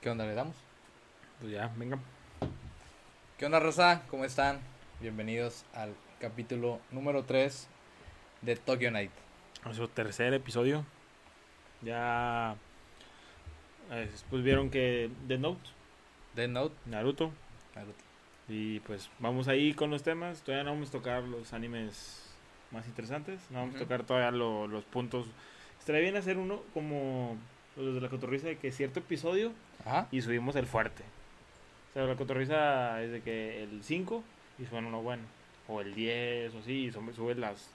¿Qué 0.00 0.10
onda 0.10 0.24
le 0.26 0.34
damos? 0.34 0.56
Pues 1.40 1.52
ya, 1.52 1.72
venga. 1.76 1.98
¿Qué 3.36 3.46
onda, 3.46 3.60
Rosa? 3.60 4.02
¿Cómo 4.10 4.24
están? 4.24 4.60
Bienvenidos 5.00 5.64
al 5.74 5.94
capítulo 6.20 6.80
número 6.90 7.24
3 7.24 7.68
de 8.42 8.56
Tokyo 8.56 8.90
Night. 8.90 9.10
Nuestro 9.64 9.88
tercer 9.88 10.34
episodio. 10.34 10.84
Ya. 11.82 12.56
eh, 13.90 14.08
Después 14.10 14.42
vieron 14.42 14.70
que 14.70 15.10
The 15.28 15.38
Note, 15.38 15.68
Death 16.34 16.50
Note. 16.50 16.74
Naruto. 16.86 17.32
Naruto. 17.74 18.04
Y 18.48 18.80
pues 18.80 19.10
vamos 19.18 19.46
ahí 19.48 19.74
con 19.74 19.90
los 19.90 20.02
temas. 20.02 20.42
Todavía 20.42 20.64
no 20.64 20.70
vamos 20.72 20.88
a 20.88 20.92
tocar 20.92 21.22
los 21.22 21.52
animes 21.52 22.24
más 22.70 22.86
interesantes. 22.86 23.40
No 23.50 23.58
vamos 23.60 23.74
Ujú. 23.74 23.84
a 23.84 23.86
tocar 23.86 24.04
todavía 24.04 24.30
lo- 24.30 24.66
los 24.66 24.84
puntos. 24.84 25.26
Estaría 25.78 26.00
bien 26.02 26.16
hacer 26.16 26.38
uno 26.38 26.62
como 26.74 27.36
los 27.78 27.94
de 27.94 28.00
la 28.00 28.08
cotorriza 28.08 28.46
de 28.48 28.56
que 28.58 28.72
cierto 28.72 29.00
episodio 29.00 29.52
Ajá. 29.84 30.08
y 30.10 30.20
subimos 30.22 30.56
el 30.56 30.66
fuerte. 30.66 31.02
O 31.90 31.92
sea, 31.94 32.04
la 32.04 32.16
cotorriza 32.16 33.02
es 33.02 33.10
de 33.12 33.20
que 33.22 33.62
el 33.64 33.82
5 33.82 34.22
y 34.58 34.66
suben 34.66 34.84
uno 34.86 35.02
bueno. 35.02 35.22
O 35.68 35.80
el 35.80 35.94
10 35.94 36.54
o 36.54 36.58
así 36.58 36.86
y 36.86 36.90
sube- 36.92 37.12
suben 37.14 37.40
las, 37.40 37.68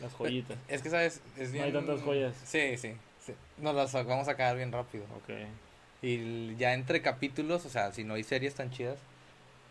las 0.00 0.12
joyitas. 0.14 0.56
Es 0.68 0.82
que, 0.82 0.90
¿sabes? 0.90 1.20
Es 1.36 1.48
No 1.48 1.52
bien... 1.54 1.64
hay 1.66 1.72
tantas 1.72 2.00
joyas. 2.02 2.34
Sí, 2.44 2.76
sí. 2.76 2.94
sí. 3.24 3.32
Nos 3.58 3.74
las 3.74 3.92
vamos 3.92 4.28
a 4.28 4.32
acabar 4.32 4.56
bien 4.56 4.72
rápido. 4.72 5.04
Ok. 5.16 5.30
Y 6.02 6.54
ya 6.56 6.74
entre 6.74 7.02
capítulos, 7.02 7.66
o 7.66 7.68
sea, 7.68 7.92
si 7.92 8.04
no 8.04 8.14
hay 8.14 8.22
series 8.22 8.54
tan 8.54 8.70
chidas, 8.70 8.98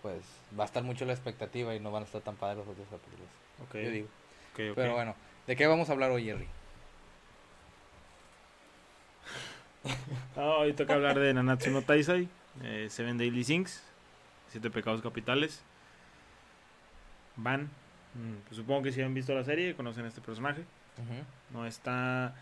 pues 0.02 0.22
va 0.60 0.64
a 0.64 0.66
estar 0.68 0.84
mucho 0.84 1.06
la 1.06 1.14
expectativa 1.14 1.74
y 1.74 1.80
no 1.80 1.90
van 1.92 2.04
a 2.04 2.06
estar 2.06 2.22
tan 2.22 2.36
padres 2.36 2.58
los 2.58 2.68
otros 2.68 2.88
capítulos. 2.90 3.28
Ok. 3.68 3.76
Yo 3.76 3.92
digo. 3.92 4.08
ok, 4.54 4.60
ok. 4.72 4.76
Pero 4.76 4.94
bueno, 4.94 5.16
¿de 5.48 5.56
qué 5.56 5.68
vamos 5.68 5.90
a 5.90 5.94
hablar 5.94 6.12
hoy, 6.12 6.26
Jerry? 6.26 6.48
Hoy 10.36 10.73
toca 10.73 10.94
hablar 10.94 11.20
de 11.20 11.34
Nanatsu 11.34 11.72
no 11.72 11.82
Taisai, 11.82 12.28
eh, 12.64 12.88
Seven 12.90 13.18
Daily 13.18 13.44
Things, 13.44 13.81
Siete 14.50 14.70
Pecados 14.70 15.02
Capitales. 15.02 15.62
Van, 17.36 17.64
mm, 18.16 18.47
pues 18.47 18.58
supongo 18.58 18.84
que 18.84 18.92
si 18.92 19.02
han 19.02 19.14
visto 19.14 19.34
la 19.34 19.44
serie, 19.44 19.75
conocen 19.75 20.06
a 20.06 20.08
este 20.08 20.22
personaje. 20.22 20.64
No 21.53 21.66
está. 21.67 22.34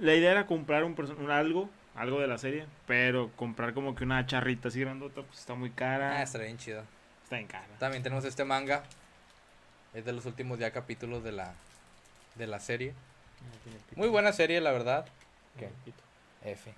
La 0.00 0.14
idea 0.14 0.30
era 0.30 0.46
comprar 0.46 0.84
un, 0.84 0.96
algo, 1.30 1.68
algo 1.94 2.20
de 2.20 2.26
la 2.26 2.38
serie, 2.38 2.64
pero 2.86 3.30
comprar 3.36 3.74
como 3.74 3.94
que 3.94 4.04
una 4.04 4.24
charrita 4.26 4.68
así 4.68 4.80
grandota, 4.80 5.22
pues 5.22 5.38
está 5.38 5.54
muy 5.54 5.70
cara. 5.70 6.18
Ah, 6.18 6.22
estaría 6.22 6.46
bien 6.46 6.58
chido. 6.58 6.82
Está 7.24 7.36
bien 7.36 7.48
cara. 7.48 7.66
También 7.78 8.02
tenemos 8.02 8.24
este 8.24 8.44
manga. 8.44 8.84
Es 9.92 10.04
de 10.04 10.12
los 10.12 10.24
últimos 10.24 10.58
ya 10.58 10.70
capítulos 10.70 11.22
de 11.22 11.32
la, 11.32 11.52
de 12.36 12.46
la 12.46 12.60
serie. 12.60 12.94
Muy 13.96 14.08
buena 14.08 14.32
serie, 14.32 14.60
la 14.60 14.72
verdad. 14.72 15.06
¿Qué? 15.58 15.68
F. 16.42 16.72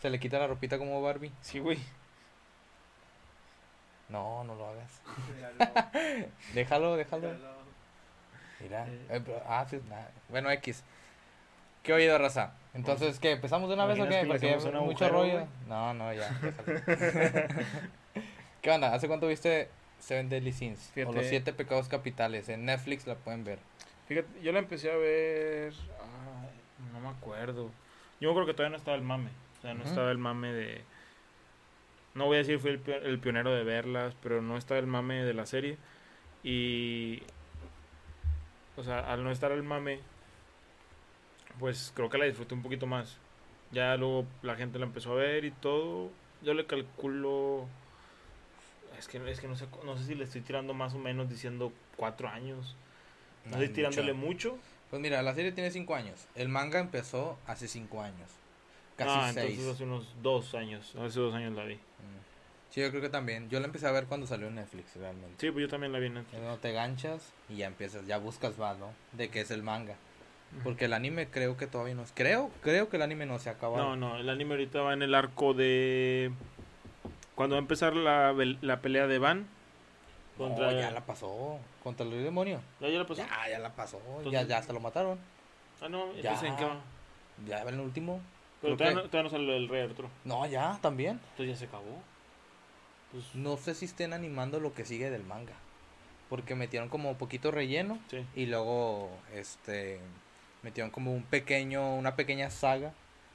Se 0.00 0.10
le 0.10 0.18
quita 0.18 0.38
la 0.38 0.46
ropita 0.46 0.78
como 0.78 1.00
Barbie. 1.02 1.32
Sí, 1.40 1.58
güey. 1.58 1.78
No, 4.08 4.44
no 4.44 4.54
lo 4.54 4.66
hagas. 4.68 5.00
Déjalo, 6.54 6.96
déjalo. 6.96 7.34
Mira. 8.60 8.86
Eh. 8.86 9.06
eh, 9.10 9.42
ah, 9.48 9.66
sí, 9.68 9.80
nah, 9.88 10.04
Bueno, 10.28 10.50
X. 10.50 10.82
¿Qué 11.82 11.92
oído, 11.92 12.18
raza? 12.18 12.52
Entonces, 12.74 13.18
¿qué? 13.18 13.32
¿Empezamos 13.32 13.68
de 13.68 13.74
una 13.74 13.86
vez 13.86 13.98
o 13.98 14.04
¿Imaginas 14.04 14.40
qué? 14.40 14.56
Porque 14.60 14.78
mucho 14.78 15.06
agujero, 15.06 15.38
rollo. 15.38 15.48
No, 15.68 15.94
no, 15.94 16.12
ya. 16.12 16.28
¿Qué 18.62 18.70
onda? 18.70 18.92
¿Hace 18.92 19.08
cuánto 19.08 19.28
viste 19.28 19.68
Seven 19.98 20.28
Deadly 20.28 20.52
Sins? 20.52 20.92
O 21.06 21.12
los 21.12 21.26
siete 21.26 21.52
pecados 21.52 21.88
capitales. 21.88 22.48
En 22.48 22.64
Netflix 22.64 23.06
la 23.06 23.14
pueden 23.14 23.44
ver. 23.44 23.58
Fíjate, 24.08 24.40
yo 24.42 24.52
la 24.52 24.58
empecé 24.60 24.90
a 24.90 24.96
ver. 24.96 25.72
ay, 26.00 26.92
no 26.92 27.00
me 27.00 27.08
acuerdo. 27.08 27.70
Yo 28.20 28.32
creo 28.34 28.46
que 28.46 28.54
todavía 28.54 28.70
no 28.70 28.76
estaba 28.76 28.96
el 28.96 29.02
mame. 29.02 29.30
O 29.58 29.62
sea, 29.62 29.74
no 29.74 29.84
estaba 29.84 30.10
el 30.10 30.18
mame 30.18 30.52
de. 30.52 30.82
No 32.14 32.26
voy 32.26 32.36
a 32.36 32.38
decir 32.38 32.58
fui 32.58 32.70
el, 32.70 32.82
el 32.88 33.18
pionero 33.18 33.54
de 33.54 33.64
verlas, 33.64 34.14
pero 34.22 34.40
no 34.40 34.56
estaba 34.56 34.80
el 34.80 34.86
mame 34.86 35.24
de 35.24 35.34
la 35.34 35.46
serie. 35.46 35.76
Y. 36.42 37.22
O 38.76 38.84
sea, 38.84 39.00
al 39.10 39.24
no 39.24 39.30
estar 39.30 39.52
el 39.52 39.62
mame, 39.62 40.00
pues 41.58 41.92
creo 41.94 42.10
que 42.10 42.18
la 42.18 42.26
disfruté 42.26 42.54
un 42.54 42.62
poquito 42.62 42.86
más. 42.86 43.18
Ya 43.72 43.96
luego 43.96 44.26
la 44.42 44.56
gente 44.56 44.78
la 44.78 44.86
empezó 44.86 45.12
a 45.12 45.16
ver 45.16 45.44
y 45.44 45.50
todo. 45.50 46.10
Yo 46.42 46.54
le 46.54 46.66
calculo. 46.66 47.66
Es 48.98 49.08
que, 49.08 49.18
es 49.30 49.40
que 49.40 49.48
no, 49.48 49.56
sé, 49.56 49.66
no 49.84 49.96
sé 49.96 50.04
si 50.04 50.14
le 50.14 50.24
estoy 50.24 50.40
tirando 50.40 50.72
más 50.72 50.94
o 50.94 50.98
menos 50.98 51.28
diciendo 51.28 51.72
cuatro 51.96 52.28
años. 52.28 52.76
No 53.44 53.52
estoy 53.52 53.68
tirándole 53.68 54.12
mucho. 54.12 54.52
mucho. 54.52 54.62
Pues 54.90 55.02
mira, 55.02 55.22
la 55.22 55.34
serie 55.34 55.52
tiene 55.52 55.70
cinco 55.70 55.94
años. 55.94 56.26
El 56.34 56.48
manga 56.48 56.78
empezó 56.78 57.38
hace 57.46 57.68
cinco 57.68 58.02
años. 58.02 58.30
Casi 58.96 59.10
ah, 59.12 59.30
seis. 59.32 59.50
entonces 59.50 59.74
hace 59.74 59.84
unos 59.84 60.06
dos 60.22 60.54
años. 60.54 60.94
Hace 60.96 61.20
dos 61.20 61.34
años 61.34 61.54
la 61.54 61.64
vi. 61.64 61.74
Mm. 61.74 62.26
Sí, 62.70 62.80
yo 62.80 62.90
creo 62.90 63.02
que 63.02 63.08
también. 63.08 63.48
Yo 63.50 63.60
la 63.60 63.66
empecé 63.66 63.86
a 63.86 63.92
ver 63.92 64.06
cuando 64.06 64.26
salió 64.26 64.48
en 64.48 64.54
Netflix, 64.54 64.96
realmente. 64.96 65.34
Sí, 65.38 65.50
pues 65.50 65.62
yo 65.62 65.68
también 65.68 65.92
la 65.92 65.98
vi 65.98 66.06
en 66.06 66.14
Netflix. 66.14 66.42
No 66.42 66.56
te 66.58 66.72
ganchas 66.72 67.32
y 67.48 67.56
ya 67.56 67.66
empiezas, 67.66 68.06
ya 68.06 68.18
buscas 68.18 68.56
más, 68.58 68.78
¿no? 68.78 68.92
De 69.12 69.28
qué 69.28 69.40
es 69.40 69.50
el 69.50 69.62
manga. 69.62 69.96
Porque 70.62 70.86
el 70.86 70.92
anime 70.92 71.28
creo 71.28 71.56
que 71.56 71.66
todavía 71.66 71.94
no 71.94 72.02
es. 72.02 72.12
Creo, 72.14 72.50
creo 72.62 72.88
que 72.88 72.96
el 72.96 73.02
anime 73.02 73.26
no 73.26 73.38
se 73.38 73.50
ha 73.50 73.52
acabado. 73.52 73.82
No, 73.82 73.96
no, 73.96 74.16
el 74.16 74.28
anime 74.28 74.54
ahorita 74.54 74.80
va 74.80 74.94
en 74.94 75.02
el 75.02 75.14
arco 75.14 75.54
de... 75.54 76.30
Cuando 77.34 77.56
va 77.56 77.58
a 77.58 77.62
empezar 77.62 77.94
la, 77.94 78.34
la 78.62 78.80
pelea 78.80 79.06
de 79.06 79.18
Van. 79.18 79.46
No, 80.38 80.44
Contra... 80.48 80.72
ya 80.72 80.90
la 80.90 81.00
pasó. 81.06 81.58
Contra 81.82 82.04
el 82.04 82.12
rey 82.12 82.22
demonio. 82.22 82.60
¿Ya, 82.80 82.88
ya 82.88 82.98
la 82.98 83.06
pasó? 83.06 83.22
Ya, 83.22 83.48
ya 83.50 83.58
la 83.58 83.70
pasó. 83.74 83.98
ya, 83.98 84.16
Entonces- 84.18 84.48
ya 84.48 84.58
hasta 84.58 84.72
lo 84.72 84.80
mataron. 84.80 85.18
Ah, 85.80 85.88
no, 85.88 86.12
Ya. 86.14 86.32
¿en 86.46 86.56
qué? 86.56 86.66
Ya 87.46 87.62
en 87.62 87.68
el 87.68 87.80
último. 87.80 88.20
Pero 88.60 88.76
todavía 88.76 88.96
que- 88.96 89.02
no, 89.04 89.10
todavía 89.10 89.30
no 89.30 89.36
sale 89.38 89.56
el 89.56 89.68
rey 89.68 89.82
Arturo. 89.82 90.08
No, 90.24 90.46
ya, 90.46 90.78
también. 90.82 91.20
Entonces 91.32 91.48
ya 91.48 91.56
se 91.56 91.64
acabó. 91.66 92.02
Pues, 93.12 93.34
No 93.34 93.56
sé 93.56 93.74
si 93.74 93.84
estén 93.84 94.12
animando 94.12 94.60
lo 94.60 94.74
que 94.74 94.84
sigue 94.84 95.10
del 95.10 95.22
manga. 95.24 95.52
Porque 96.28 96.54
metieron 96.54 96.88
como 96.88 97.16
poquito 97.16 97.50
relleno. 97.50 97.98
sí. 98.10 98.24
Y 98.34 98.46
luego, 98.46 99.10
este. 99.32 100.00
Metieron 100.62 100.90
como 100.90 101.12
un 101.12 101.22
pequeño, 101.22 101.94
una 101.94 102.16
pequeña 102.16 102.50
saga 102.50 102.92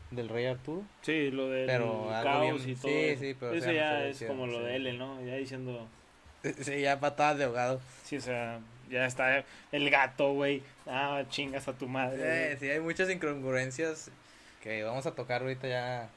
del 0.09 0.27
rey 0.27 0.45
Arturo. 0.47 0.81
Sí, 1.01 1.31
lo 1.31 1.47
del 1.47 1.65
Pero 1.67 2.09
caos 2.23 2.41
bien- 2.41 2.55
y 2.57 2.75
sí, 2.75 2.81
todo. 2.81 2.91
eso. 2.91 3.21
sí, 3.21 3.35
pero, 3.39 3.51
o 3.53 3.55
Eso 3.55 3.63
sea, 3.65 3.71
no 3.71 3.77
ya 4.01 4.05
es 4.07 4.23
como 4.25 4.47
lo 4.47 4.57
sí. 4.57 4.63
de 4.65 4.75
L, 4.75 4.93
¿no? 4.93 5.21
Ya 5.21 5.35
diciendo... 5.35 5.87
Sí, 6.61 6.81
ya 6.81 6.99
patadas 6.99 7.37
de 7.37 7.43
ahogado. 7.45 7.81
Sí, 8.03 8.17
o 8.17 8.21
sea, 8.21 8.59
ya 8.89 9.05
está 9.05 9.43
el 9.71 9.89
gato, 9.89 10.33
güey. 10.33 10.63
Ah, 10.87 11.23
chingas 11.29 11.67
a 11.67 11.73
tu 11.73 11.87
madre. 11.87 12.53
Eh, 12.53 12.57
sí, 12.59 12.69
hay 12.69 12.79
muchas 12.79 13.09
incongruencias 13.09 14.09
que 14.61 14.83
vamos 14.83 15.05
a 15.05 15.11
tocar 15.11 15.41
ahorita 15.41 15.67
ya 15.67 16.09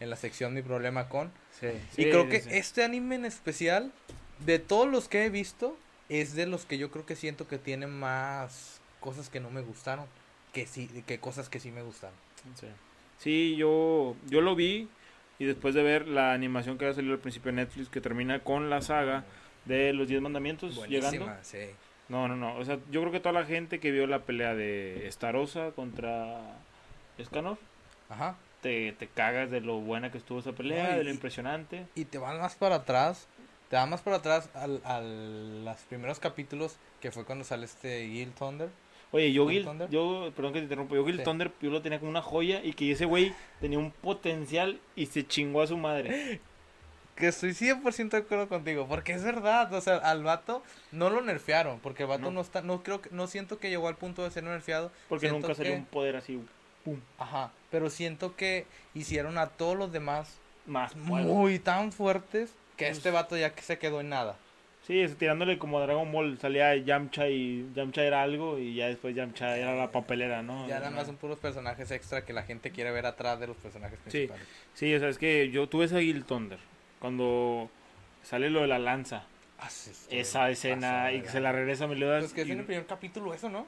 en 0.00 0.10
la 0.10 0.16
sección 0.16 0.54
Mi 0.54 0.62
Problema 0.62 1.08
con. 1.08 1.30
Sí, 1.58 1.68
y 1.96 2.04
sí, 2.04 2.10
creo 2.10 2.24
sí, 2.24 2.28
que 2.28 2.40
sí. 2.40 2.48
este 2.52 2.84
anime 2.84 3.16
en 3.16 3.24
especial, 3.24 3.92
de 4.40 4.58
todos 4.58 4.88
los 4.88 5.08
que 5.08 5.24
he 5.24 5.30
visto, 5.30 5.76
es 6.08 6.34
de 6.34 6.46
los 6.46 6.64
que 6.64 6.78
yo 6.78 6.90
creo 6.90 7.06
que 7.06 7.16
siento 7.16 7.48
que 7.48 7.58
tiene 7.58 7.86
más 7.86 8.80
cosas 9.00 9.28
que 9.28 9.40
no 9.40 9.50
me 9.50 9.62
gustaron 9.62 10.06
que 10.52 10.66
sí, 10.66 10.88
que 11.06 11.18
cosas 11.18 11.48
que 11.48 11.60
sí 11.60 11.70
me 11.70 11.82
gustaron. 11.82 12.16
Sí, 12.58 12.66
Sí, 13.18 13.56
yo, 13.56 14.16
yo 14.28 14.40
lo 14.40 14.54
vi 14.56 14.88
y 15.38 15.44
después 15.44 15.74
de 15.74 15.82
ver 15.82 16.08
la 16.08 16.32
animación 16.32 16.78
que 16.78 16.86
había 16.86 16.94
salido 16.94 17.12
al 17.14 17.20
principio 17.20 17.52
de 17.52 17.56
Netflix 17.56 17.90
que 17.90 18.00
termina 18.00 18.40
con 18.40 18.70
la 18.70 18.80
saga 18.80 19.24
de 19.64 19.92
los 19.92 20.08
10 20.08 20.20
mandamientos 20.22 20.86
llegando. 20.88 21.28
Sí. 21.42 21.58
No, 22.08 22.26
no, 22.26 22.36
no. 22.36 22.56
O 22.56 22.64
sea, 22.64 22.78
yo 22.90 23.00
creo 23.00 23.12
que 23.12 23.20
toda 23.20 23.32
la 23.32 23.44
gente 23.46 23.78
que 23.78 23.90
vio 23.92 24.06
la 24.06 24.20
pelea 24.20 24.54
de 24.54 25.06
Starosa 25.12 25.70
contra 25.72 26.40
Escanor, 27.18 27.56
Ajá. 28.08 28.36
te, 28.62 28.92
te 28.92 29.06
cagas 29.06 29.50
de 29.50 29.60
lo 29.60 29.78
buena 29.80 30.10
que 30.10 30.18
estuvo 30.18 30.40
esa 30.40 30.52
pelea, 30.52 30.88
No, 30.88 30.94
y- 30.94 30.98
de 30.98 31.04
lo 31.04 31.10
impresionante. 31.10 31.86
Y 31.94 32.06
te 32.06 32.18
van 32.18 32.38
más 32.40 32.56
para 32.56 32.76
atrás, 32.76 33.28
te 33.68 33.76
van 33.76 33.90
más 33.90 34.00
para 34.00 34.16
atrás 34.16 34.50
al, 34.54 34.80
al 34.84 35.64
los 35.64 35.76
primeros 35.82 36.18
capítulos 36.18 36.76
que 37.00 37.12
fue 37.12 37.24
cuando 37.24 37.44
sale 37.44 37.66
este 37.66 38.08
Gil 38.08 38.32
Thunder. 38.32 38.70
Oye, 39.12 39.32
yo 39.32 39.44
¿Con 39.44 39.52
Gil, 39.52 39.64
Thunder? 39.64 39.90
yo, 39.90 40.32
perdón 40.34 40.52
que 40.52 40.58
te 40.60 40.64
interrumpo, 40.64 40.94
yo 40.96 41.04
Gil 41.06 41.18
Sí. 41.18 41.22
Thunder, 41.24 41.52
yo 41.60 41.70
lo 41.70 41.80
tenía 41.82 41.98
como 42.00 42.10
una 42.10 42.22
joya 42.22 42.60
y 42.64 42.72
que 42.72 42.90
ese 42.92 43.04
güey 43.04 43.32
tenía 43.60 43.78
un 43.78 43.90
potencial 43.92 44.80
y 44.96 45.06
se 45.06 45.24
chingó 45.26 45.62
a 45.62 45.66
su 45.68 45.76
madre. 45.76 46.40
Que 47.20 47.28
estoy 47.28 47.50
100% 47.50 48.10
de 48.10 48.16
acuerdo 48.18 48.48
contigo, 48.48 48.86
porque 48.88 49.12
es 49.12 49.22
verdad, 49.22 49.72
o 49.72 49.80
sea, 49.80 49.96
al 49.98 50.24
vato 50.24 50.62
no 50.90 51.10
lo 51.10 51.20
nerfearon, 51.20 51.78
porque 51.80 52.04
el 52.04 52.08
vato 52.08 52.22
no, 52.24 52.30
No. 52.32 52.40
está, 52.40 52.62
no 52.62 52.82
creo 52.82 53.00
que, 53.02 53.10
no 53.12 53.26
siento 53.26 53.58
que 53.58 53.68
llegó 53.70 53.88
al 53.88 53.96
punto 53.96 54.24
de 54.24 54.30
ser 54.30 54.42
nerfeado, 54.42 54.90
Porque 55.08 55.28
Siento 55.28 55.46
nunca 55.46 55.54
salió 55.54 55.72
que- 55.72 55.78
un 55.78 55.84
poder 55.84 56.16
así, 56.16 56.42
pum, 56.84 56.98
ajá, 57.18 57.52
pero 57.70 57.90
siento 57.90 58.34
que 58.36 58.64
hicieron 58.94 59.36
a 59.38 59.46
todos 59.48 59.76
los 59.76 59.92
demás 59.92 60.38
más 60.66 60.96
muy 60.96 61.58
tan 61.58 61.92
fuertes 61.92 62.50
que 62.76 62.86
Pues- 62.86 62.96
este 62.96 63.10
vato 63.10 63.36
ya 63.36 63.54
que 63.54 63.62
se 63.62 63.78
quedó 63.78 64.00
en 64.00 64.08
nada. 64.08 64.36
Sí, 64.86 64.98
es- 65.00 65.16
tirándole 65.16 65.58
como 65.58 65.78
a 65.78 65.82
Dragon 65.82 66.10
Ball, 66.10 66.38
salía 66.40 66.74
Yamcha 66.74 67.28
y 67.28 67.70
Yamcha 67.74 68.02
era 68.02 68.22
algo 68.22 68.58
y 68.58 68.74
ya 68.76 68.86
después 68.86 69.14
Yamcha 69.14 69.56
era 69.58 69.76
la 69.76 69.92
papelera, 69.92 70.42
¿no? 70.42 70.66
Ya 70.66 70.78
nada 70.78 70.90
más 70.90 71.06
son 71.06 71.16
puros 71.16 71.38
personajes 71.38 71.90
extra 71.90 72.24
que 72.24 72.32
la 72.32 72.42
gente 72.44 72.70
quiere 72.70 72.90
ver 72.90 73.04
atrás 73.04 73.38
de 73.38 73.46
los 73.46 73.56
personajes 73.58 73.98
Sí. 74.06 74.10
principales. 74.10 74.46
Sí, 74.74 74.94
o 74.94 74.98
sea, 74.98 75.08
es 75.10 75.18
que 75.18 75.50
yo 75.50 75.68
tuve 75.68 75.84
ese 75.84 76.00
Gil 76.00 76.24
Thunder 76.24 76.58
cuando 77.00 77.68
sale 78.22 78.50
lo 78.50 78.60
de 78.60 78.68
la 78.68 78.78
lanza, 78.78 79.24
Ah, 79.58 79.68
sí, 79.68 79.90
esa 80.10 80.44
bien 80.44 80.52
escena 80.52 80.76
pasada, 80.76 81.12
y 81.12 81.20
que 81.20 81.28
se 81.28 81.40
la 81.40 81.52
regresa 81.52 81.84
a 81.84 81.88
Meliodas. 81.88 82.22
Pues 82.22 82.32
que 82.32 82.42
es 82.42 82.48
y- 82.48 82.52
en 82.52 82.60
el 82.60 82.64
primer 82.64 82.86
capítulo 82.86 83.34
eso, 83.34 83.48
¿no? 83.48 83.66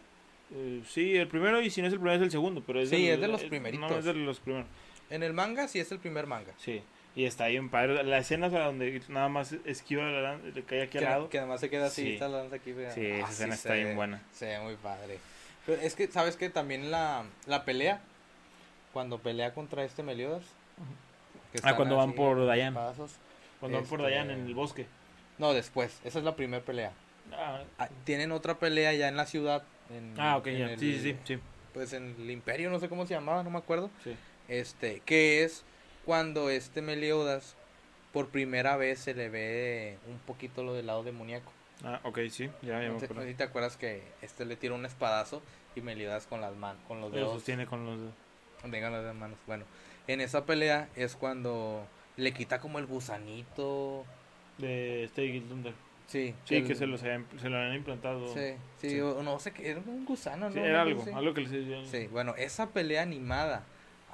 eh, 0.55 0.83
sí, 0.89 1.17
el 1.17 1.29
primero 1.29 1.61
y 1.61 1.71
si 1.71 1.81
no 1.83 1.89
es 1.89 1.93
el 1.93 1.99
primero 1.99 2.17
es 2.17 2.23
el 2.23 2.31
segundo, 2.31 2.63
pero 2.67 2.81
es 2.81 2.91
Sí, 2.91 3.09
es 3.09 3.21
de 3.21 3.29
los 3.29 3.43
eh, 3.43 3.49
primeritos. 3.49 3.91
No, 3.91 3.99
es 3.99 4.05
de 4.05 4.15
los 4.15 4.41
primeros. 4.41 4.67
En 5.11 5.23
el 5.23 5.33
manga 5.33 5.69
sí 5.69 5.81
es 5.81 5.91
el 5.93 5.99
primer 5.99 6.27
manga. 6.27 6.53
Sí. 6.59 6.83
Y 7.15 7.27
está 7.27 7.45
ahí 7.45 7.57
en 7.57 7.69
padre. 7.69 8.03
La 8.05 8.19
escena 8.19 8.49
donde 8.49 9.03
nada 9.09 9.29
más 9.29 9.53
esquiva 9.67 10.05
la 10.05 10.23
lanza, 10.23 10.47
le 10.47 10.63
cae 10.63 10.83
aquí 10.83 10.93
que, 10.93 10.99
al 10.99 11.05
lado. 11.05 11.29
Que 11.29 11.39
además 11.39 11.61
se 11.61 11.69
queda 11.69 11.87
así, 11.87 12.03
sí. 12.03 12.13
está 12.15 12.29
la 12.29 12.39
lanza 12.39 12.57
aquí. 12.57 12.73
Sí, 12.73 13.05
esa 13.05 13.27
ah, 13.27 13.31
escena 13.31 13.55
está 13.55 13.75
bien 13.75 13.95
buena. 13.95 14.23
Sí, 14.33 14.47
muy 14.63 14.77
padre. 14.77 15.19
Pero 15.67 15.83
es 15.83 15.95
que, 15.95 16.07
¿sabes 16.09 16.37
que 16.37 16.49
También 16.49 16.91
la, 16.91 17.25
la 17.47 17.67
pelea, 17.67 18.01
cuando 18.95 19.19
pelea 19.19 19.53
contra 19.53 19.85
este 19.85 20.03
Meliodas. 20.03 20.45
Ah, 21.63 21.77
cuando 21.77 21.97
van 21.97 22.13
por 22.15 22.45
Dayan. 22.47 22.75
Cuando 22.75 23.79
van 23.79 23.87
por 23.87 24.01
este, 24.01 24.11
Dayan 24.11 24.31
en 24.31 24.47
el 24.47 24.55
bosque. 24.55 24.87
No, 25.39 25.53
después. 25.53 26.01
Esa 26.05 26.19
es 26.19 26.25
la 26.25 26.37
primera 26.37 26.65
pelea. 26.65 26.93
Ah. 27.33 27.63
ah, 27.79 27.89
tienen 28.05 28.33
otra 28.33 28.59
pelea 28.59 28.93
ya 28.93 29.09
en 29.09 29.17
la 29.17 29.27
ciudad. 29.27 29.63
En, 29.91 30.15
ah, 30.19 30.37
ok, 30.37 30.49
ya. 30.49 30.79
sí, 30.79 30.99
sí, 30.99 31.17
sí. 31.25 31.39
Pues 31.73 31.93
en 31.93 32.17
el 32.19 32.31
Imperio, 32.31 32.71
no 32.71 32.79
sé 32.79 32.89
cómo 32.89 33.07
se 33.07 33.15
llamaba, 33.15 33.43
no 33.43 33.51
me 33.51 33.59
acuerdo. 33.59 33.91
Sí. 34.05 34.15
Este, 34.49 35.01
que 35.05 35.45
es 35.45 35.65
cuando 36.05 36.51
este 36.51 36.83
Meliodas 36.83 37.57
por 38.13 38.29
primera 38.29 38.77
vez 38.77 38.99
se 39.01 39.15
le 39.15 39.29
ve 39.31 39.99
un 40.07 40.19
poquito 40.19 40.63
lo 40.63 40.75
del 40.75 40.87
lado 40.87 41.03
demoníaco. 41.03 41.51
Ah, 41.85 42.01
ok, 42.05 42.21
sí, 42.31 42.49
ya, 42.63 42.81
ya 42.83 42.91
me 42.91 42.97
acuerdo. 42.97 43.35
te 43.35 43.43
acuerdas 43.43 43.77
que 43.77 44.03
este 44.21 44.45
le 44.45 44.57
tira 44.57 44.75
un 44.75 44.87
espadazo 44.87 45.43
y 45.75 45.81
Meliodas 45.81 46.27
con 46.27 46.41
las 46.41 46.55
manos, 46.55 46.83
con 46.87 47.01
los 47.01 47.11
dedos. 47.11 47.29
Lo 47.29 47.35
sostiene 47.35 47.67
con 47.67 47.87
los 47.87 47.99
dedos. 47.99 48.15
Vengan 48.65 48.93
las 48.93 49.15
manos. 49.15 49.39
Bueno, 49.47 49.65
en 50.07 50.21
esa 50.21 50.45
pelea 50.47 50.89
es 50.97 51.17
cuando 51.17 51.87
le 52.17 52.33
quita 52.33 52.61
como 52.61 52.79
el 52.79 52.87
gusanito. 52.87 54.05
De 54.59 55.05
este 55.05 55.41
Thunder. 55.49 55.75
Sí, 56.07 56.35
sí 56.45 56.63
que 56.63 56.75
se, 56.75 56.87
lo, 56.87 56.99
se, 56.99 57.09
lo 57.49 57.57
han 57.57 57.75
implantado. 57.75 58.29
Sí, 58.35 58.55
sí, 58.79 58.99
no 58.99 59.39
sé, 59.39 59.53
qué 59.53 59.71
era 59.71 59.81
un 59.87 60.05
gusano, 60.05 60.51
¿no? 60.51 60.55
Sí, 60.55 60.59
era 60.59 60.83
algo, 60.83 61.05
algo 61.15 61.33
que 61.33 61.41
le 61.41 61.87
Sí, 61.87 62.07
bueno, 62.09 62.35
esa 62.37 62.69
pelea 62.69 63.03
animada 63.03 63.65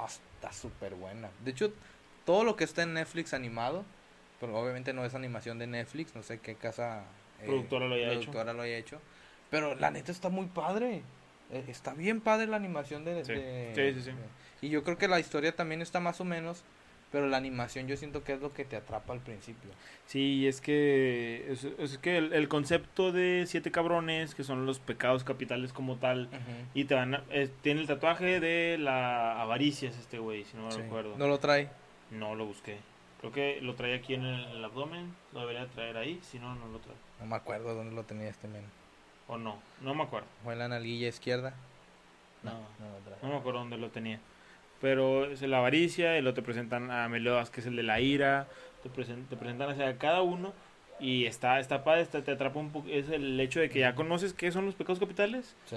está 0.06 0.52
súper 0.52 0.94
buena. 0.94 1.28
De 1.44 1.50
hecho, 1.50 1.72
todo 2.24 2.44
lo 2.44 2.54
que 2.54 2.64
está 2.64 2.82
en 2.84 2.94
Netflix 2.94 3.34
animado, 3.34 3.84
pero 4.38 4.56
obviamente 4.56 4.92
no 4.92 5.04
es 5.04 5.14
animación 5.14 5.58
de 5.58 5.66
Netflix, 5.66 6.14
no 6.14 6.22
sé 6.22 6.38
qué 6.38 6.54
casa 6.54 7.02
eh, 7.40 7.46
productora, 7.46 7.88
lo, 7.88 7.94
haya 7.96 8.10
productora 8.10 8.52
lo 8.52 8.62
haya 8.62 8.76
hecho. 8.76 9.00
Pero 9.50 9.74
la 9.74 9.90
neta 9.90 10.12
está 10.12 10.28
muy 10.28 10.46
padre. 10.46 11.02
Eh, 11.50 11.64
está 11.68 11.94
bien 11.94 12.20
padre 12.20 12.46
la 12.46 12.56
animación 12.56 13.04
de, 13.04 13.24
sí. 13.24 13.32
sí, 13.74 13.94
sí, 13.94 14.10
sí. 14.10 14.16
Y 14.60 14.68
yo 14.68 14.82
creo 14.82 14.98
que 14.98 15.08
la 15.08 15.20
historia 15.20 15.54
también 15.54 15.82
está 15.82 16.00
más 16.00 16.20
o 16.20 16.24
menos 16.24 16.64
pero 17.10 17.26
la 17.26 17.36
animación 17.36 17.86
yo 17.86 17.96
siento 17.96 18.22
que 18.22 18.34
es 18.34 18.40
lo 18.40 18.52
que 18.52 18.64
te 18.64 18.76
atrapa 18.76 19.12
al 19.12 19.20
principio. 19.20 19.70
Sí, 20.06 20.46
es 20.46 20.60
que 20.60 21.56
es, 21.78 21.98
que 21.98 22.18
el, 22.18 22.48
concepto 22.48 23.12
de 23.12 23.44
siete 23.46 23.70
cabrones, 23.70 24.34
que 24.34 24.44
son 24.44 24.66
los 24.66 24.78
pecados 24.78 25.24
capitales 25.24 25.72
como 25.72 25.96
tal, 25.96 26.28
y 26.74 26.84
te 26.84 26.94
van 26.94 27.22
tiene 27.62 27.80
el 27.80 27.86
tatuaje 27.86 28.40
de 28.40 28.76
la 28.78 29.40
avaricia, 29.40 29.88
es 29.88 29.98
este 29.98 30.18
güey, 30.18 30.44
si 30.44 30.56
no 30.56 30.68
me 30.68 30.74
recuerdo. 30.74 31.16
¿No 31.16 31.28
lo 31.28 31.38
trae? 31.38 31.70
No 32.10 32.34
lo 32.34 32.46
busqué. 32.46 32.78
Creo 33.20 33.32
que 33.32 33.60
lo 33.62 33.74
trae 33.74 33.94
aquí 33.94 34.14
en 34.14 34.24
el, 34.24 34.64
abdomen, 34.64 35.14
lo 35.32 35.40
debería 35.40 35.66
traer 35.66 35.96
ahí, 35.96 36.20
si 36.22 36.38
no, 36.38 36.54
no 36.54 36.68
lo 36.68 36.78
trae. 36.78 36.96
No 37.20 37.26
me 37.26 37.36
acuerdo 37.36 37.74
dónde 37.74 37.94
lo 37.94 38.04
tenía 38.04 38.28
este 38.28 38.48
men. 38.48 38.64
O 39.26 39.36
no, 39.36 39.60
no 39.80 39.94
me 39.94 40.04
acuerdo. 40.04 40.28
¿O 40.44 40.52
en 40.52 40.58
la 40.58 40.68
nalguilla 40.68 41.08
izquierda? 41.08 41.54
No, 42.42 42.52
no, 42.52 42.58
no, 42.78 42.92
lo 42.92 42.98
trae. 42.98 43.18
no 43.22 43.28
me 43.30 43.36
acuerdo 43.36 43.60
dónde 43.60 43.76
lo 43.76 43.90
tenía 43.90 44.20
pero 44.80 45.26
es 45.26 45.42
la 45.42 45.58
avaricia, 45.58 46.16
y 46.18 46.22
luego 46.22 46.34
te 46.34 46.42
presentan 46.42 46.90
a 46.90 47.08
Meliodas, 47.08 47.50
que 47.50 47.60
es 47.60 47.66
el 47.66 47.76
de 47.76 47.82
la 47.82 48.00
ira, 48.00 48.46
te, 48.82 48.88
te 48.88 49.36
presentan 49.36 49.80
a 49.80 49.98
cada 49.98 50.22
uno, 50.22 50.52
y 51.00 51.26
está, 51.26 51.60
está 51.60 51.84
padre, 51.84 52.06
te 52.06 52.30
atrapa 52.30 52.58
un 52.58 52.70
poco, 52.70 52.88
es 52.88 53.08
el 53.10 53.38
hecho 53.40 53.60
de 53.60 53.68
que 53.70 53.80
ya 53.80 53.94
conoces 53.94 54.34
qué 54.34 54.50
son 54.50 54.66
los 54.66 54.74
pecados 54.74 54.98
capitales, 54.98 55.54
sí. 55.66 55.76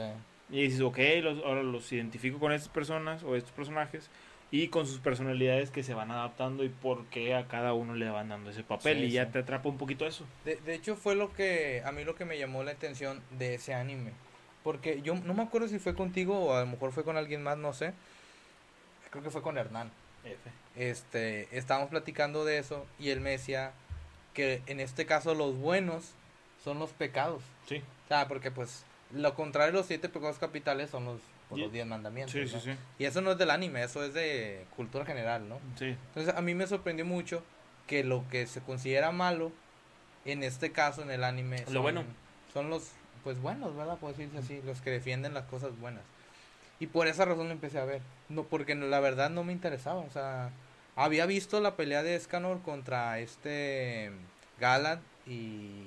y 0.50 0.64
dices, 0.64 0.82
ok, 0.82 0.98
los, 1.22 1.44
ahora 1.44 1.64
los 1.64 1.92
identifico 1.92 2.40
con 2.40 2.52
estas 2.52 2.70
personas 2.70 3.24
o 3.24 3.36
estos 3.36 3.52
personajes, 3.52 4.10
y 4.54 4.68
con 4.68 4.86
sus 4.86 5.00
personalidades 5.00 5.72
que 5.72 5.82
se 5.82 5.94
van 5.94 6.12
adaptando 6.12 6.66
y 6.66 6.70
por 6.70 7.06
qué 7.06 7.36
a 7.36 7.48
cada 7.48 7.74
uno 7.74 7.96
le 7.96 8.10
van 8.10 8.30
dando 8.30 8.50
ese 8.50 8.64
papel, 8.64 9.04
y 9.04 9.12
ya 9.12 9.32
te 9.32 9.40
atrapa 9.40 9.70
un 9.70 9.78
poquito 9.78 10.06
eso. 10.06 10.26
De, 10.44 10.58
de 10.58 10.76
hecho, 10.76 10.96
fue 10.96 11.16
lo 11.16 11.34
que, 11.34 11.82
a 11.86 11.92
mí 11.92 12.04
lo 12.04 12.16
que 12.16 12.26
me 12.26 12.38
llamó 12.38 12.64
la 12.64 12.72
atención 12.72 13.22
de 13.38 13.56
ese 13.56 13.74
anime, 13.74 14.12
porque 14.64 15.02
yo 15.02 15.16
no 15.16 15.34
me 15.34 15.44
acuerdo 15.44 15.68
si 15.68 15.80
fue 15.80 15.96
contigo 15.96 16.38
o 16.38 16.54
a 16.54 16.62
lo 16.62 16.68
mejor 16.68 16.92
fue 16.92 17.04
con 17.04 17.18
alguien 17.18 17.42
más, 17.42 17.58
no 17.58 17.74
sé, 17.74 17.94
creo 19.12 19.24
que 19.24 19.30
fue 19.30 19.44
con 19.44 19.58
Hernán. 19.58 19.92
Este, 20.76 21.48
estábamos 21.56 21.90
platicando 21.90 22.46
de 22.46 22.58
eso 22.58 22.86
y 22.98 23.10
él 23.10 23.22
me 23.22 23.32
decía 23.32 23.74
que 24.34 24.64
en 24.68 24.80
este 24.80 25.06
caso 25.06 25.36
los 25.36 25.58
buenos 25.58 26.12
son 26.64 26.80
los 26.80 26.92
pecados. 26.92 27.44
Sí. 27.68 27.84
O 28.06 28.08
sea, 28.08 28.28
porque 28.28 28.52
pues 28.52 28.86
lo 29.14 29.36
contrario 29.36 29.74
de 29.74 29.78
los 29.80 29.88
siete 29.88 30.10
pecados 30.10 30.38
capitales 30.38 30.90
son 30.90 31.06
los, 31.06 31.20
pues, 31.50 31.62
los 31.62 31.72
diez 31.72 31.86
mandamientos. 31.86 32.34
Sí, 32.34 32.48
sí, 32.48 32.60
sí. 32.60 32.72
Y 32.98 33.06
eso 33.06 33.22
no 33.22 33.32
es 33.32 33.38
del 33.38 33.52
anime, 33.52 33.84
eso 33.84 34.04
es 34.04 34.14
de 34.14 34.66
cultura 34.76 35.06
general, 35.06 35.48
¿no? 35.50 35.60
Sí. 35.78 35.88
Entonces 35.88 36.34
a 36.34 36.42
mí 36.42 36.54
me 36.54 36.68
sorprendió 36.68 37.06
mucho 37.06 37.44
que 37.88 38.04
lo 38.04 38.24
que 38.30 38.48
se 38.48 38.62
considera 38.62 39.12
malo, 39.12 39.52
en 40.24 40.44
este 40.44 40.72
caso 40.72 41.02
en 41.02 41.12
el 41.12 41.24
anime, 41.24 41.66
son, 41.66 41.74
lo 41.74 41.82
bueno. 41.82 42.04
son 42.54 42.70
los 42.70 42.92
pues 43.24 43.40
buenos, 43.42 43.76
¿verdad? 43.76 43.98
Puedo 43.98 44.14
decirse 44.14 44.38
así, 44.38 44.62
los 44.66 44.82
que 44.82 44.90
defienden 44.90 45.34
las 45.34 45.46
cosas 45.46 45.78
buenas. 45.80 46.04
Y 46.82 46.88
por 46.88 47.06
esa 47.06 47.26
razón 47.26 47.46
lo 47.46 47.54
empecé 47.54 47.78
a 47.78 47.86
ver. 47.86 48.02
No, 48.28 48.44
porque 48.44 48.74
la 48.74 49.00
verdad 49.00 49.30
no 49.30 49.44
me 49.44 49.54
interesaba. 49.54 50.00
O 50.00 50.10
sea, 50.10 50.50
había 50.96 51.28
visto 51.28 51.62
la 51.62 51.76
pelea 51.76 52.02
de 52.02 52.16
Escanor 52.16 52.64
contra 52.64 53.20
este 53.20 54.12
Galad 54.60 54.98
y 55.28 55.84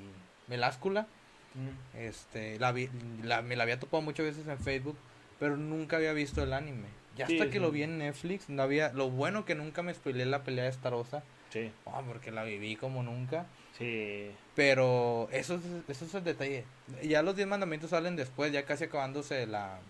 Meláscula. 0.46 1.08
Este, 1.98 2.60
la, 2.60 2.72
la, 3.24 3.42
me 3.42 3.56
la 3.56 3.64
había 3.64 3.80
topado 3.80 4.02
muchas 4.02 4.24
veces 4.26 4.46
en 4.46 4.58
Facebook, 4.60 4.96
pero 5.40 5.56
nunca 5.56 5.96
había 5.96 6.12
visto 6.12 6.44
el 6.44 6.52
anime. 6.52 6.86
Ya 7.16 7.26
hasta 7.26 7.50
que 7.50 7.58
lo 7.58 7.72
vi 7.72 7.82
en 7.82 7.98
Netflix, 7.98 8.48
no 8.48 8.62
había, 8.62 8.92
lo 8.92 9.10
bueno 9.10 9.44
que 9.44 9.56
nunca 9.56 9.82
me 9.82 9.94
spoilé 9.94 10.26
la 10.26 10.44
pelea 10.44 10.64
de 10.64 10.72
Starosa. 10.72 11.24
Sí. 11.50 11.72
Oh, 11.86 12.02
porque 12.06 12.30
la 12.30 12.44
viví 12.44 12.76
como 12.76 13.02
nunca. 13.02 13.46
Sí. 13.76 14.30
Pero 14.54 15.28
eso 15.32 15.56
es, 15.56 15.62
eso 15.88 16.04
es 16.04 16.14
el 16.14 16.22
detalle. 16.22 16.64
Ya 17.02 17.22
los 17.22 17.34
10 17.34 17.48
mandamientos 17.48 17.90
salen 17.90 18.14
después, 18.14 18.52
ya 18.52 18.64
casi 18.64 18.84
acabándose 18.84 19.46
la, 19.46 19.80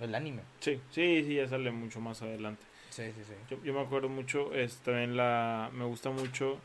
el 0.00 0.14
anime. 0.14 0.42
Sí, 0.60 0.80
sí, 0.90 1.24
sí, 1.24 1.34
ya 1.34 1.48
sale 1.48 1.70
mucho 1.70 2.00
más 2.00 2.22
adelante. 2.22 2.64
Sí, 2.90 3.04
sí, 3.16 3.24
sí. 3.24 3.34
Yo, 3.48 3.62
yo 3.62 3.72
me 3.72 3.80
acuerdo 3.80 4.08
mucho, 4.08 4.52
es, 4.54 4.78
también 4.78 5.16
la, 5.16 5.70
me 5.72 5.84
gusta 5.84 6.10
mucho. 6.10 6.58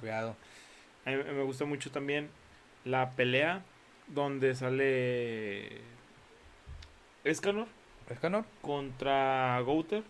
Cuidado. 0.00 0.36
A 1.04 1.10
mí 1.10 1.16
me 1.16 1.42
gusta 1.42 1.64
mucho 1.64 1.90
también 1.90 2.28
la 2.84 3.10
pelea 3.10 3.62
donde 4.08 4.54
sale 4.54 5.80
Escanor. 7.24 7.66
Escanor. 8.08 8.44
Contra 8.62 9.60
Gouter. 9.60 10.02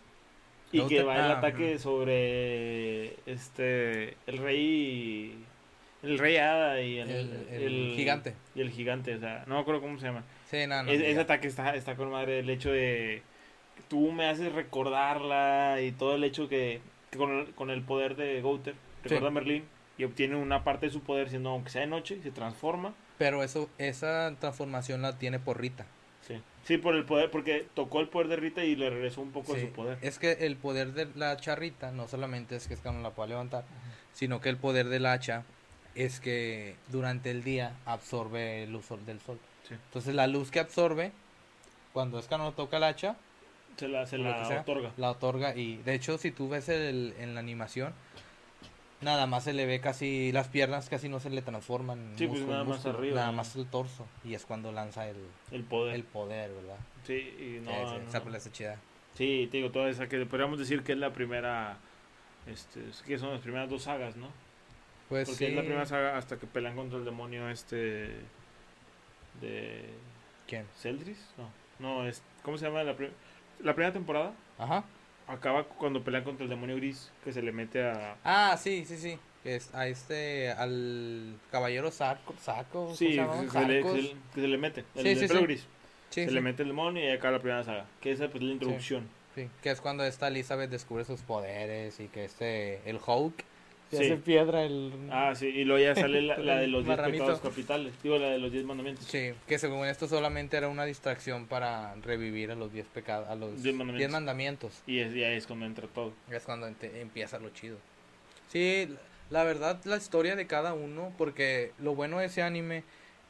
Y 0.73 0.87
que 0.87 1.03
va 1.03 1.17
el 1.17 1.33
ah, 1.33 1.38
ataque 1.38 1.81
sobre 1.81 3.16
este 3.26 4.16
el 4.28 4.38
rey 4.38 5.45
el 6.02 6.19
rey 6.19 6.37
hada 6.37 6.81
y 6.81 6.99
el, 6.99 7.11
el, 7.50 7.93
gigante. 7.97 8.35
Y 8.54 8.61
el 8.61 8.71
gigante, 8.71 9.16
o 9.16 9.19
sea, 9.19 9.45
no 9.49 9.57
me 9.57 9.61
acuerdo 9.61 9.81
cómo 9.81 9.99
se 9.99 10.07
llama. 10.07 10.23
Sí, 10.50 10.66
no, 10.66 10.83
no, 10.83 10.90
ese 10.90 11.21
ataque 11.21 11.47
está, 11.47 11.76
está 11.76 11.95
con 11.95 12.11
madre. 12.11 12.40
El 12.40 12.50
hecho 12.50 12.73
de. 12.73 13.23
Tú 13.88 14.11
me 14.11 14.28
haces 14.28 14.52
recordarla 14.52 15.80
y 15.80 15.92
todo 15.92 16.16
el 16.16 16.25
hecho 16.25 16.49
que. 16.49 16.80
con, 17.16 17.71
el 17.71 17.83
poder 17.83 18.16
de 18.16 18.40
Gouter, 18.40 18.75
recuerda 19.04 19.28
a 19.28 19.30
Merlín 19.30 19.64
y 19.97 20.04
obtiene 20.04 20.35
una 20.35 20.64
parte 20.64 20.87
de 20.87 20.92
su 20.92 21.02
poder, 21.02 21.30
siendo 21.30 21.50
aunque 21.50 21.71
sea 21.71 21.83
de 21.83 21.87
noche, 21.87 22.21
se 22.23 22.33
transforma. 22.33 22.95
Pero 23.16 23.45
eso 23.45 23.71
esa 23.78 24.35
transformación 24.40 25.02
la 25.02 25.19
tiene 25.19 25.38
por 25.38 25.61
Rita. 25.61 25.87
Sí. 26.26 26.40
Sí, 26.64 26.78
por 26.78 26.97
el 26.97 27.04
poder, 27.04 27.30
porque 27.30 27.66
tocó 27.75 28.00
el 28.00 28.09
poder 28.09 28.28
de 28.28 28.37
Rita 28.37 28.64
y 28.64 28.75
le 28.75 28.90
regresó 28.90 29.21
un 29.21 29.30
poco 29.30 29.54
de 29.54 29.62
su 29.62 29.69
poder. 29.69 29.99
Es 30.02 30.19
que 30.19 30.33
el 30.33 30.57
poder 30.57 30.95
de 30.95 31.07
la 31.14 31.37
charrita 31.37 31.92
no 31.92 32.09
solamente 32.09 32.57
es 32.57 32.66
que 32.66 32.75
es 32.75 32.80
que 32.80 32.90
no 32.90 33.00
la 33.02 33.11
pueda 33.11 33.28
levantar, 33.28 33.64
sino 34.12 34.40
que 34.40 34.49
el 34.49 34.57
poder 34.57 34.88
del 34.88 35.07
hacha 35.07 35.45
es 35.95 36.19
que 36.19 36.75
durante 36.88 37.30
el 37.30 37.45
día 37.45 37.76
absorbe 37.87 38.64
el 38.64 38.73
luz 38.73 38.88
del 39.07 39.21
sol. 39.21 39.38
Entonces 39.71 40.15
la 40.15 40.27
luz 40.27 40.50
que 40.50 40.61
absorbe, 40.61 41.12
cuando 41.93 42.19
es 42.19 42.27
que 42.27 42.39
no 42.39 42.53
toca 42.53 42.79
el 42.79 42.85
hacha, 42.85 43.17
se 43.77 43.89
la, 43.89 44.07
se 44.07 44.19
la 44.19 44.61
otorga. 44.61 44.93
La 44.97 45.11
otorga 45.11 45.57
y 45.57 45.77
de 45.79 45.95
hecho 45.95 46.19
si 46.19 46.31
tú 46.31 46.49
ves 46.49 46.69
el, 46.69 47.15
en 47.19 47.35
la 47.35 47.41
animación, 47.41 47.93
nada 49.00 49.27
más 49.27 49.45
se 49.45 49.53
le 49.53 49.67
ve 49.67 49.81
casi, 49.81 50.33
las 50.33 50.49
piernas 50.49 50.89
casi 50.89 51.09
no 51.09 51.21
se 51.21 51.31
le 51.31 51.43
transforman. 51.43 52.15
Sí, 52.17 52.27
pues 52.27 52.43
nada 52.43 52.65
más 52.65 52.85
arriba. 52.87 53.17
Nada 53.17 53.33
más 53.33 53.57
el 53.57 53.67
torso 53.67 54.07
y 54.25 54.35
es 54.35 54.45
cuando 54.45 54.73
lanza 54.73 55.09
el, 55.09 55.17
el 55.50 55.65
poder. 55.65 55.95
El 55.95 56.05
poder, 56.05 56.50
¿verdad? 56.50 56.79
Sí, 57.07 57.15
y 57.15 57.61
no, 57.65 57.71
esa 57.71 58.21
no. 58.21 58.37
está 58.37 58.53
chida. 58.53 58.77
Sí, 59.15 59.49
te 59.50 59.59
digo, 59.59 59.71
toda 59.71 59.89
esa 59.89 60.09
que 60.09 60.25
podríamos 60.27 60.59
decir 60.59 60.83
que 60.83 60.93
es 60.93 60.99
la 60.99 61.12
primera, 61.12 61.79
este, 62.47 62.81
que 63.07 63.19
son 63.19 63.33
las 63.33 63.41
primeras 63.41 63.69
dos 63.69 63.83
sagas, 63.83 64.17
¿no? 64.17 64.29
Pues 65.09 65.29
Porque 65.29 65.49
es 65.49 65.55
la 65.55 65.62
primera 65.62 65.87
saga 65.87 66.17
hasta 66.17 66.39
que 66.39 66.47
pelean 66.47 66.77
contra 66.77 66.99
el 66.99 67.05
demonio 67.05 67.50
este 67.50 68.15
de 69.40 69.84
¿Quién? 70.46 70.66
¿Celdris? 70.80 71.18
No, 71.37 71.50
no 71.78 72.06
es 72.06 72.22
¿cómo 72.42 72.58
se 72.58 72.66
llama 72.66 72.82
la, 72.82 72.94
la 73.60 73.75
primera 73.75 73.92
temporada? 73.92 74.32
Ajá. 74.58 74.84
Acaba 75.26 75.64
cuando 75.64 76.02
pelean 76.02 76.25
contra 76.25 76.44
el 76.44 76.50
demonio 76.50 76.76
gris 76.76 77.10
que 77.25 77.32
se 77.32 77.42
le 77.42 77.52
mete 77.52 77.84
a 77.84 78.16
Ah, 78.25 78.56
sí, 78.58 78.84
sí, 78.84 78.96
sí. 78.96 79.18
Es 79.44 79.75
a 79.75 79.87
este 79.87 80.50
al 80.50 81.38
caballero 81.50 81.90
saco, 81.90 82.34
saco 82.42 82.94
sí, 82.94 83.16
que 83.16 83.50
se, 83.50 83.66
le, 83.66 83.82
que, 83.82 84.14
se, 84.34 84.49
le, 84.49 84.58
mete 84.58 84.84
el, 84.94 85.02
sí, 85.02 85.16
sí, 85.16 85.28
pelo 85.28 85.42
gris. 85.42 85.66
se 86.10 86.30
le 86.30 86.40
mete 86.42 86.62
el 86.62 86.68
demonio 86.68 87.02
y 87.02 87.10
acaba 87.10 87.32
la 87.32 87.38
primera 87.38 87.64
saga, 87.64 87.87
que 88.02 88.12
esa 88.12 88.28
pues 88.28 88.42
la 88.42 88.52
introducción. 88.52 89.08
Que 89.62 89.70
es 89.70 89.80
cuando 89.80 90.04
esta 90.04 90.28
Elizabeth 90.28 90.70
descubre 90.70 91.04
sus 91.04 91.20
poderes 91.22 92.00
y 92.00 92.08
que 92.08 92.25
este, 92.25 92.82
el 92.84 92.99
Hulk, 93.04 93.44
se 93.90 93.97
Sí. 93.99 94.04
hace 94.04 94.16
piedra 94.16 94.62
el... 94.62 94.92
Ah, 95.11 95.35
sí, 95.35 95.47
y 95.49 95.64
luego 95.64 95.82
ya 95.85 95.94
sale 95.94 96.23
la, 96.23 96.38
la 96.38 96.56
de 96.59 96.68
los 96.68 96.85
10 96.85 96.97
Marramito. 96.97 97.25
pecados 97.25 97.40
capitales. 97.40 97.92
Digo, 98.02 98.18
la 98.18 98.28
de 98.28 98.38
los 98.38 98.52
10 98.52 98.64
mandamientos. 98.64 99.04
Sí, 99.06 99.32
que 99.49 99.59
según 99.59 99.87
esto 99.87 100.06
solamente 100.06 100.56
era 100.56 100.68
una 100.68 100.85
distracción 100.85 101.47
para 101.47 101.94
revivir 101.97 102.50
a 102.52 102.54
los 102.54 102.73
10 102.73 102.87
pecados, 102.87 103.28
a 103.28 103.35
los 103.35 103.62
Diez 103.62 103.75
mandamientos. 103.75 103.99
10 103.99 104.11
mandamientos. 104.12 104.82
Y 104.87 105.00
es, 105.00 105.12
ya 105.14 105.28
es 105.30 105.47
cuando 105.47 105.66
entra 105.66 105.88
todo. 105.88 106.12
Es 106.30 106.44
cuando 106.44 106.66
empieza 106.68 107.38
lo 107.40 107.50
chido. 107.50 107.78
Sí, 108.52 108.88
la 109.30 109.44
verdad, 109.44 109.80
la 109.85 109.97
historia 109.97 110.37
de 110.37 110.47
cada 110.47 110.73
uno, 110.75 111.12
porque 111.18 111.73
lo 111.78 111.94
bueno 111.94 112.18
de 112.18 112.26
ese 112.26 112.42
anime 112.42 112.85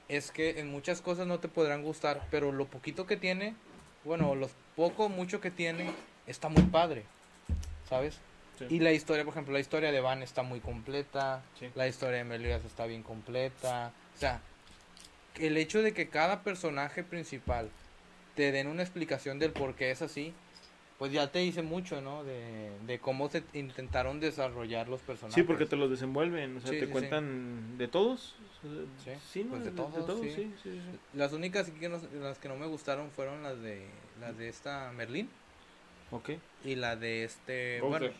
es 0.09 0.31
que 0.31 0.59
en 0.61 0.71
muchas 0.71 1.00
cosas 1.02 1.26
no 1.26 1.38
te 1.40 1.49
podrán 1.49 1.83
gustar, 1.83 2.26
pero 2.31 2.52
lo 2.52 2.67
poquito 2.67 3.07
que 3.07 3.17
tiene, 3.17 3.55
bueno, 4.05 4.35
los 4.35 4.50
poco, 4.76 5.09
mucho 5.09 5.40
que 5.40 5.50
tiene, 5.50 5.90
está 6.26 6.49
muy 6.49 6.62
padre, 6.64 7.05
¿sabes? 7.88 8.19
Sí. 8.69 8.75
Y 8.76 8.79
la 8.81 8.93
historia, 8.93 9.25
por 9.25 9.33
ejemplo, 9.33 9.52
la 9.55 9.61
historia 9.61 9.90
de 9.90 10.00
Van 10.00 10.23
está 10.23 10.43
muy 10.43 10.61
completa, 10.61 11.43
Sí. 11.59 11.69
la 11.75 11.88
historia 11.88 12.19
de 12.19 12.25
Meliodas 12.25 12.64
está 12.64 12.87
bien 12.87 13.02
completa, 13.02 13.93
o 14.17 14.19
sea, 14.19 14.40
el 15.38 15.57
hecho 15.57 15.83
de 15.83 15.93
que 15.95 16.09
cada 16.09 16.43
personaje 16.43 17.02
principal 17.02 17.71
te 18.37 18.52
den 18.52 18.67
una 18.67 18.83
explicación 18.83 19.38
del 19.38 19.52
por 19.52 19.75
qué 19.75 19.90
es 19.90 20.02
así, 20.02 20.35
pues 20.99 21.11
ya 21.12 21.33
te 21.33 21.38
dice 21.38 21.62
mucho, 21.62 22.02
¿no? 22.02 22.25
De, 22.25 22.71
de 22.87 22.99
cómo 22.99 23.31
se 23.31 23.43
intentaron 23.55 24.21
desarrollar 24.21 24.88
los 24.88 25.00
personajes. 25.00 25.35
Sí, 25.35 25.43
porque 25.43 25.64
te 25.64 25.76
los 25.76 25.88
desenvuelven, 25.88 26.59
o 26.59 26.61
sea, 26.61 26.69
Sí, 26.71 26.75
te 26.76 26.81
sí, 26.81 26.87
sí. 26.87 26.93
cuentan 26.93 27.79
de 27.79 27.88
todos. 27.88 28.35
Sí, 29.33 29.45
¿no? 29.45 29.50
pues 29.52 29.64
de 29.64 29.71
de, 29.71 29.76
todos, 29.76 30.07
todos, 30.07 30.21
sí. 30.21 30.29
sí, 30.35 30.52
sí, 30.62 30.71
sí. 30.73 30.99
Las 31.14 31.33
únicas 31.33 31.71
que 31.71 31.88
no- 31.88 31.99
las 32.21 32.38
que 32.38 32.49
no 32.49 32.57
me 32.57 32.67
gustaron 32.67 33.11
fueron 33.11 33.43
las 33.43 33.59
de 33.62 33.87
las 34.21 34.37
de 34.37 34.50
esta 34.50 34.93
Merlín 34.93 35.31
Ok. 36.11 36.33
y 36.67 36.75
la 36.75 36.97
de 36.97 37.25
este, 37.25 37.81
Bowser. 37.81 38.00
bueno, 38.00 38.14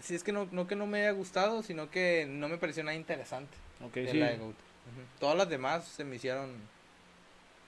sí 0.00 0.14
es 0.14 0.22
que 0.24 0.32
no, 0.32 0.48
no 0.50 0.66
que 0.66 0.76
no 0.76 0.86
me 0.86 1.00
haya 1.00 1.10
gustado, 1.12 1.62
sino 1.62 1.90
que 1.90 2.26
no 2.28 2.48
me 2.48 2.58
pareció 2.58 2.84
nada 2.84 2.96
interesante. 2.96 3.56
Ok, 3.84 3.94
de 3.94 4.10
sí. 4.10 4.18
la 4.18 4.26
de 4.30 4.36
Goat. 4.38 4.50
Ujú. 4.50 5.18
Todas 5.18 5.36
las 5.36 5.48
demás 5.48 5.84
se 5.86 6.04
me 6.04 6.16
hicieron 6.16 6.52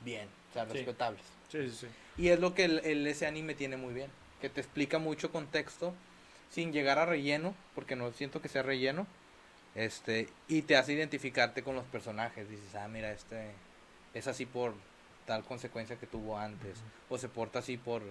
bien, 0.04 0.28
o 0.50 0.52
sea, 0.52 0.64
respetables. 0.64 1.22
Sí, 1.50 1.68
sí, 1.70 1.76
sí. 1.80 1.86
Y 2.22 2.28
es 2.28 2.40
lo 2.40 2.54
que 2.54 2.64
el, 2.64 2.78
el- 2.84 3.06
ese 3.06 3.26
anime 3.26 3.54
tiene 3.54 3.76
muy 3.76 3.94
bien, 3.94 4.10
que 4.40 4.48
te 4.48 4.60
explica 4.60 4.98
mucho 4.98 5.30
contexto 5.32 5.94
sin 6.50 6.72
llegar 6.72 6.98
a 6.98 7.06
relleno, 7.06 7.54
porque 7.74 7.96
no 7.96 8.12
siento 8.12 8.40
que 8.40 8.48
sea 8.48 8.62
relleno, 8.62 9.06
este, 9.74 10.28
y 10.48 10.62
te 10.62 10.76
hace 10.76 10.92
identificarte 10.92 11.62
con 11.62 11.74
los 11.74 11.84
personajes. 11.86 12.48
Dices, 12.48 12.74
ah, 12.74 12.88
mira, 12.88 13.12
este 13.12 13.50
es 14.14 14.26
así 14.26 14.46
por 14.46 14.74
tal 15.26 15.44
consecuencia 15.44 15.96
que 15.96 16.06
tuvo 16.06 16.38
antes, 16.38 16.78
o 17.08 17.18
se 17.18 17.28
porta 17.28 17.58
así 17.58 17.76
por 17.76 18.02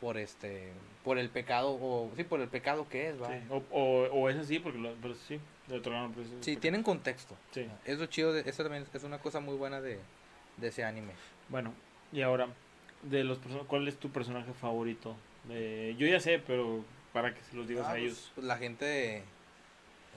por 0.00 0.16
este 0.16 0.72
por 1.04 1.18
el 1.18 1.28
pecado 1.28 1.70
o 1.80 2.10
sí 2.16 2.24
por 2.24 2.40
el 2.40 2.48
pecado 2.48 2.88
que 2.88 3.10
es 3.10 3.20
va 3.20 3.28
Sí, 3.28 3.40
O, 3.50 3.62
o, 3.70 4.04
o 4.10 4.28
es 4.30 4.36
así, 4.36 4.58
porque 4.58 4.78
lo, 4.78 4.94
pero 4.94 5.14
sí, 5.14 5.38
lado, 5.68 6.10
pues, 6.14 6.26
sí 6.40 6.56
tienen 6.56 6.82
contexto 6.82 7.36
Sí. 7.52 7.68
es 7.84 7.98
lo 7.98 8.06
chido 8.06 8.32
de, 8.32 8.48
eso 8.48 8.62
también 8.62 8.86
es 8.92 9.04
una 9.04 9.18
cosa 9.18 9.40
muy 9.40 9.56
buena 9.56 9.80
de, 9.80 9.98
de 10.56 10.68
ese 10.68 10.84
anime 10.84 11.12
Bueno, 11.48 11.74
y 12.12 12.22
ahora, 12.22 12.48
de 13.02 13.24
los 13.24 13.38
¿cuál 13.66 13.86
es 13.88 13.96
tu 13.98 14.10
personaje 14.10 14.52
favorito? 14.54 15.16
De- 15.44 15.94
yo 15.98 16.06
ya 16.06 16.20
sé, 16.20 16.38
pero 16.38 16.84
para 17.12 17.34
que 17.34 17.40
se 17.42 17.56
los 17.56 17.66
digas 17.66 17.86
Ah, 17.86 17.90
a 17.90 17.92
pues, 17.92 18.02
ellos. 18.04 18.32
pues, 18.34 18.46
la 18.46 18.56
gente, 18.58 19.22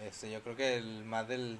este, 0.05 0.31
yo 0.31 0.41
creo 0.41 0.55
que 0.55 0.77
el 0.77 1.03
más 1.05 1.27
del 1.27 1.57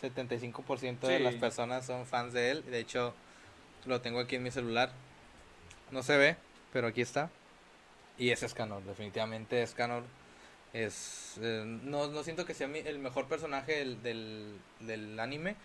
75% 0.00 1.06
de 1.06 1.18
Sí. 1.18 1.22
las 1.22 1.34
personas 1.36 1.86
son 1.86 2.06
fans 2.06 2.32
de 2.32 2.50
él. 2.50 2.64
De 2.64 2.78
hecho, 2.80 3.14
lo 3.86 4.00
tengo 4.00 4.20
aquí 4.20 4.36
en 4.36 4.42
mi 4.42 4.50
celular. 4.50 4.92
No 5.90 6.02
se 6.02 6.16
ve, 6.16 6.36
pero 6.72 6.86
aquí 6.88 7.00
está. 7.02 7.30
Y 8.18 8.30
es 8.30 8.42
Escanor, 8.42 8.82
definitivamente 8.84 9.62
Escanor 9.62 10.04
es... 10.72 11.38
eh, 11.40 11.64
no, 11.66 12.08
no 12.08 12.22
siento 12.22 12.44
que 12.46 12.54
sea 12.54 12.68
mi- 12.68 12.78
el 12.80 12.98
mejor 12.98 13.26
personaje 13.26 13.76
del, 13.78 14.02
del, 14.02 14.58
del 14.80 15.18
anime. 15.20 15.56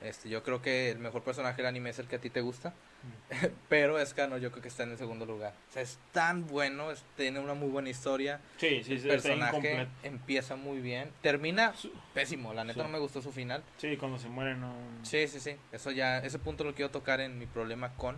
Este, 0.00 0.28
yo 0.30 0.42
creo 0.42 0.62
que 0.62 0.90
el 0.90 0.98
mejor 0.98 1.22
personaje 1.22 1.58
del 1.58 1.66
anime 1.66 1.90
es 1.90 1.98
el 1.98 2.06
que 2.08 2.16
a 2.16 2.20
ti 2.20 2.30
te 2.30 2.40
gusta. 2.40 2.72
Pero 3.68 3.98
Escanor 3.98 4.40
yo 4.40 4.50
creo 4.50 4.62
que 4.62 4.68
está 4.68 4.82
en 4.84 4.92
el 4.92 4.98
segundo 4.98 5.26
lugar. 5.26 5.52
O 5.68 5.72
sea, 5.72 5.82
es 5.82 5.98
tan 6.12 6.46
bueno, 6.46 6.90
es- 6.90 7.04
tiene 7.16 7.38
una 7.38 7.54
muy 7.54 7.68
buena 7.68 7.90
historia 7.90 8.40
Sí, 8.56 8.82
sí, 8.82 8.92
el 8.94 9.00
sí, 9.00 9.08
personaje 9.08 9.88
empieza 10.02 10.56
muy 10.56 10.78
bien. 10.80 11.10
Termina 11.22 11.74
pésimo. 12.14 12.54
La 12.54 12.64
neta 12.64 12.80
Sí. 12.80 12.86
no 12.86 12.88
me 12.88 12.98
gustó 12.98 13.20
su 13.20 13.30
final. 13.32 13.62
Sí, 13.78 13.96
cuando 13.96 14.18
se 14.18 14.28
muere 14.28 14.54
no... 14.56 14.72
Sí, 15.02 15.28
sí, 15.28 15.38
sí. 15.40 15.56
Eso 15.72 15.90
ya, 15.90 16.18
ese 16.18 16.38
punto 16.38 16.64
lo 16.64 16.74
quiero 16.74 16.90
tocar 16.90 17.20
en 17.20 17.38
mi 17.38 17.46
problema 17.46 17.94
con. 17.96 18.16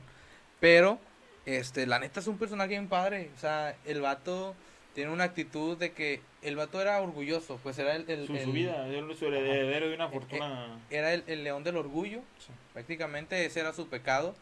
Pero, 0.60 1.00
este, 1.46 1.86
la 1.86 1.98
neta 1.98 2.20
es 2.20 2.26
un 2.26 2.38
personaje 2.38 2.70
bien 2.70 2.88
padre. 2.88 3.30
O 3.36 3.38
sea, 3.40 3.74
el 3.84 4.00
vato 4.00 4.54
tiene 4.94 5.10
una 5.10 5.24
actitud 5.24 5.76
de 5.76 5.92
que 5.92 6.20
el 6.42 6.56
vato 6.56 6.80
era 6.80 7.00
orgulloso. 7.00 7.58
Pues 7.62 7.78
era 7.78 7.94
el, 7.96 8.08
el- 8.10 8.26
Su, 8.26 8.34
el- 8.34 8.44
su 8.44 8.52
vida, 8.52 8.86
su 9.18 9.26
heredero 9.26 9.88
de 9.88 9.94
una 9.94 10.08
fortuna... 10.08 10.78
era 10.90 11.12
el, 11.14 11.24
el 11.26 11.44
león 11.44 11.64
del 11.64 11.76
orgullo. 11.76 12.20
Sí. 12.38 12.52
Prácticamente 12.72 13.44
ese 13.44 13.60
era 13.60 13.72
su 13.72 13.88
pecado. 13.88 14.34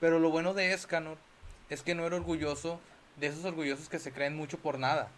Pero 0.00 0.18
lo 0.18 0.30
bueno 0.30 0.54
de 0.54 0.72
Escanor 0.72 1.16
es 1.70 1.82
que 1.82 1.94
no 1.94 2.04
era 2.06 2.16
orgulloso 2.16 2.80
de 3.16 3.28
esos 3.28 3.44
orgullosos 3.44 3.88
que 3.88 3.98
se 3.98 4.12
creen 4.12 4.36
mucho 4.36 4.58
por 4.58 4.78
nada. 4.78 5.08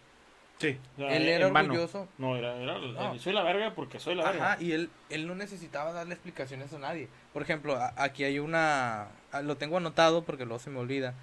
Sí, 0.57 0.77
o 0.95 0.99
sea, 0.99 1.15
Él 1.17 1.27
era 1.27 1.47
orgulloso 1.47 2.07
No, 2.17 2.37
era, 2.37 2.55
era- 2.55 2.77
No. 2.79 3.19
soy 3.19 3.33
la 3.33 3.43
verga 3.43 3.73
porque 3.75 3.99
soy 3.99 4.15
la 4.15 4.23
verga. 4.23 4.53
Ajá, 4.53 4.61
y 4.63 4.71
él, 4.71 4.89
él 5.09 5.27
no 5.27 5.35
necesitaba 5.35 5.91
darle 5.91 6.13
explicaciones 6.13 6.71
a 6.73 6.79
nadie. 6.79 7.09
Por 7.33 7.41
ejemplo, 7.41 7.75
a- 7.75 7.93
aquí 7.97 8.23
hay 8.23 8.39
una, 8.39 9.07
lo 9.43 9.57
tengo 9.57 9.77
anotado 9.77 10.23
porque 10.23 10.45
luego 10.45 10.59
se 10.59 10.69
me 10.69 10.79
olvida, 10.79 11.13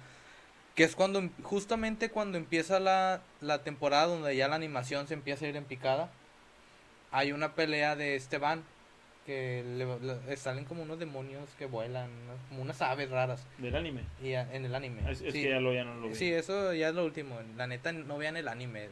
que 0.75 0.83
es 0.83 0.95
cuando, 0.95 1.27
justamente 1.41 2.09
cuando 2.09 2.37
empieza 2.37 2.79
la, 2.79 3.21
la 3.41 3.63
temporada 3.63 4.05
donde 4.07 4.35
ya 4.35 4.47
la 4.47 4.55
animación 4.55 5.07
se 5.07 5.15
empieza 5.15 5.45
a 5.45 5.49
ir 5.49 5.55
en 5.55 5.65
picada, 5.65 6.11
hay 7.11 7.31
una 7.31 7.53
pelea 7.53 7.95
de 7.95 8.15
Esteban, 8.15 8.63
que 9.25 9.63
le, 9.65 9.99
le- 10.27 10.35
salen 10.37 10.65
como 10.65 10.83
unos 10.83 10.99
demonios 10.99 11.49
que 11.57 11.65
vuelan, 11.65 12.09
como 12.49 12.61
unas 12.61 12.81
aves 12.81 13.09
raras, 13.09 13.45
Del 13.57 13.75
anime. 13.75 14.01
y 14.21 14.33
a- 14.33 14.53
en 14.53 14.65
el 14.65 14.75
anime. 14.75 15.01
Es, 15.09 15.21
es 15.21 15.33
sí, 15.33 15.41
que 15.43 15.49
ya 15.49 15.59
lo, 15.59 15.73
ya 15.73 15.85
no 15.85 15.95
lo 15.95 16.09
vi. 16.09 16.15
sí, 16.15 16.31
eso 16.31 16.73
ya 16.73 16.89
es 16.89 16.95
lo 16.95 17.03
último, 17.05 17.39
la 17.55 17.65
neta 17.65 17.91
no 17.93 18.17
vean 18.19 18.37
el 18.37 18.47
anime. 18.47 18.89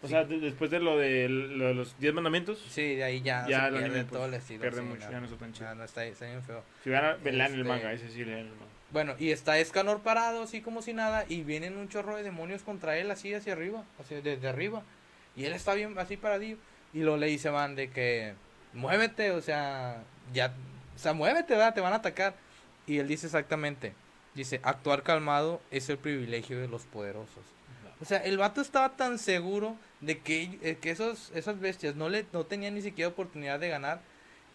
O 0.00 0.06
Sí. 0.06 0.12
sea, 0.12 0.24
de- 0.24 0.38
después 0.38 0.70
de 0.70 0.78
lo 0.78 0.96
de, 0.96 1.28
lo 1.28 1.66
de 1.68 1.74
los 1.74 1.98
10 1.98 2.14
mandamientos, 2.14 2.64
Sí, 2.70 2.94
de 2.94 3.02
ahí 3.04 3.20
ya, 3.20 3.46
Ya 3.48 3.62
se 3.62 3.66
el 3.68 3.74
pierde 3.74 3.90
pues, 4.04 4.06
todo 4.12 4.26
el 4.26 4.34
estilo. 4.34 4.60
pierde 4.60 4.80
sí, 4.80 4.86
mucho, 4.86 5.04
no, 5.06 5.10
ya 5.10 5.18
no 5.20 5.26
está 5.26 5.36
tan 5.38 5.52
chido. 5.52 5.68
no, 5.70 5.74
no, 5.74 5.84
está, 5.84 6.04
está 6.04 6.26
bien 6.26 6.42
feo. 6.44 6.62
si 6.84 6.90
van 6.90 7.04
a 7.04 7.10
el 7.12 7.40
Este- 7.40 7.64
manga, 7.64 7.92
ese 7.92 8.08
sí 8.10 8.24
lean 8.24 8.38
el 8.40 8.44
manga. 8.50 8.64
Bueno, 8.90 9.14
y 9.18 9.32
está 9.32 9.58
Escanor 9.58 10.00
parado, 10.02 10.44
así 10.44 10.60
como 10.62 10.82
si 10.82 10.92
nada, 10.94 11.24
y 11.28 11.42
vienen 11.42 11.76
un 11.76 11.88
chorro 11.88 12.16
de 12.16 12.22
demonios 12.22 12.62
contra 12.62 12.96
él, 12.96 13.10
así 13.10 13.34
hacia 13.34 13.52
arriba, 13.54 13.84
así 14.00 14.14
desde 14.14 14.48
arriba. 14.48 14.82
Y 15.36 15.44
él 15.44 15.52
está 15.52 15.74
bien, 15.74 15.98
así 15.98 16.16
paradillo. 16.16 16.56
Y 16.94 17.00
lo 17.00 17.16
le 17.16 17.26
dice 17.26 17.50
Van 17.50 17.74
de 17.74 17.90
que, 17.90 18.34
muévete, 18.72 19.32
o 19.32 19.42
sea, 19.42 20.02
ya, 20.32 20.54
o 20.94 20.98
sea, 20.98 21.12
muévete, 21.12 21.52
¿verdad? 21.54 21.74
te 21.74 21.80
van 21.80 21.92
a 21.92 21.96
atacar. 21.96 22.34
Y 22.86 22.98
él 22.98 23.08
dice 23.08 23.26
exactamente, 23.26 23.92
dice, 24.34 24.60
actuar 24.62 25.02
calmado 25.02 25.60
es 25.70 25.88
el 25.90 25.98
privilegio 25.98 26.58
de 26.60 26.68
los 26.68 26.84
poderosos. 26.86 27.44
O 28.00 28.04
sea, 28.04 28.18
el 28.18 28.38
vato 28.38 28.60
estaba 28.62 28.90
tan 28.96 29.18
seguro 29.18 29.76
de 30.00 30.18
que, 30.18 30.58
eh, 30.62 30.78
que 30.80 30.90
esos, 30.90 31.30
esas 31.34 31.58
bestias 31.60 31.96
no 31.96 32.08
le 32.08 32.24
no 32.32 32.44
tenían 32.46 32.74
ni 32.74 32.82
siquiera 32.82 33.08
oportunidad 33.08 33.58
de 33.60 33.68
ganar, 33.68 34.00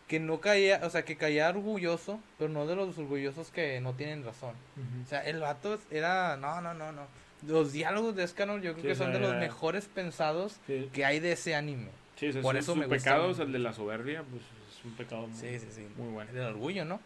que 0.07 0.19
no 0.19 0.39
caía, 0.39 0.81
o 0.83 0.89
sea, 0.89 1.03
que 1.05 1.15
caía 1.17 1.49
orgulloso, 1.49 2.19
pero 2.37 2.49
no 2.49 2.65
de 2.67 2.75
los 2.75 2.97
orgullosos 2.97 3.49
que 3.51 3.79
no 3.81 3.93
tienen 3.93 4.23
razón. 4.23 4.55
O 5.03 5.07
sea, 5.07 5.21
el 5.25 5.39
vato 5.39 5.79
era, 5.91 6.37
no, 6.37 6.61
no, 6.61 6.73
no, 6.73 6.91
no. 6.91 7.07
Los 7.47 7.73
diálogos 7.73 8.15
de 8.15 8.23
Escanor 8.23 8.61
yo 8.61 8.71
creo 8.73 8.83
Sí, 8.83 8.87
que 8.89 8.95
son 8.95 9.11
de 9.11 9.19
los 9.19 9.35
mejores 9.35 9.85
pensados 9.87 10.57
Sí, 10.65 10.89
que 10.93 11.03
hay 11.03 11.19
de 11.19 11.33
ese 11.33 11.55
anime. 11.55 11.89
sí, 12.15 12.27
o 12.29 12.33
sea, 12.33 12.41
por 12.41 12.55
eso 12.55 12.73
su 12.73 12.79
me 12.79 12.87
pecado, 12.87 13.31
el 13.31 13.51
de 13.51 13.59
la 13.59 13.73
soberbia, 13.73 14.23
pues 14.29 14.43
es 14.43 14.85
un 14.85 14.91
pecado 14.93 15.27
muy, 15.27 15.37
Sí, 15.37 15.59
sí, 15.59 15.67
sí. 15.71 15.87
muy 15.97 16.09
bueno. 16.13 16.31
Del 16.31 16.43
orgullo, 16.45 16.85
¿no? 16.85 17.01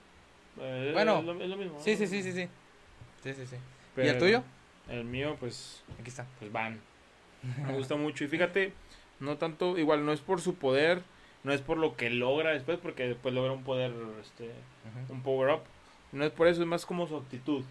Eh, 0.60 0.91
Bueno, 0.94 1.20
es 1.20 1.25
lo, 1.25 1.41
es 1.41 1.50
lo 1.50 1.58
mismo. 1.58 1.79
Sí, 1.84 1.96
sí, 1.96 2.06
sí, 2.08 2.22
sí, 2.22 2.32
sí. 2.34 2.48
Sí, 3.24 3.34
sí, 3.34 3.46
sí. 3.48 3.56
¿Y 4.01 4.08
el 4.08 4.17
tuyo? 4.20 4.44
El 4.89 5.03
mío, 5.06 5.36
pues, 5.39 5.84
Aquí 6.00 6.10
está. 6.10 6.25
pues 6.39 6.51
van. 6.51 6.79
Me 7.65 7.74
gusta 7.74 7.96
mucho. 7.96 8.24
Y 8.24 8.27
fíjate, 8.27 8.74
no 9.20 9.38
tanto, 9.38 9.77
igual 9.77 10.06
no 10.06 10.12
es 10.13 10.22
por 10.22 10.41
su 10.41 10.56
poder, 10.56 11.01
no 11.44 11.53
es 11.53 11.62
por 11.62 11.77
lo 11.77 11.96
que 11.96 12.10
logra 12.10 12.51
después, 12.51 12.77
porque 12.82 13.08
después 13.08 13.34
logra 13.34 13.51
un 13.53 13.63
poder, 13.63 13.94
este, 14.22 14.51
un 15.10 15.22
power 15.22 15.56
up. 15.56 15.62
No 16.12 16.24
es 16.25 16.32
por 16.32 16.48
eso, 16.48 16.62
es 16.62 16.67
más 16.67 16.86
como 16.86 17.08
su 17.08 17.17
actitud. 17.17 17.63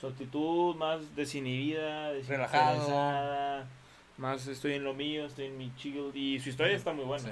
Su 0.00 0.08
actitud 0.08 0.74
más 0.76 1.16
desinhibida, 1.16 2.12
desinteresada, 2.12 3.66
Más 4.18 4.46
estoy 4.46 4.74
en 4.74 4.84
lo 4.84 4.94
mío, 4.94 5.26
estoy 5.26 5.46
en 5.46 5.58
mi 5.58 5.74
chill. 5.76 6.10
Y 6.14 6.38
su 6.40 6.50
historia 6.50 6.76
está 6.76 6.92
muy 6.92 7.04
buena. 7.04 7.24
Sí. 7.24 7.30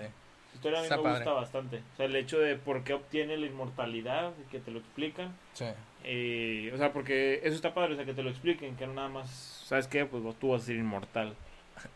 Su 0.51 0.57
historia 0.57 0.79
a 0.79 0.83
mí 0.83 0.87
Está 0.87 0.97
me 0.97 1.03
padre. 1.03 1.17
gusta 1.19 1.33
bastante. 1.33 1.77
O 1.93 1.97
sea, 1.97 2.07
el 2.07 2.17
hecho 2.17 2.39
de 2.39 2.57
por 2.57 2.85
qué 2.85 2.95
obtiene 2.95 3.37
la 3.37 3.47
inmortalidad, 3.47 4.33
que 4.51 4.61
te 4.61 4.71
lo 4.71 4.79
explican. 4.79 5.37
Sí. 5.53 5.67
Eh, 6.05 6.71
o 6.75 6.79
sea, 6.79 6.93
porque 6.93 7.41
eso 7.43 7.55
está 7.55 7.75
padre, 7.75 7.95
o 7.95 7.97
sea, 7.97 8.05
que 8.05 8.15
te 8.15 8.23
lo 8.23 8.31
expliquen, 8.31 8.77
que 8.77 8.87
no 8.87 8.95
nada 8.95 9.09
más, 9.09 9.54
¿sabes 9.65 9.87
qué? 9.87 10.05
Pues 10.07 10.23
tú 10.39 10.51
vas 10.51 10.63
a 10.63 10.67
ser 10.67 10.77
inmortal. 10.77 11.35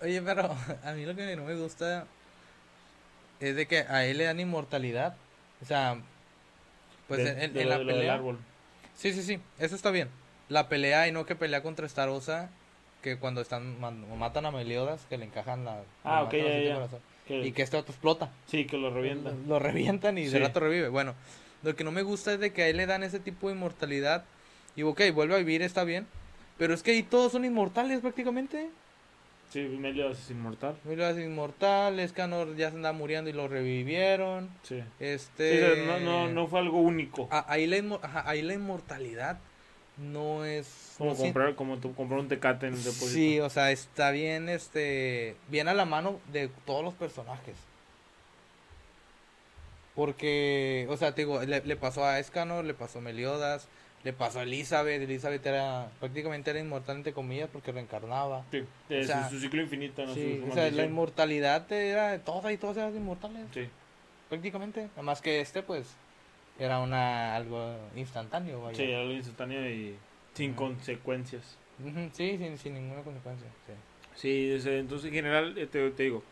Oye, 0.02 0.20
pero 0.22 0.54
a 0.84 0.92
mí 0.92 1.04
lo 1.04 1.14
que 1.14 1.36
no 1.36 1.44
me 1.44 1.54
gusta 1.54 2.06
es 3.40 3.54
de 3.56 3.66
que 3.66 3.78
a 3.80 4.04
él 4.04 4.18
le 4.18 4.24
dan 4.24 4.40
inmortalidad. 4.40 5.16
O 5.62 5.64
sea, 5.64 5.98
pues 7.06 7.22
De- 7.24 7.30
en, 7.30 7.40
en- 7.42 7.52
de 7.54 7.62
en 7.62 7.68
lo- 7.68 7.72
la 7.74 7.78
de 7.78 7.84
lo 7.84 7.90
del 7.92 7.98
pelea. 8.00 8.14
árbol. 8.14 8.38
Sí, 8.96 9.12
sí, 9.12 9.22
sí, 9.22 9.40
eso 9.58 9.74
está 9.76 9.90
bien. 9.90 10.08
la 10.48 10.68
pelea 10.70 11.06
y 11.06 11.12
no 11.12 11.26
que 11.26 11.36
pelea 11.36 11.62
contra 11.62 11.86
Starosa, 11.86 12.48
que 13.02 13.18
cuando 13.18 13.42
están 13.42 13.78
matan 14.18 14.46
a 14.46 14.50
Meliodas, 14.50 15.04
que 15.10 15.18
le 15.18 15.26
encajan 15.26 15.66
la... 15.66 15.82
Ah, 16.04 16.22
ok, 16.22 16.32
ya, 16.32 16.58
ya. 16.60 16.88
Que- 17.26 17.46
Y 17.46 17.52
que 17.52 17.60
este 17.62 17.76
otro 17.76 17.92
explota. 17.92 18.30
Sí, 18.46 18.64
que 18.64 18.78
lo 18.78 18.90
revientan. 18.90 19.44
Lo 19.46 19.58
revientan 19.58 20.16
y 20.16 20.24
Sí. 20.26 20.30
de 20.32 20.38
rato 20.38 20.58
revive. 20.60 20.88
Bueno, 20.88 21.14
lo 21.62 21.76
que 21.76 21.84
no 21.84 21.92
me 21.92 22.00
gusta 22.00 22.32
es 22.32 22.40
de 22.40 22.52
que 22.54 22.62
a 22.62 22.68
él 22.68 22.78
le 22.78 22.86
dan 22.86 23.02
ese 23.02 23.20
tipo 23.20 23.48
de 23.48 23.54
inmortalidad. 23.56 24.24
Y 24.74 24.84
ok, 24.84 25.02
vuelve 25.12 25.34
a 25.34 25.38
vivir, 25.38 25.60
está 25.60 25.84
bien. 25.84 26.06
Pero 26.58 26.74
es 26.74 26.82
que 26.82 26.90
ahí 26.90 27.02
todos 27.02 27.32
son 27.32 27.44
inmortales 27.44 28.00
prácticamente. 28.00 28.68
Sí, 29.50 29.60
Meliodas 29.60 30.18
es 30.18 30.30
inmortal. 30.30 30.76
Meliodas 30.84 31.16
es 31.16 31.24
inmortal, 31.24 31.98
Escanor 32.00 32.54
ya 32.56 32.68
se 32.70 32.76
anda 32.76 32.92
muriendo 32.92 33.30
y 33.30 33.32
lo 33.32 33.48
revivieron. 33.48 34.50
Sí. 34.62 34.82
Este... 35.00 35.74
Sí, 35.76 35.82
no, 35.86 36.00
no, 36.00 36.28
no 36.28 36.46
fue 36.48 36.58
algo 36.58 36.80
único. 36.80 37.28
A- 37.30 37.50
ahí, 37.50 37.66
la 37.66 37.78
inmo- 37.78 38.00
ajá, 38.02 38.28
ahí 38.28 38.42
la 38.42 38.52
inmortalidad 38.52 39.38
no 39.96 40.44
es... 40.44 40.94
como 40.98 41.10
no 41.10 41.16
si- 41.16 41.22
comprar, 41.22 41.54
como 41.54 41.78
tu- 41.78 41.94
comprar 41.94 42.20
un 42.20 42.28
tecate 42.28 42.66
en 42.66 42.74
el 42.74 42.84
depósito. 42.84 43.06
Sí, 43.08 43.40
o 43.40 43.48
sea, 43.48 43.70
está 43.70 44.10
bien, 44.10 44.50
este, 44.50 45.34
bien 45.48 45.68
a 45.68 45.74
la 45.74 45.86
mano 45.86 46.20
de 46.30 46.48
todos 46.66 46.84
los 46.84 46.92
personajes. 46.94 47.56
Porque, 49.94 50.86
o 50.90 50.96
sea, 50.96 51.14
te 51.14 51.22
digo, 51.22 51.40
le, 51.42 51.60
le 51.64 51.76
pasó 51.76 52.04
a 52.04 52.18
Escanor, 52.20 52.64
le 52.64 52.74
pasó 52.74 52.98
a 52.98 53.02
Meliodas, 53.02 53.66
le 54.04 54.12
pasó 54.12 54.40
a 54.40 54.42
Elizabeth. 54.44 55.02
Elizabeth 55.02 55.44
era, 55.46 55.90
prácticamente 56.00 56.50
era 56.50 56.60
inmortal, 56.60 56.96
entre 56.98 57.12
comillas, 57.12 57.48
porque 57.52 57.72
reencarnaba. 57.72 58.44
Sí, 58.50 58.64
de 58.88 59.00
O 59.00 59.04
sea, 59.04 59.28
su, 59.28 59.36
su 59.36 59.40
ciclo 59.40 59.62
infinito, 59.62 60.02
¿no? 60.02 60.08
Su- 60.08 60.14
Sí, 60.14 60.40
su 60.44 60.50
o 60.50 60.54
sea, 60.54 60.70
la 60.70 60.84
inmortalidad 60.84 61.70
era 61.72 62.12
de 62.12 62.18
todas 62.18 62.52
y 62.52 62.56
todos 62.56 62.76
eran 62.76 62.94
inmortales, 62.96 63.46
Sí, 63.52 63.68
prácticamente. 64.28 64.82
Nada 64.90 65.02
más 65.02 65.20
que 65.20 65.40
este, 65.40 65.62
pues, 65.62 65.94
era 66.58 66.78
una 66.80 67.34
algo 67.36 67.76
instantáneo, 67.96 68.62
vaya. 68.62 68.76
sí, 68.76 68.92
algo 68.92 69.12
instantáneo 69.12 69.68
y 69.68 69.94
sin 70.34 70.54
consecuencias. 70.54 71.56
Sí, 72.12 72.36
sin, 72.38 72.58
sin 72.58 72.74
ninguna 72.74 73.02
consecuencia. 73.02 73.46
Sí. 73.66 73.72
Sí, 74.16 74.70
entonces 74.70 75.08
en 75.08 75.14
general, 75.14 75.56
eh, 75.58 75.66
te, 75.66 75.90
te 75.90 76.02
digo, 76.02 76.24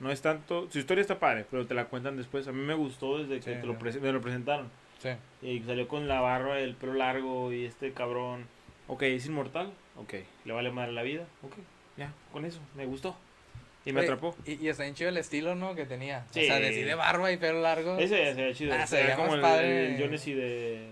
no 0.00 0.10
es 0.10 0.20
tanto. 0.20 0.68
Su 0.72 0.78
historia 0.80 1.02
está 1.02 1.18
padre, 1.20 1.44
pero 1.48 1.66
te 1.66 1.74
la 1.74 1.84
cuentan 1.84 2.16
después. 2.16 2.48
A 2.48 2.52
mí 2.52 2.60
me 2.60 2.74
gustó 2.74 3.18
desde 3.18 3.36
que 3.36 3.54
Sí, 3.54 3.60
te 3.60 3.66
lo 3.66 3.74
me 3.74 4.12
lo 4.12 4.20
presentaron. 4.20 4.68
Sí. 4.98 5.10
Y 5.42 5.60
salió 5.60 5.86
con 5.86 6.08
la 6.08 6.20
barba, 6.20 6.58
el 6.58 6.74
pelo 6.74 6.94
largo 6.94 7.52
y 7.52 7.64
este 7.64 7.92
cabrón. 7.92 8.46
Ok, 8.88 9.02
es 9.02 9.26
inmortal. 9.26 9.72
Ok, 9.96 10.14
le 10.44 10.52
vale 10.52 10.70
madre 10.70 10.92
la 10.92 11.02
vida. 11.02 11.26
Ok, 11.42 11.54
ya, 11.96 12.12
con 12.32 12.44
eso, 12.44 12.60
me 12.74 12.86
gustó. 12.86 13.16
Y 13.84 13.92
me 13.92 14.00
Oye, 14.00 14.08
atrapó. 14.08 14.36
Y, 14.44 14.64
y 14.64 14.68
está 14.68 14.82
bien 14.82 14.94
chido 14.94 15.08
el 15.08 15.16
estilo, 15.16 15.54
¿no? 15.54 15.74
Que 15.74 15.86
tenía. 15.86 16.26
Sí. 16.30 16.42
O 16.42 16.46
sea, 16.46 16.58
de, 16.58 16.94
barba 16.94 17.32
y 17.32 17.36
pelo 17.36 17.60
largo. 17.60 17.96
Ese 17.96 18.34
se 18.34 18.42
ve 18.42 18.54
chido. 18.54 18.74
Ah, 18.74 18.86
se 18.86 19.02
veía 19.02 19.16
como 19.16 19.34
el, 19.34 19.40
padre. 19.40 19.94
el 19.94 20.02
Jonesy 20.02 20.34
de. 20.34 20.88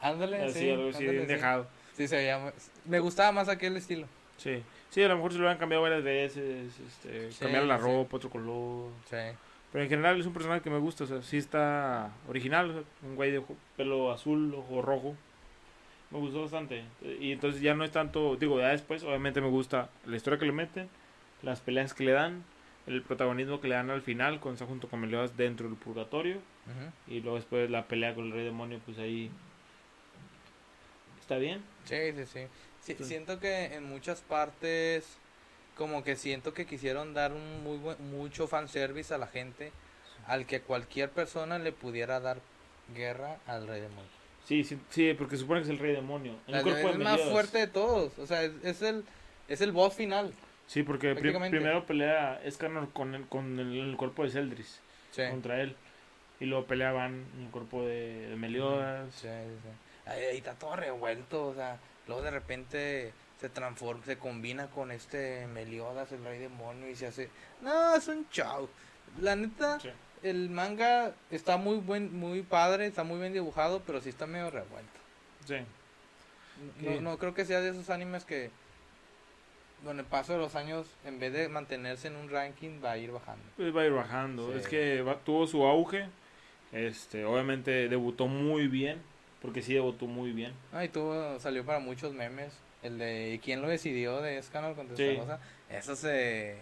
Ándale, 0.00 0.50
sí. 0.50 0.70
algo 0.70 0.90
así, 0.90 0.98
ándale, 0.98 1.12
bien 1.12 1.26
sí. 1.26 1.34
dejado. 1.34 1.66
Sí, 1.96 2.08
se 2.08 2.16
veía. 2.16 2.52
Me 2.84 2.98
gustaba 2.98 3.32
más 3.32 3.48
aquel 3.48 3.76
estilo. 3.76 4.06
Sí. 4.36 4.62
Sí, 4.90 5.02
a 5.02 5.08
lo 5.08 5.16
mejor 5.16 5.32
se 5.32 5.38
lo 5.38 5.48
han 5.48 5.58
cambiado 5.58 5.82
varias 5.82 6.02
veces. 6.02 6.72
Este, 6.86 7.32
Sí, 7.32 7.38
cambiar 7.40 7.64
la 7.64 7.78
sí. 7.78 7.84
ropa, 7.84 8.16
otro 8.16 8.30
color. 8.30 8.90
Sí. 9.08 9.16
Pero 9.72 9.84
en 9.84 9.90
general 9.90 10.18
es 10.20 10.26
un 10.26 10.32
personaje 10.32 10.62
que 10.62 10.70
me 10.70 10.78
gusta, 10.78 11.04
o 11.04 11.06
sea, 11.06 11.22
sí 11.22 11.36
está 11.36 12.10
original, 12.28 12.70
o 12.70 12.72
sea, 12.72 12.82
un 13.02 13.16
güey 13.16 13.30
de 13.30 13.42
pelo 13.76 14.10
azul, 14.12 14.54
ojo 14.54 14.80
rojo. 14.82 15.16
Me 16.10 16.18
gustó 16.18 16.42
bastante. 16.42 16.84
Y 17.20 17.32
entonces 17.32 17.60
ya 17.60 17.74
no 17.74 17.84
es 17.84 17.90
tanto, 17.90 18.36
digo, 18.36 18.60
ya 18.60 18.68
después 18.68 19.02
obviamente 19.02 19.40
me 19.40 19.48
gusta 19.48 19.90
la 20.06 20.16
historia 20.16 20.38
que 20.38 20.46
le 20.46 20.52
meten, 20.52 20.88
las 21.42 21.60
peleas 21.60 21.94
que 21.94 22.04
le 22.04 22.12
dan, 22.12 22.44
el 22.86 23.02
protagonismo 23.02 23.60
que 23.60 23.68
le 23.68 23.74
dan 23.74 23.90
al 23.90 24.02
final, 24.02 24.38
cuando 24.40 24.54
está 24.54 24.66
junto 24.66 24.88
con 24.88 25.00
Meliodas 25.00 25.36
dentro 25.36 25.68
del 25.68 25.76
purgatorio, 25.76 26.38
y 27.06 27.20
luego 27.20 27.36
después 27.36 27.68
la 27.70 27.86
pelea 27.86 28.14
con 28.14 28.26
el 28.26 28.32
rey 28.32 28.44
demonio, 28.44 28.80
pues 28.84 28.98
ahí 28.98 29.30
está 31.20 31.38
bien. 31.38 31.62
Sí, 31.84 32.12
sí, 32.14 32.26
sí. 32.26 32.40
Sí, 32.80 32.94
Sí. 32.98 33.04
Siento 33.04 33.40
que 33.40 33.74
en 33.74 33.84
muchas 33.84 34.20
partes. 34.20 35.18
Como 35.76 36.02
que 36.02 36.16
siento 36.16 36.54
que 36.54 36.66
quisieron 36.66 37.14
dar 37.14 37.32
un 37.32 37.62
muy 37.62 37.76
buen, 37.78 38.10
mucho 38.10 38.46
fanservice 38.46 39.12
a 39.12 39.18
la 39.18 39.26
gente. 39.26 39.72
Al 40.26 40.46
que 40.46 40.60
cualquier 40.60 41.10
persona 41.10 41.58
le 41.58 41.72
pudiera 41.72 42.18
dar 42.18 42.38
guerra 42.94 43.36
al 43.46 43.68
rey 43.68 43.80
demonio. 43.80 44.10
Sí, 44.44 44.64
sí, 44.64 44.78
sí, 44.90 45.14
porque 45.14 45.36
supone 45.36 45.60
que 45.60 45.64
es 45.64 45.70
el 45.70 45.78
rey 45.78 45.94
demonio. 45.94 46.36
El 46.46 46.62
cuerpo 46.62 46.78
es 46.78 46.84
de 46.84 46.90
el 46.92 46.98
más 46.98 47.20
fuerte 47.20 47.58
de 47.58 47.66
todos. 47.66 48.18
O 48.18 48.26
sea, 48.26 48.42
es, 48.42 48.52
es 48.62 48.82
el, 48.82 49.04
es 49.48 49.60
el 49.60 49.72
boss 49.72 49.94
final. 49.94 50.32
Sí, 50.66 50.82
porque 50.82 51.14
primero 51.14 51.86
pelea 51.86 52.40
Escanor 52.42 52.92
con 52.92 53.14
el, 53.14 53.26
con 53.26 53.58
el, 53.58 53.90
el 53.90 53.96
cuerpo 53.96 54.24
de 54.24 54.30
Celdris. 54.30 54.80
Sí. 55.12 55.22
contra 55.30 55.62
él. 55.62 55.74
Y 56.40 56.44
luego 56.44 56.66
peleaban 56.66 57.24
en 57.36 57.44
el 57.46 57.50
cuerpo 57.50 57.82
de, 57.86 58.28
de 58.28 58.36
Meliodas. 58.36 59.14
Sí, 59.14 59.28
sí, 59.28 59.56
sí. 59.62 60.10
Ahí, 60.10 60.24
ahí 60.24 60.36
está 60.36 60.54
todo 60.54 60.76
revuelto, 60.76 61.48
o 61.48 61.54
sea, 61.54 61.78
luego 62.06 62.22
de 62.22 62.30
repente 62.30 63.12
se 63.40 63.48
transforma, 63.48 64.04
se 64.04 64.16
combina 64.18 64.68
con 64.68 64.90
este 64.90 65.46
Meliodas, 65.48 66.10
el 66.12 66.24
rey 66.24 66.38
demonio, 66.38 66.88
y 66.88 66.96
se 66.96 67.06
hace... 67.06 67.28
No, 67.60 67.94
es 67.94 68.08
un 68.08 68.28
chau. 68.30 68.68
La 69.20 69.36
neta, 69.36 69.78
Sí. 69.80 69.90
el 70.22 70.48
manga 70.50 71.12
está 71.30 71.56
muy 71.56 71.76
buen, 71.78 72.14
muy 72.18 72.42
padre, 72.42 72.86
está 72.86 73.04
muy 73.04 73.18
bien 73.20 73.32
dibujado, 73.32 73.82
pero 73.86 74.00
sí 74.00 74.08
está 74.08 74.26
medio 74.26 74.50
revuelto. 74.50 74.98
Sí. 75.46 75.56
No, 76.80 77.00
no 77.02 77.18
creo 77.18 77.34
que 77.34 77.44
sea 77.44 77.60
de 77.60 77.70
esos 77.70 77.90
animes 77.90 78.24
que 78.24 78.50
con 79.84 79.98
el 79.98 80.06
paso 80.06 80.32
de 80.32 80.38
los 80.38 80.54
años, 80.54 80.86
en 81.04 81.20
vez 81.20 81.32
de 81.34 81.48
mantenerse 81.48 82.08
en 82.08 82.16
un 82.16 82.30
ranking, 82.30 82.80
va 82.82 82.92
a 82.92 82.98
ir 82.98 83.10
bajando. 83.12 83.44
Pues 83.56 83.76
va 83.76 83.82
a 83.82 83.86
ir 83.86 83.92
bajando. 83.92 84.50
Sí. 84.52 84.58
Es 84.60 84.68
que 84.68 85.02
va- 85.02 85.18
tuvo 85.18 85.46
su 85.46 85.64
auge. 85.64 86.08
Este, 86.72 87.24
obviamente 87.26 87.88
debutó 87.88 88.26
muy 88.26 88.66
bien. 88.68 89.02
Porque 89.42 89.60
sí 89.62 89.74
debutó 89.74 90.06
muy 90.06 90.32
bien. 90.32 90.54
Ah, 90.72 90.84
y 90.84 90.88
tuvo, 90.88 91.38
salió 91.38 91.64
para 91.64 91.78
muchos 91.78 92.14
memes. 92.14 92.52
El 92.82 92.98
de 92.98 93.34
¿y 93.34 93.38
quién 93.38 93.62
lo 93.62 93.68
decidió 93.68 94.20
de 94.20 94.38
Escanor 94.38 94.74
contra 94.76 94.96
Sí. 94.96 95.12
Starosa. 95.14 95.40
Eso 95.70 95.96
se. 95.96 96.56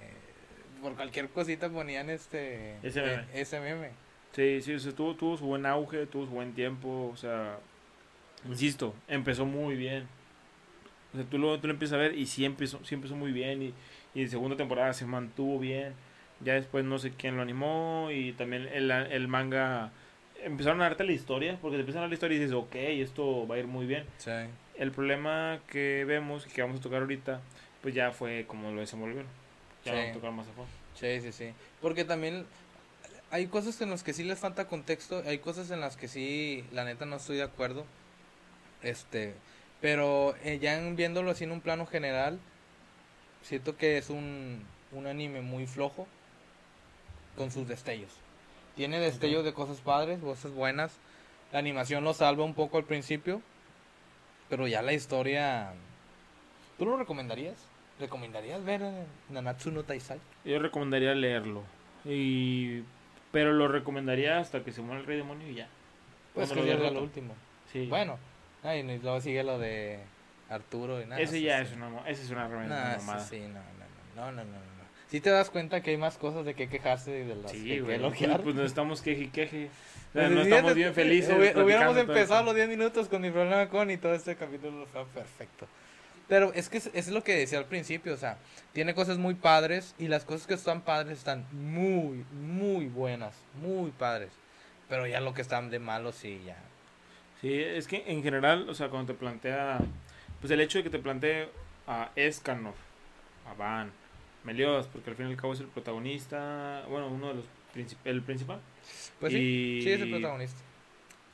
Por 0.80 0.94
cualquier 0.96 1.28
cosita 1.28 1.68
ponían 1.68 2.10
este. 2.10 2.76
Ese 2.82 3.02
meme. 3.02 3.24
ese 3.34 3.60
meme. 3.60 3.90
Sí, 4.32 4.60
sí, 4.62 4.74
o 4.74 4.78
sea, 4.80 4.92
tuvo, 4.92 5.14
tuvo 5.14 5.36
su 5.36 5.46
buen 5.46 5.64
auge, 5.66 6.06
tuvo 6.06 6.24
su 6.26 6.30
buen 6.32 6.54
tiempo. 6.54 7.10
O 7.12 7.16
sea, 7.16 7.58
insisto, 8.48 8.94
empezó 9.08 9.46
muy 9.46 9.76
bien. 9.76 10.08
O 11.12 11.16
sea, 11.16 11.26
tú 11.26 11.38
lo, 11.38 11.58
tú 11.60 11.68
lo 11.68 11.72
empiezas 11.72 11.94
a 11.94 11.98
ver 11.98 12.18
y 12.18 12.26
sí 12.26 12.44
empezó, 12.44 12.84
sí 12.84 12.94
empezó 12.94 13.14
muy 13.16 13.32
bien. 13.32 13.62
Y, 13.62 13.74
y 14.14 14.22
en 14.22 14.30
segunda 14.30 14.56
temporada 14.56 14.92
se 14.92 15.06
mantuvo 15.06 15.58
bien. 15.58 15.94
Ya 16.40 16.54
después 16.54 16.84
no 16.84 16.98
sé 16.98 17.12
quién 17.12 17.36
lo 17.36 17.42
animó. 17.42 18.08
Y 18.12 18.32
también 18.32 18.68
el, 18.72 18.90
el 18.90 19.28
manga. 19.28 19.90
Empezaron 20.42 20.80
a 20.80 20.84
darte 20.84 21.04
la 21.04 21.12
historia. 21.12 21.58
Porque 21.62 21.76
te 21.76 21.80
empiezan 21.80 22.00
a 22.00 22.02
dar 22.02 22.10
la 22.10 22.14
historia 22.14 22.36
y 22.36 22.40
dices, 22.40 22.54
ok, 22.54 22.74
esto 22.74 23.46
va 23.46 23.54
a 23.54 23.58
ir 23.58 23.66
muy 23.66 23.86
bien. 23.86 24.04
Sí. 24.18 24.30
El 24.76 24.90
problema 24.90 25.60
que 25.68 26.04
vemos 26.04 26.46
y 26.46 26.50
que 26.50 26.62
vamos 26.62 26.80
a 26.80 26.82
tocar 26.82 27.00
ahorita, 27.02 27.40
pues 27.82 27.94
ya 27.94 28.10
fue 28.10 28.44
como 28.46 28.70
lo 28.72 28.80
desenvolvieron. 28.80 29.26
Ya 29.84 29.92
Sí. 29.92 29.96
vamos 29.98 30.10
a 30.10 30.14
tocar 30.14 30.32
más 30.32 30.46
a 30.48 30.52
fondo. 30.52 30.70
Sí, 30.94 31.20
sí, 31.20 31.32
sí. 31.32 31.52
Porque 31.80 32.04
también 32.04 32.46
hay 33.30 33.46
cosas 33.46 33.80
en 33.80 33.90
las 33.90 34.02
que 34.02 34.12
sí 34.12 34.24
les 34.24 34.38
falta 34.38 34.66
contexto, 34.66 35.22
hay 35.26 35.38
cosas 35.38 35.70
en 35.70 35.80
las 35.80 35.96
que 35.96 36.08
sí, 36.08 36.64
la 36.72 36.84
neta 36.84 37.04
no 37.04 37.16
estoy 37.16 37.36
de 37.36 37.42
acuerdo. 37.44 37.84
Este, 38.82 39.34
pero 39.80 40.34
eh, 40.44 40.58
ya 40.60 40.78
viéndolo 40.90 41.30
así 41.30 41.44
en 41.44 41.52
un 41.52 41.60
plano 41.60 41.86
general, 41.86 42.38
siento 43.42 43.76
que 43.76 43.98
es 43.98 44.10
un, 44.10 44.64
un 44.92 45.06
anime 45.06 45.40
muy 45.40 45.66
flojo 45.66 46.06
con 47.36 47.50
sus 47.50 47.66
destellos. 47.68 48.10
Tiene 48.76 48.98
destellos 48.98 49.44
de 49.44 49.52
cosas 49.52 49.78
padres, 49.78 50.20
cosas 50.20 50.52
buenas. 50.52 50.92
La 51.52 51.58
animación 51.60 52.02
lo 52.04 52.12
salva 52.14 52.44
un 52.44 52.54
poco 52.54 52.76
al 52.78 52.84
principio, 52.84 53.40
pero 54.54 54.68
ya 54.68 54.82
la 54.82 54.92
historia... 54.92 55.72
¿Tú 56.78 56.84
lo 56.84 56.96
recomendarías? 56.96 57.56
¿Recomendarías 57.98 58.64
ver 58.64 58.82
eh, 58.82 59.04
Nanatsu 59.30 59.72
no 59.72 59.82
Taisai? 59.82 60.20
Yo 60.44 60.60
recomendaría 60.60 61.12
leerlo. 61.12 61.64
Y... 62.04 62.84
Pero 63.32 63.52
lo 63.52 63.66
recomendaría 63.66 64.38
hasta 64.38 64.62
que 64.62 64.70
se 64.70 64.80
muera 64.80 65.00
el 65.00 65.08
rey 65.08 65.16
demonio 65.16 65.50
y 65.50 65.56
ya. 65.56 65.68
Pues 66.34 66.52
Cuando 66.52 66.66
que 66.66 66.74
lo 66.76 66.90
lo 66.92 67.02
último. 67.02 67.34
Sí. 67.72 67.88
Bueno, 67.88 68.16
ay, 68.62 68.88
y 68.88 68.98
luego 69.00 69.20
sigue 69.20 69.42
lo 69.42 69.58
de 69.58 69.98
Arturo 70.48 71.02
y 71.02 71.06
nada. 71.06 71.20
ese 71.20 71.42
ya 71.42 71.58
sí. 71.64 71.72
es 71.72 71.76
una, 71.76 72.08
ese 72.08 72.22
es 72.22 72.30
una 72.30 72.46
mamada. 72.46 73.18
sí, 73.18 73.40
no, 73.40 73.58
no, 74.14 74.30
no, 74.30 74.44
no, 74.44 74.44
no, 74.44 74.58
no. 75.14 75.18
Si 75.18 75.20
te 75.20 75.30
das 75.30 75.50
cuenta 75.50 75.80
que 75.80 75.90
hay 75.90 75.96
más 75.96 76.18
cosas 76.18 76.44
de 76.44 76.54
que 76.54 76.68
quejarse 76.68 77.20
y 77.20 77.24
de 77.24 77.36
las 77.36 77.50
Sí, 77.52 77.64
que 77.64 77.80
güey. 77.80 77.96
elogiar. 77.96 78.42
Pues 78.42 78.54
nos 78.54 78.66
estamos 78.66 79.00
queje 79.00 79.22
y 79.24 79.28
queje. 79.28 79.66
O 79.66 80.12
sea, 80.12 80.22
Pues, 80.26 80.30
no 80.30 80.40
estamos 80.42 80.74
bien 80.74 80.92
felices. 80.94 81.30
hubi- 81.32 81.56
Hubiéramos 81.62 81.96
empezado 81.96 82.42
los 82.44 82.54
10 82.54 82.68
minutos 82.68 83.08
con 83.08 83.22
mi 83.22 83.30
problema 83.30 83.68
con 83.68 83.90
y 83.90 83.96
todo 83.96 84.14
este 84.14 84.36
capítulo 84.36 84.86
fue 84.92 85.04
perfecto. 85.06 85.66
Pero 86.26 86.52
es 86.54 86.68
que 86.68 86.78
es, 86.78 86.90
es 86.94 87.08
lo 87.08 87.22
que 87.22 87.36
decía 87.36 87.58
al 87.58 87.66
principio, 87.66 88.14
o 88.14 88.16
sea, 88.16 88.38
tiene 88.72 88.94
cosas 88.94 89.18
muy 89.18 89.34
padres 89.34 89.94
y 89.98 90.08
las 90.08 90.24
cosas 90.24 90.46
que 90.46 90.54
están 90.54 90.80
padres 90.80 91.18
están 91.18 91.44
muy, 91.52 92.24
muy 92.32 92.86
buenas, 92.86 93.34
muy 93.62 93.90
padres. 93.90 94.30
Pero 94.88 95.06
ya 95.06 95.20
lo 95.20 95.34
que 95.34 95.42
están 95.42 95.70
de 95.70 95.78
malo 95.80 96.12
sí, 96.12 96.40
ya. 96.46 96.56
Sí, 97.40 97.52
es 97.60 97.86
que 97.86 98.04
en 98.06 98.22
general, 98.22 98.68
o 98.70 98.74
sea, 98.74 98.88
cuando 98.88 99.12
te 99.12 99.18
plantea, 99.18 99.78
pues 100.40 100.50
el 100.50 100.60
hecho 100.60 100.78
de 100.78 100.84
que 100.84 100.90
te 100.90 100.98
plantee 100.98 101.48
a 101.86 102.10
Escanor, 102.16 102.74
a 103.46 103.52
Van, 103.54 103.90
Meliodas, 104.44 104.86
porque 104.88 105.10
al 105.10 105.16
fin 105.16 105.28
y 105.28 105.30
al 105.30 105.36
cabo 105.36 105.52
es 105.54 105.60
el 105.60 105.66
protagonista, 105.68 106.84
bueno, 106.88 107.08
uno 107.08 107.28
de 107.28 107.34
los 107.34 107.44
el 108.04 108.22
principal, 108.22 108.60
Pues 109.18 109.32
sí, 109.32 109.38
Y- 109.38 109.82
sí 109.82 109.90
es 109.90 110.00
el 110.00 110.10
protagonista. 110.10 110.60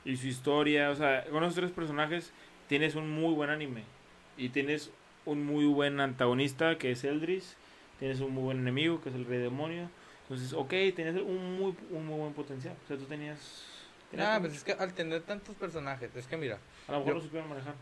y 0.05 0.17
su 0.17 0.27
historia, 0.27 0.89
o 0.89 0.95
sea, 0.95 1.23
con 1.25 1.43
esos 1.43 1.55
tres 1.55 1.71
personajes 1.71 2.31
tienes 2.67 2.95
un 2.95 3.09
muy 3.11 3.33
buen 3.35 3.49
anime. 3.51 3.83
Y 4.37 4.49
tienes 4.49 4.89
un 5.25 5.45
muy 5.45 5.65
buen 5.65 5.99
antagonista 5.99 6.77
que 6.79 6.91
es 6.91 7.03
Eldris. 7.03 7.55
Tienes 7.99 8.21
un 8.21 8.31
muy 8.33 8.43
buen 8.43 8.57
enemigo 8.59 9.01
que 9.01 9.09
es 9.09 9.15
el 9.15 9.25
Rey 9.25 9.37
Demonio. 9.39 9.87
Entonces, 10.23 10.53
ok, 10.53 10.69
tienes 10.95 11.21
un 11.21 11.59
muy, 11.59 11.75
un 11.91 12.07
muy 12.07 12.17
buen 12.19 12.33
potencial. 12.33 12.75
O 12.83 12.87
sea, 12.87 12.97
tú 12.97 13.03
tenías. 13.05 13.65
tenías 14.09 14.29
Ah, 14.29 14.39
pues 14.39 14.53
es 14.55 14.63
que 14.63 14.71
al 14.71 14.93
tener 14.93 15.21
tantos 15.21 15.55
personajes, 15.57 16.09
es 16.15 16.25
que 16.25 16.37
mira, 16.37 16.57
A 16.87 16.93
lo 16.93 16.99
mejor 16.99 17.13
yo- 17.13 17.17
lo 17.19 17.21
supieron 17.21 17.49
manejar. 17.49 17.75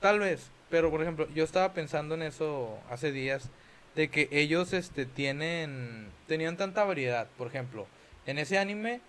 tal 0.00 0.18
vez, 0.18 0.50
pero 0.68 0.90
por 0.90 1.00
ejemplo, 1.00 1.26
yo 1.34 1.44
estaba 1.44 1.72
pensando 1.72 2.14
en 2.16 2.22
eso 2.22 2.78
hace 2.90 3.10
días, 3.12 3.48
de 3.96 4.08
que 4.08 4.28
ellos 4.30 4.72
este 4.74 5.06
tienen, 5.06 6.10
tenían 6.28 6.56
tanta 6.56 6.84
variedad, 6.84 7.26
por 7.38 7.48
ejemplo, 7.48 7.86
en 8.26 8.38
ese 8.38 8.58
anime, 8.58 9.00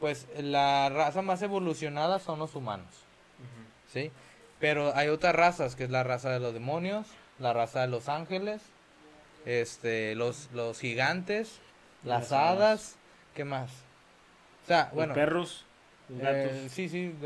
pues 0.00 0.26
la 0.36 0.88
raza 0.88 1.22
más 1.22 1.40
evolucionada 1.42 2.18
son 2.18 2.40
los 2.40 2.56
humanos, 2.56 2.88
¿sí? 3.92 4.10
Pero 4.58 4.94
hay 4.96 5.08
otras 5.08 5.34
razas, 5.34 5.76
que 5.76 5.84
es 5.84 5.90
la 5.90 6.02
raza 6.02 6.30
de 6.30 6.40
los 6.40 6.52
demonios, 6.52 7.06
la 7.38 7.52
raza 7.52 7.82
de 7.82 7.88
los 7.88 8.08
ángeles, 8.08 8.60
este, 9.46 10.14
los, 10.16 10.50
los 10.52 10.78
gigantes, 10.78 11.60
las 12.04 12.30
Las 12.30 12.32
hadas. 12.32 12.96
¿qué 13.34 13.44
más? 13.44 13.70
O 14.64 14.66
sea, 14.66 14.84
Los 14.86 14.94
bueno, 14.94 15.14
perros, 15.14 15.64
eh, 16.20 16.66
sí, 16.68 16.88
sí, 16.88 17.14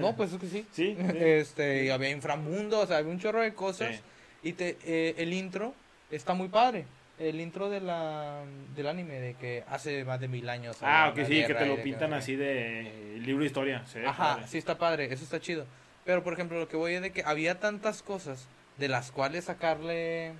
no, 0.00 0.14
pues 0.16 0.32
es 0.32 0.38
que 0.40 0.48
sí. 0.48 0.66
sí, 0.72 0.96
sí. 0.96 1.06
Este, 1.18 1.84
y 1.84 1.90
había 1.90 2.10
inframundo, 2.10 2.80
o 2.80 2.86
sea, 2.86 2.98
había 2.98 3.10
un 3.10 3.18
chorro 3.18 3.40
de 3.40 3.54
cosas. 3.54 3.96
Sí. 3.96 4.00
Y 4.42 4.52
te, 4.52 4.76
eh, 4.84 5.14
el 5.18 5.32
intro 5.32 5.74
está 6.10 6.34
muy 6.34 6.48
padre. 6.48 6.86
El 7.18 7.40
intro 7.40 7.70
de 7.70 7.80
la, 7.80 8.42
del 8.74 8.86
anime, 8.86 9.18
de 9.20 9.34
que 9.34 9.64
hace 9.68 10.04
más 10.04 10.20
de 10.20 10.28
mil 10.28 10.48
años. 10.50 10.76
Ah, 10.82 11.12
una 11.14 11.24
sí, 11.24 11.44
que 11.46 11.54
te 11.54 11.64
lo 11.64 11.82
pintan 11.82 12.12
así 12.12 12.36
de 12.36 13.18
libro 13.20 13.40
de 13.40 13.46
historia. 13.46 13.86
Sí. 13.86 14.00
Ajá, 14.06 14.34
padre. 14.34 14.46
sí 14.48 14.58
está 14.58 14.76
padre, 14.76 15.12
eso 15.12 15.24
está 15.24 15.40
chido. 15.40 15.66
Pero, 16.04 16.22
por 16.22 16.34
ejemplo, 16.34 16.58
lo 16.58 16.68
que 16.68 16.76
voy 16.76 16.94
es 16.94 17.02
de 17.02 17.12
que 17.12 17.22
había 17.24 17.58
tantas 17.58 18.02
cosas 18.02 18.46
de 18.76 18.88
las 18.88 19.10
cuales 19.10 19.44
sacarle 19.44 20.34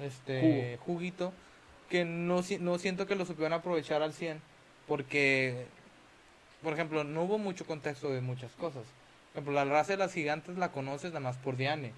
este 0.00 0.78
juguito 0.86 1.32
que 1.90 2.04
no, 2.04 2.42
no 2.60 2.78
siento 2.78 3.06
que 3.06 3.16
lo 3.16 3.24
supieron 3.24 3.52
aprovechar 3.52 4.02
al 4.02 4.12
100 4.12 4.40
porque, 4.86 5.66
por 6.62 6.72
ejemplo, 6.72 7.04
no 7.04 7.22
hubo 7.22 7.38
mucho 7.38 7.66
contexto 7.66 8.10
de 8.10 8.22
muchas 8.22 8.52
cosas. 8.52 8.84
Por 9.32 9.42
ejemplo, 9.42 9.52
la 9.52 9.64
raza 9.64 9.92
de 9.92 9.98
las 9.98 10.14
gigantes 10.14 10.56
la 10.56 10.72
conoces 10.72 11.10
nada 11.10 11.20
más 11.20 11.36
por 11.36 11.56
Diane. 11.56 11.92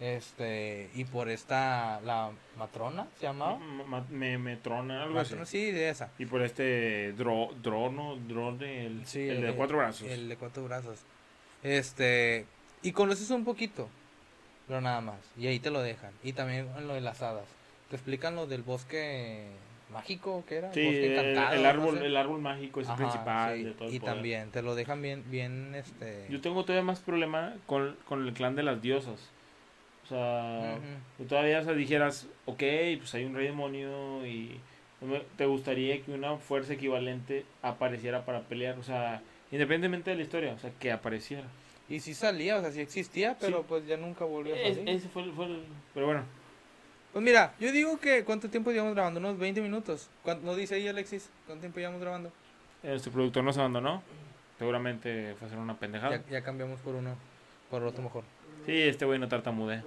Este, 0.00 0.88
y 0.94 1.04
por 1.04 1.28
esta, 1.28 2.00
la 2.00 2.30
matrona, 2.56 3.06
¿se 3.18 3.26
llamaba? 3.26 3.58
Ma- 3.58 3.84
ma- 3.84 4.06
me, 4.08 4.38
me 4.38 4.56
trona, 4.56 5.02
algo 5.02 5.18
así. 5.18 5.32
Matrona, 5.32 5.44
sí, 5.46 5.70
de 5.70 5.90
esa. 5.90 6.10
Y 6.18 6.24
por 6.24 6.40
este 6.40 7.12
dro, 7.12 7.50
drono, 7.62 8.16
drone, 8.16 8.86
el, 8.86 9.06
Sí, 9.06 9.28
el 9.28 9.42
de 9.42 9.52
cuatro 9.54 9.76
brazos. 9.76 10.08
El 10.08 10.28
de 10.30 10.36
cuatro 10.36 10.64
brazos. 10.64 11.00
Este, 11.62 12.46
y 12.82 12.92
conoces 12.92 13.30
un 13.30 13.44
poquito, 13.44 13.90
pero 14.66 14.80
nada 14.80 15.02
más. 15.02 15.18
Y 15.36 15.46
ahí 15.48 15.58
te 15.58 15.70
lo 15.70 15.82
dejan. 15.82 16.12
Y 16.24 16.32
también 16.32 16.68
lo 16.86 16.94
de 16.94 17.02
las 17.02 17.20
hadas. 17.20 17.44
Te 17.90 17.96
explican 17.96 18.36
lo 18.36 18.46
del 18.46 18.62
bosque 18.62 19.48
mágico, 19.92 20.44
¿qué 20.48 20.56
era? 20.58 20.72
Sí, 20.72 20.82
bosque 20.82 21.06
el, 21.06 21.12
encantado, 21.12 21.54
el 21.56 21.62
no 21.62 21.68
árbol, 21.68 21.98
sé. 21.98 22.06
el 22.06 22.16
árbol 22.16 22.40
mágico 22.40 22.80
es 22.80 22.88
el 22.88 22.94
principal 22.94 23.56
sí, 23.58 23.64
de 23.64 23.72
todo 23.72 23.88
el 23.88 23.94
Y 23.94 24.00
poder. 24.00 24.14
también 24.14 24.50
te 24.50 24.62
lo 24.62 24.74
dejan 24.74 25.02
bien, 25.02 25.24
bien, 25.28 25.74
este... 25.74 26.26
Yo 26.30 26.40
tengo 26.40 26.64
todavía 26.64 26.84
más 26.84 27.00
problema 27.00 27.54
con, 27.66 27.96
con 28.08 28.26
el 28.26 28.32
clan 28.32 28.54
de 28.56 28.62
las 28.62 28.80
diosas. 28.80 29.18
O 30.10 30.12
sea, 30.12 30.76
tú 31.18 31.24
todavía 31.24 31.60
o 31.60 31.64
sea, 31.64 31.72
dijeras, 31.72 32.26
ok, 32.46 32.62
pues 32.98 33.14
hay 33.14 33.24
un 33.24 33.34
rey 33.36 33.46
demonio 33.46 34.26
y 34.26 34.58
te 35.36 35.46
gustaría 35.46 36.02
que 36.02 36.10
una 36.10 36.36
fuerza 36.36 36.72
equivalente 36.72 37.44
apareciera 37.62 38.24
para 38.24 38.40
pelear. 38.40 38.76
O 38.78 38.82
sea, 38.82 39.22
independientemente 39.52 40.10
de 40.10 40.16
la 40.16 40.22
historia, 40.22 40.52
o 40.52 40.58
sea, 40.58 40.70
que 40.80 40.90
apareciera. 40.90 41.44
Y 41.88 42.00
sí 42.00 42.12
salía, 42.14 42.56
o 42.56 42.60
sea, 42.60 42.72
sí 42.72 42.80
existía, 42.80 43.36
pero 43.40 43.58
Sí. 43.60 43.64
pues 43.68 43.86
ya 43.86 43.96
nunca 43.96 44.24
volvió 44.24 44.54
a 44.54 44.58
Es- 44.58 44.76
salir. 44.78 44.88
ese 44.96 45.08
fue 45.08 45.22
el, 45.22 45.32
fue 45.32 45.46
el- 45.46 45.62
Pero 45.94 46.06
bueno, 46.06 46.22
Pues 47.12 47.24
mira, 47.24 47.54
yo 47.60 47.70
digo 47.72 47.98
que 47.98 48.24
¿cuánto 48.24 48.48
tiempo 48.48 48.70
llevamos 48.72 48.94
grabando? 48.94 49.18
Unos 49.20 49.36
20 49.38 49.60
minutos. 49.60 50.08
¿Cuánto, 50.22 50.44
¿No 50.46 50.54
dice 50.56 50.76
ahí 50.76 50.86
Alexis? 50.88 51.28
¿Cuánto 51.46 51.60
tiempo 51.62 51.78
llevamos 51.80 52.00
grabando? 52.00 52.32
este 52.82 53.10
productor 53.10 53.42
nos 53.44 53.58
abandonó. 53.58 54.02
Seguramente 54.58 55.34
fue 55.38 55.46
a 55.46 55.48
hacer 55.48 55.58
una 55.58 55.76
pendejada. 55.78 56.16
Ya, 56.18 56.30
ya 56.30 56.42
cambiamos 56.42 56.78
por 56.80 56.94
uno, 56.94 57.14
por 57.70 57.82
otro 57.84 58.02
mejor. 58.02 58.24
Sí, 58.66 58.72
este 58.82 59.04
güey 59.06 59.18
no 59.18 59.26
tartamudea. 59.28 59.82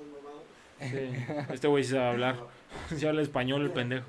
Sí, 0.89 1.25
este 1.53 1.67
güey 1.67 1.83
sí 1.83 1.91
sabe 1.91 2.05
hablar. 2.07 2.35
Sí 2.95 3.05
habla 3.05 3.21
español 3.21 3.61
el 3.63 3.71
pendejo. 3.71 4.05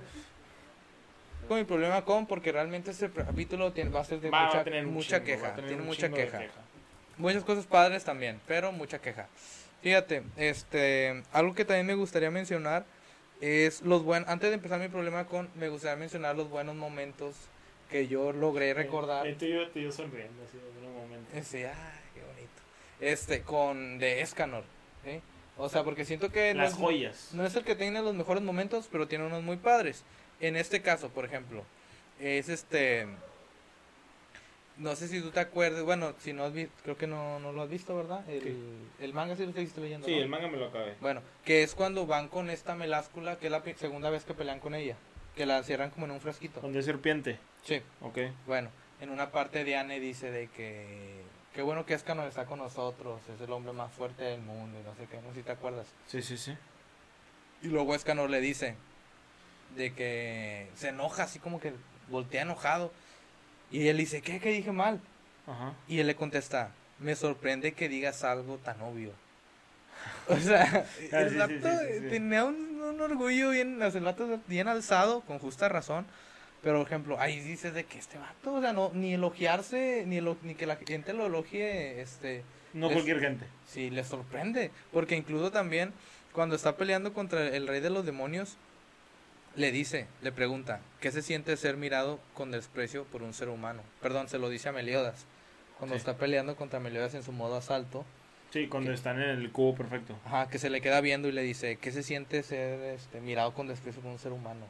Con 1.48 1.58
mi 1.58 1.64
problema 1.64 2.04
con, 2.04 2.26
porque 2.26 2.52
realmente 2.52 2.90
este 2.90 3.10
capítulo 3.10 3.72
tiene, 3.72 3.90
va 3.90 4.00
a 4.00 4.04
ser 4.04 4.20
de 4.20 4.30
Va, 4.30 4.40
va 4.40 4.46
mucha, 4.46 4.60
a 4.60 4.64
tener 4.64 4.86
mucha 4.86 5.16
chingo, 5.18 5.24
queja. 5.26 5.42
va 5.42 5.48
a 5.48 5.54
tener 5.54 5.68
Tiene 5.68 5.82
mucha 5.84 6.08
queja. 6.08 6.40
Muchas 7.18 7.44
cosas 7.44 7.66
padres 7.66 8.02
también, 8.04 8.40
pero 8.46 8.72
mucha 8.72 8.98
queja. 9.00 9.28
Fíjate, 9.82 10.22
este, 10.36 11.22
algo 11.32 11.54
que 11.54 11.66
también 11.66 11.86
me 11.86 11.94
gustaría 11.94 12.30
mencionar 12.30 12.86
es 13.42 13.82
los 13.82 14.02
buenos, 14.02 14.28
antes 14.30 14.48
de 14.48 14.54
empezar 14.54 14.80
mi 14.80 14.88
problema 14.88 15.26
con, 15.26 15.50
me 15.54 15.68
gustaría 15.68 15.96
mencionar 15.96 16.34
los 16.34 16.48
buenos 16.48 16.74
momentos 16.74 17.36
que 17.90 18.08
yo 18.08 18.32
logré 18.32 18.72
recordar. 18.72 19.26
Eh, 19.26 19.36
tú 19.38 19.44
y 19.44 19.52
yo, 19.52 19.68
tú 19.68 19.78
y 19.80 19.82
yo 19.82 19.92
sonriendo 19.92 20.42
así 20.48 20.56
en 20.80 20.88
un 20.88 20.94
momento. 20.96 21.36
Este, 21.36 21.66
ay, 21.68 21.74
qué 22.14 22.20
bonito. 22.22 22.62
Este, 23.00 23.42
con 23.42 23.98
de 23.98 24.22
Escanor, 24.22 24.64
¿sí? 25.04 25.20
O 25.56 25.68
sea, 25.68 25.84
porque 25.84 26.04
siento 26.04 26.30
que 26.32 26.52
no 26.54 26.64
es- 26.64 26.74
joyas. 26.74 27.30
no 27.32 27.44
es 27.46 27.54
el 27.54 27.64
que 27.64 27.76
tiene 27.76 28.02
los 28.02 28.14
mejores 28.14 28.42
momentos, 28.42 28.88
pero 28.90 29.06
tiene 29.06 29.24
unos 29.26 29.42
muy 29.42 29.56
padres. 29.56 30.02
En 30.40 30.56
este 30.56 30.82
caso, 30.82 31.08
por 31.10 31.24
ejemplo, 31.24 31.64
es 32.20 32.48
este. 32.48 33.06
No 34.76 34.96
sé 34.96 35.06
si 35.06 35.20
tú 35.20 35.30
te 35.30 35.38
acuerdas, 35.38 35.84
bueno, 35.84 36.14
si 36.18 36.32
no 36.32 36.42
has 36.44 36.52
visto, 36.52 36.72
creo 36.82 36.96
que 36.96 37.06
no, 37.06 37.38
no 37.38 37.52
lo 37.52 37.62
has 37.62 37.70
visto, 37.70 37.94
¿verdad? 37.96 38.28
El, 38.28 38.56
el 38.98 39.14
manga 39.14 39.36
sí 39.36 39.46
lo 39.46 39.52
seguiste 39.52 39.80
leyendo. 39.80 40.04
Sí, 40.04 40.16
¿no? 40.16 40.22
el 40.22 40.28
manga 40.28 40.48
me 40.48 40.56
lo 40.56 40.66
acabé. 40.66 40.94
Bueno, 41.00 41.22
que 41.44 41.62
es 41.62 41.76
cuando 41.76 42.06
van 42.06 42.26
con 42.26 42.50
esta 42.50 42.74
meláscula, 42.74 43.38
que 43.38 43.46
es 43.46 43.52
la 43.52 43.62
segunda 43.76 44.10
vez 44.10 44.24
que 44.24 44.34
pelean 44.34 44.58
con 44.58 44.74
ella. 44.74 44.96
Que 45.36 45.46
la 45.46 45.62
cierran 45.62 45.90
como 45.90 46.06
en 46.06 46.12
un 46.12 46.20
frasquito. 46.20 46.60
Donde 46.60 46.80
es 46.80 46.84
serpiente. 46.84 47.38
Sí, 47.62 47.80
Ok. 48.00 48.18
bueno, 48.46 48.70
en 49.00 49.10
una 49.10 49.30
parte 49.30 49.62
Diane 49.62 50.00
dice 50.00 50.32
de 50.32 50.48
que. 50.48 51.22
Qué 51.54 51.62
bueno 51.62 51.86
que 51.86 51.94
Escanor 51.94 52.26
está 52.26 52.46
con 52.46 52.58
nosotros, 52.58 53.20
es 53.32 53.40
el 53.40 53.52
hombre 53.52 53.72
más 53.72 53.92
fuerte 53.92 54.24
del 54.24 54.40
mundo 54.40 54.78
y 54.80 54.82
no 54.82 54.94
sé 54.96 55.06
qué, 55.08 55.20
no 55.22 55.28
sé 55.30 55.36
si 55.36 55.42
te 55.42 55.52
acuerdas. 55.52 55.86
Sí, 56.08 56.20
sí, 56.20 56.36
sí. 56.36 56.56
Y 57.62 57.68
luego 57.68 57.94
Escanor 57.94 58.28
le 58.28 58.40
dice 58.40 58.74
de 59.76 59.92
que 59.94 60.68
se 60.74 60.88
enoja, 60.88 61.22
así 61.24 61.38
como 61.38 61.60
que 61.60 61.72
voltea 62.08 62.42
enojado. 62.42 62.92
Y 63.70 63.86
él 63.88 63.96
dice, 63.98 64.20
¿qué? 64.20 64.40
¿Qué 64.40 64.50
dije 64.50 64.72
mal? 64.72 65.00
Ajá. 65.46 65.74
Y 65.88 66.00
él 66.00 66.06
le 66.08 66.16
contesta, 66.16 66.70
me 66.98 67.14
sorprende 67.14 67.72
que 67.72 67.88
digas 67.88 68.24
algo 68.24 68.58
tan 68.58 68.80
obvio. 68.80 69.12
O 70.28 70.36
sea, 70.36 70.86
Ah, 71.12 71.20
el 71.20 71.36
vato 71.36 71.52
sí, 71.54 71.86
sí, 71.86 71.92
sí, 71.94 72.00
sí. 72.00 72.08
tenía 72.10 72.44
un, 72.44 72.80
un 72.80 73.00
orgullo 73.00 73.50
bien, 73.50 73.80
el 73.80 74.00
vato 74.00 74.40
bien 74.48 74.68
alzado, 74.68 75.20
con 75.20 75.38
justa 75.38 75.68
razón. 75.68 76.06
Pero, 76.64 76.78
por 76.78 76.86
ejemplo, 76.86 77.20
ahí 77.20 77.38
dices 77.40 77.74
de 77.74 77.84
que 77.84 77.98
este 77.98 78.18
vato, 78.18 78.54
o 78.54 78.60
sea, 78.60 78.72
no, 78.72 78.90
ni 78.94 79.14
elogiarse, 79.14 80.04
ni, 80.06 80.16
elo- 80.18 80.38
ni 80.42 80.54
que 80.54 80.66
la 80.66 80.76
gente 80.76 81.12
lo 81.12 81.26
elogie, 81.26 82.00
este, 82.00 82.42
No 82.72 82.90
cualquier 82.90 83.20
gente. 83.20 83.46
Sí, 83.68 83.90
le 83.90 84.02
sorprende. 84.02 84.70
Porque 84.92 85.14
incluso 85.14 85.52
también 85.52 85.92
cuando 86.32 86.56
está 86.56 86.76
peleando 86.76 87.12
contra 87.12 87.46
el 87.54 87.68
rey 87.68 87.80
de 87.80 87.90
los 87.90 88.06
demonios, 88.06 88.56
le 89.56 89.70
dice, 89.70 90.06
le 90.22 90.32
pregunta, 90.32 90.80
¿qué 91.00 91.12
se 91.12 91.22
siente 91.22 91.56
ser 91.56 91.76
mirado 91.76 92.18
con 92.32 92.50
desprecio 92.50 93.04
por 93.04 93.22
un 93.22 93.34
ser 93.34 93.50
humano? 93.50 93.82
Perdón, 94.02 94.28
se 94.28 94.38
lo 94.38 94.48
dice 94.48 94.70
a 94.70 94.72
Meliodas. 94.72 95.26
Cuando 95.78 95.94
Sí. 95.94 95.98
está 95.98 96.16
peleando 96.16 96.56
contra 96.56 96.80
Meliodas 96.80 97.14
en 97.14 97.22
su 97.22 97.30
modo 97.32 97.56
asalto, 97.56 98.04
Sí, 98.52 98.68
cuando 98.68 98.92
están 98.92 99.20
en 99.20 99.28
el 99.30 99.50
cubo 99.52 99.74
perfecto. 99.74 100.16
ajá, 100.24 100.48
que 100.48 100.58
se 100.60 100.70
le 100.70 100.80
queda 100.80 101.00
viendo 101.00 101.28
y 101.28 101.32
le 101.32 101.42
dice, 101.42 101.76
¿qué 101.76 101.92
se 101.92 102.02
siente 102.04 102.42
ser 102.42 102.80
este, 102.94 103.20
mirado 103.20 103.52
con 103.52 103.66
desprecio 103.68 104.00
por 104.00 104.10
un 104.12 104.18
ser 104.18 104.32
humano? 104.32 104.66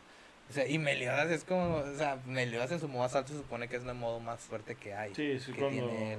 O 0.50 0.52
sea, 0.52 0.68
y 0.68 0.78
Meliodas 0.78 1.30
es 1.30 1.42
como, 1.44 1.76
o 1.76 1.96
sea, 1.96 2.18
Meliodas 2.26 2.70
en 2.72 2.80
su 2.80 2.86
modo 2.88 3.04
asalto 3.04 3.32
se 3.32 3.38
supone 3.38 3.66
que 3.68 3.76
es 3.76 3.84
el 3.84 3.94
modo 3.94 4.20
más 4.20 4.40
fuerte 4.40 4.74
que 4.74 4.94
hay. 4.94 5.14
Sí, 5.14 5.30
es 5.32 5.46
que 5.46 5.52
cuando 5.52 5.88
tiene 5.88 6.18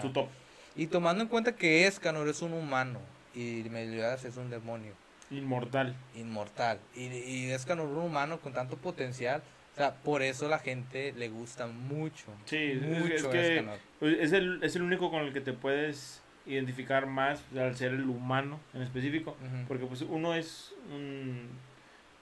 su, 0.00 0.10
top. 0.12 0.28
Y 0.76 0.86
tomando 0.88 1.22
en 1.22 1.28
cuenta 1.28 1.56
que 1.56 1.86
Escanor 1.86 2.28
es 2.28 2.42
un 2.42 2.52
humano 2.52 3.00
y 3.34 3.64
Meliodas 3.70 4.24
es 4.24 4.36
un 4.36 4.50
demonio. 4.50 4.92
Inmortal. 5.30 5.96
inmortal. 6.14 6.78
Y, 6.94 7.06
y 7.06 7.50
Escanor 7.50 7.88
un 7.88 7.98
humano 7.98 8.38
con 8.40 8.52
tanto 8.52 8.76
potencial. 8.76 9.42
O 9.72 9.76
sea, 9.76 9.94
por 9.94 10.22
eso 10.22 10.48
la 10.48 10.58
gente 10.58 11.12
le 11.16 11.28
gusta 11.28 11.66
mucho. 11.66 12.26
Sí, 12.44 12.56
es- 12.56 12.82
es, 12.82 12.98
mucho 12.98 13.30
que 13.30 13.56
Escanor. 13.56 13.78
es 14.00 14.32
el, 14.32 14.62
es 14.62 14.76
el 14.76 14.82
único 14.82 15.10
con 15.10 15.22
el 15.24 15.32
que 15.32 15.40
te 15.40 15.52
puedes 15.52 16.22
identificar 16.46 17.06
más 17.06 17.42
al 17.58 17.76
ser 17.76 17.92
el 17.92 18.08
humano 18.08 18.60
en 18.72 18.82
específico. 18.82 19.32
Ujú. 19.32 19.66
Porque 19.66 19.86
pues 19.86 20.02
uno 20.02 20.34
es 20.34 20.72
un, 20.94 21.48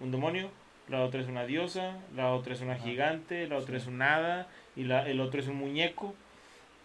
un 0.00 0.10
demonio, 0.10 0.50
la 0.88 1.02
otra 1.02 1.20
es 1.20 1.28
una 1.28 1.46
diosa, 1.46 1.96
la 2.14 2.32
otra 2.32 2.54
es 2.54 2.60
una 2.60 2.74
Ajá. 2.74 2.84
gigante, 2.84 3.46
la 3.48 3.56
otra 3.56 3.76
Sí. 3.78 3.82
es 3.82 3.86
un 3.88 4.02
hada 4.02 4.48
y 4.76 4.84
la, 4.84 5.08
el 5.08 5.20
otro 5.20 5.40
es 5.40 5.48
un 5.48 5.56
muñeco. 5.56 6.14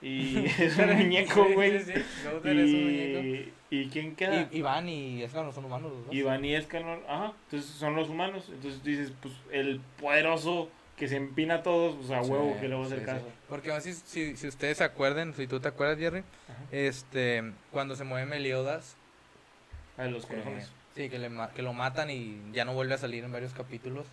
Y 0.01 0.37
es 0.59 0.77
un 0.77 0.93
muñeco, 0.93 1.45
güey. 1.53 1.79
sí, 1.83 1.91
sí. 1.93 2.27
Muñeco. 2.43 3.19
Y, 3.19 3.53
¿Y 3.71 3.89
quién 3.89 4.15
queda? 4.15 4.47
Y 4.51 4.57
Iván 4.59 4.87
y 4.89 5.21
Escanor 5.23 5.53
son 5.53 5.65
humanos 5.65 5.91
los 5.91 6.05
dos. 6.05 6.15
Iván 6.15 6.43
y 6.45 6.55
Escanor, 6.55 7.03
ajá, 7.07 7.33
entonces 7.45 7.69
son 7.69 7.95
los 7.95 8.09
humanos. 8.09 8.49
Entonces 8.49 8.83
dices, 8.83 9.11
pues 9.21 9.33
el 9.51 9.79
poderoso 9.99 10.69
que 10.97 11.07
se 11.07 11.15
empina 11.17 11.55
a 11.55 11.63
todos, 11.63 11.95
pues 11.95 12.11
a 12.11 12.21
huevo 12.21 12.57
que 12.59 12.67
le 12.67 12.75
voy 12.75 12.83
a 12.85 12.87
hacer 12.87 13.05
caso. 13.05 13.25
Porque 13.47 13.71
así, 13.71 13.93
si, 13.93 14.35
si 14.35 14.47
ustedes 14.47 14.79
se 14.79 14.83
acuerdan, 14.83 15.33
si 15.33 15.47
tú 15.47 15.59
te 15.59 15.67
acuerdas, 15.69 15.97
Jerry, 15.97 16.19
Ajá. 16.19 16.59
este, 16.71 17.53
cuando 17.71 17.95
se 17.95 18.03
mueve 18.03 18.25
Meliodas, 18.25 18.95
A 19.97 20.05
los 20.05 20.25
corazones. 20.25 20.71
Sí, 20.99 21.09
que, 21.09 21.17
le 21.17 21.31
que 21.55 21.61
lo 21.61 21.71
matan 21.71 22.09
y 22.09 22.41
ya 22.51 22.65
no 22.65 22.73
vuelve 22.73 22.93
a 22.93 22.97
salir 22.97 23.23
en 23.23 23.31
varios 23.31 23.53
capítulos. 23.53 24.05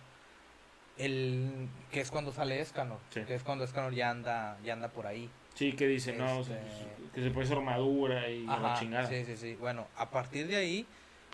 El, 0.97 1.67
que 1.91 1.99
es 1.99 2.09
cuando 2.09 2.31
sale 2.31 2.61
Escanor, 2.61 2.99
Sí. 3.09 3.21
que 3.27 3.35
es 3.35 3.43
cuando 3.43 3.65
Escanor 3.65 3.93
ya 3.93 4.09
anda, 4.09 4.57
ya 4.63 4.71
anda 4.73 4.87
por 4.87 5.05
ahí. 5.05 5.29
Sí, 5.53 5.73
que 5.73 5.85
dice, 5.85 6.13
no, 6.13 6.39
Este- 6.39 6.55
pues, 6.55 7.11
que 7.13 7.21
se 7.23 7.31
puede 7.31 7.45
hacer 7.45 7.57
armadura 7.57 8.29
y 8.29 8.45
la 8.45 8.75
chingada. 8.79 9.05
sí, 9.07 9.25
sí, 9.25 9.35
sí. 9.35 9.55
Bueno, 9.59 9.85
a 9.97 10.09
partir 10.11 10.47
de 10.47 10.55
ahí, 10.55 10.85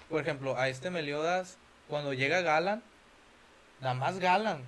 por 0.10 0.22
ejemplo, 0.22 0.58
a 0.58 0.70
este 0.70 0.90
Meliodas, 0.90 1.58
cuando 1.88 2.14
llega 2.14 2.42
Galan, 2.42 2.82
nada 3.80 3.94
más 3.94 4.18
Galan, 4.20 4.64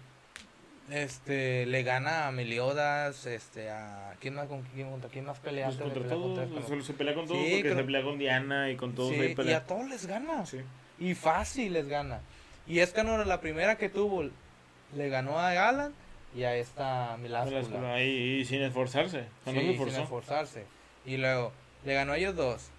este, 0.90 1.66
le 1.66 1.84
gana 1.84 2.28
a 2.28 2.32
Meliodas, 2.32 3.26
este, 3.26 3.70
a, 3.72 4.14
¿quién 4.20 4.36
más, 4.36 4.48
con 4.48 4.62
quién, 4.64 4.90
contra 4.92 5.10
quién 5.10 5.26
más 5.26 5.40
pelea? 5.40 5.68
Pues 5.68 5.78
contra 5.78 6.04
todos, 6.08 6.38
contra 6.50 6.82
se, 6.84 6.94
pelea 6.94 7.16
con 7.16 7.26
todos 7.28 7.40
Sí, 7.40 7.50
porque 7.50 7.62
creo- 7.64 7.76
se 7.78 7.84
pelea 7.84 8.04
con 8.04 8.18
Diana 8.20 8.70
y 8.72 8.76
con 8.76 8.94
todos 8.94 9.14
Sí, 9.14 9.20
ahí 9.20 9.32
y 9.32 9.36
pelea. 9.36 9.58
a 9.58 9.64
todos 9.66 9.90
les 9.90 10.06
gana. 10.06 10.46
Sí. 10.46 10.60
Y 11.00 11.14
fácil 11.16 11.74
les 11.74 11.88
gana. 11.88 12.20
Y 12.68 12.80
Escanor, 12.80 13.26
la 13.28 13.42
primera 13.42 13.78
que 13.78 13.90
tuvo, 13.90 14.24
le 14.96 15.10
ganó 15.10 15.40
a 15.40 15.54
Galan 15.54 15.94
y 16.36 16.44
a 16.44 16.56
esta 16.56 17.18
Miláscula. 17.18 17.94
Ahí, 17.94 18.40
y 18.42 18.46
sin 18.46 18.62
esforzarse. 18.62 19.26
O 19.42 19.44
sea, 19.46 19.54
no 19.54 19.60
Sí, 19.60 19.66
se 19.68 19.72
sin 19.92 20.02
esforzarse. 20.04 20.66
Y 21.06 21.18
luego 21.18 21.52
le 21.84 21.94
ganó 21.94 22.14
a 22.14 22.18
ellos 22.18 22.36
dos. 22.36 22.70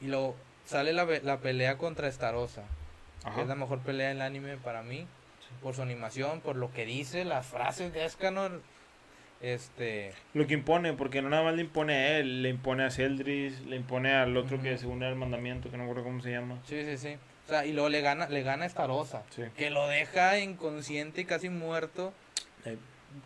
Y 0.00 0.06
luego 0.06 0.34
sale 0.64 0.92
la, 0.92 1.04
la 1.22 1.38
pelea 1.38 1.76
contra 1.78 2.08
que 3.24 3.28
Ajá. 3.28 3.42
Es 3.42 3.46
la 3.48 3.54
mejor 3.54 3.78
pelea 3.80 4.10
en 4.10 4.16
el 4.16 4.22
anime 4.22 4.56
para 4.56 4.82
mí. 4.82 5.06
Por 5.60 5.74
su 5.74 5.82
animación, 5.82 6.40
por 6.40 6.56
lo 6.56 6.72
que 6.72 6.86
dice, 6.86 7.24
las 7.24 7.46
frases 7.46 7.92
de 7.92 8.04
Escanor. 8.04 8.62
Este. 9.40 10.12
Lo 10.34 10.46
que 10.46 10.54
impone, 10.54 10.92
porque 10.92 11.20
no 11.20 11.28
nada 11.28 11.42
más 11.42 11.54
le 11.54 11.62
impone 11.62 11.94
a 11.94 12.18
él, 12.18 12.42
le 12.42 12.48
impone 12.48 12.84
a 12.84 12.90
Celdris, 12.90 13.60
le 13.66 13.74
impone 13.74 14.14
al 14.14 14.36
otro 14.36 14.56
Ujú. 14.56 14.64
que 14.64 14.78
según 14.78 15.02
el 15.02 15.16
mandamiento, 15.16 15.68
que 15.70 15.76
no 15.76 15.82
recuerdo 15.82 16.04
cómo 16.04 16.22
se 16.22 16.30
llama. 16.30 16.60
Sí, 16.64 16.84
sí, 16.84 16.96
sí. 16.96 17.16
O 17.46 17.48
sea, 17.48 17.66
y 17.66 17.72
luego 17.72 17.88
le 17.88 18.00
gana, 18.02 18.28
le 18.28 18.42
gana 18.42 18.62
a 18.62 18.66
Estarosa. 18.68 19.24
Sí. 19.30 19.42
Que 19.56 19.70
lo 19.70 19.88
deja 19.88 20.38
inconsciente 20.38 21.22
y 21.22 21.24
casi 21.24 21.48
muerto. 21.48 22.12
Eh, 22.64 22.76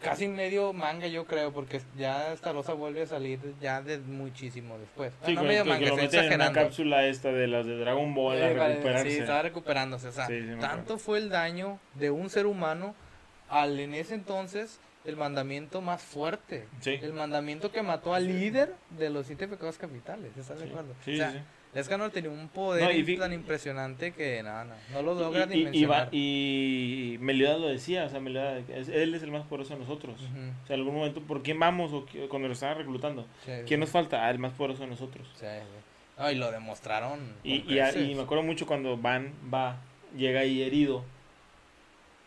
Casi 0.02 0.28
medio 0.28 0.72
manga, 0.72 1.06
yo 1.06 1.24
creo, 1.26 1.52
porque 1.52 1.80
ya 1.96 2.32
Estarosa 2.32 2.74
vuelve 2.74 3.02
a 3.02 3.06
salir 3.06 3.38
ya 3.60 3.80
de 3.82 3.98
muchísimo 3.98 4.78
después. 4.78 5.12
Sí, 5.24 5.34
no 5.34 5.42
que, 5.42 5.46
medio 5.48 5.64
que- 5.64 5.70
manga, 5.70 5.86
lo 5.88 5.96
meten 5.96 6.08
en 6.18 6.24
exagerando. 6.24 6.60
cápsula 6.60 7.06
esta 7.06 7.32
de 7.32 7.46
las 7.46 7.66
de 7.66 7.76
Dragon 7.78 8.14
Ball 8.14 8.36
a 8.42 8.50
Eh, 8.50 8.54
recuperarse. 8.54 9.10
Sí, 9.10 9.18
estaba 9.18 9.42
recuperándose. 9.42 10.08
O 10.08 10.12
sea, 10.12 10.26
Sí, 10.26 10.40
sí, 10.40 10.48
tanto 10.60 10.98
fue 10.98 11.18
el 11.18 11.28
daño 11.30 11.78
de 11.94 12.10
un 12.10 12.28
ser 12.30 12.46
humano 12.46 12.94
al 13.48 13.78
en 13.80 13.94
ese 13.94 14.14
entonces 14.14 14.80
el 15.04 15.16
mandamiento 15.16 15.80
más 15.80 16.02
fuerte. 16.02 16.66
Sí. 16.80 16.98
El 17.00 17.12
mandamiento 17.12 17.70
que 17.70 17.80
mató 17.82 18.12
al 18.12 18.26
líder 18.26 18.74
de 18.90 19.08
los 19.08 19.26
siete 19.26 19.46
pecados 19.46 19.78
capitales. 19.78 20.36
¿Estás 20.36 20.58
de 20.58 20.64
Sí, 20.64 20.70
acuerdo? 20.70 20.94
sí, 21.04 21.14
o 21.14 21.16
sea, 21.16 21.44
sí. 21.72 21.78
Escanor 21.80 22.10
tenía 22.10 22.30
un 22.30 22.48
poder 22.48 22.82
No, 22.84 23.18
tan 23.18 23.32
impresionante 23.32 24.12
que 24.12 24.42
nada, 24.42 24.64
no, 24.64 24.74
no 24.92 25.02
lo 25.02 25.14
logra 25.20 25.46
Y, 25.54 25.68
y, 25.72 25.86
y, 26.12 27.14
y 27.14 27.18
Meliodas 27.18 27.60
lo 27.60 27.68
decía, 27.68 28.04
o 28.04 28.08
sea, 28.08 28.20
Meliodas, 28.20 28.64
él 28.68 29.14
es 29.14 29.22
el 29.22 29.30
más 29.30 29.44
poderoso 29.46 29.74
de 29.74 29.80
nosotros. 29.80 30.16
O 30.20 30.66
sea, 30.66 30.74
en 30.76 30.80
algún 30.80 30.94
momento, 30.96 31.20
¿por 31.22 31.42
quién 31.42 31.58
vamos? 31.58 31.92
O 31.92 32.06
cuando 32.28 32.48
lo 32.48 32.54
estaban 32.54 32.78
reclutando. 32.78 33.26
sí, 33.44 33.52
¿Quién 33.66 33.66
sí, 33.68 33.76
nos 33.78 33.90
falta? 33.90 34.24
Ah, 34.26 34.30
el 34.30 34.38
más 34.38 34.52
poderoso 34.52 34.82
de 34.82 34.88
nosotros. 34.88 35.28
sí, 35.34 35.46
y 36.32 36.34
lo 36.36 36.50
demostraron. 36.50 37.20
A- 37.44 37.46
y 37.46 38.14
me 38.14 38.22
acuerdo 38.22 38.42
mucho 38.42 38.66
cuando 38.66 38.96
Van 38.96 39.32
va, 39.52 39.76
llega 40.16 40.40
ahí 40.40 40.62
herido 40.62 41.04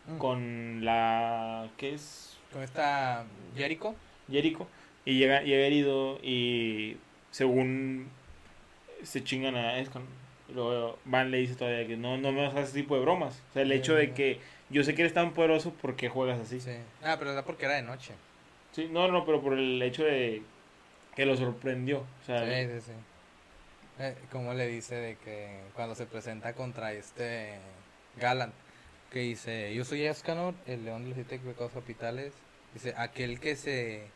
Mm. 0.06 0.16
con 0.18 0.84
la... 0.84 1.68
¿Qué 1.76 1.94
es? 1.94 2.38
Con 2.52 2.62
esta 2.62 3.24
Jericho. 3.56 3.94
Jericho. 4.30 4.66
Y 5.04 5.18
llega, 5.18 5.42
llega 5.42 5.66
herido 5.66 6.18
y 6.22 6.96
según 7.30 8.08
se 9.04 9.22
chingan 9.24 9.54
a 9.56 9.78
Escan. 9.78 10.02
Y 10.48 10.52
Luego 10.54 10.98
Van 11.04 11.30
le 11.30 11.38
dice 11.38 11.54
todavía 11.54 11.86
que 11.86 11.96
no, 11.96 12.16
no 12.18 12.32
me 12.32 12.44
hagas 12.46 12.68
ese 12.70 12.80
tipo 12.80 12.94
de 12.96 13.02
bromas. 13.02 13.40
O 13.50 13.52
sea, 13.52 13.62
el 13.62 13.68
Sí, 13.70 13.74
hecho 13.74 13.94
de 13.94 14.12
que 14.12 14.40
yo 14.68 14.82
sé 14.84 14.94
que 14.94 15.02
eres 15.02 15.14
tan 15.14 15.32
poderoso 15.32 15.72
porque 15.80 16.08
juegas 16.08 16.40
así. 16.40 16.60
Sí. 16.60 16.72
Ah, 17.02 17.16
pero 17.18 17.32
era 17.32 17.44
porque 17.44 17.66
era 17.66 17.74
de 17.74 17.82
noche. 17.82 18.14
Sí, 18.72 18.88
no, 18.90 19.08
no, 19.08 19.24
pero 19.24 19.40
por 19.40 19.52
el 19.58 19.80
hecho 19.82 20.04
de 20.04 20.42
que 21.14 21.26
lo 21.26 21.36
sorprendió. 21.36 21.98
O 22.22 22.26
sea, 22.26 22.44
Sí, 22.44 22.72
sí, 22.74 22.80
sí. 22.86 22.92
Eh, 24.02 24.14
como 24.32 24.54
le 24.54 24.66
dice 24.66 24.94
de 24.94 25.16
que 25.16 25.60
cuando 25.74 25.94
se 25.94 26.06
presenta 26.06 26.54
contra 26.54 26.92
este 26.92 27.58
Galant, 28.16 28.54
que 29.10 29.18
dice, 29.20 29.74
yo 29.74 29.84
soy 29.84 30.04
Escanor, 30.06 30.54
el 30.66 30.84
león 30.84 31.02
de 31.02 31.08
los 31.08 31.16
siete 31.16 31.38
pecados 31.38 31.72
capitales, 31.72 32.32
dice, 32.74 32.94
aquel 32.96 33.40
que 33.40 33.56
se 33.56 34.06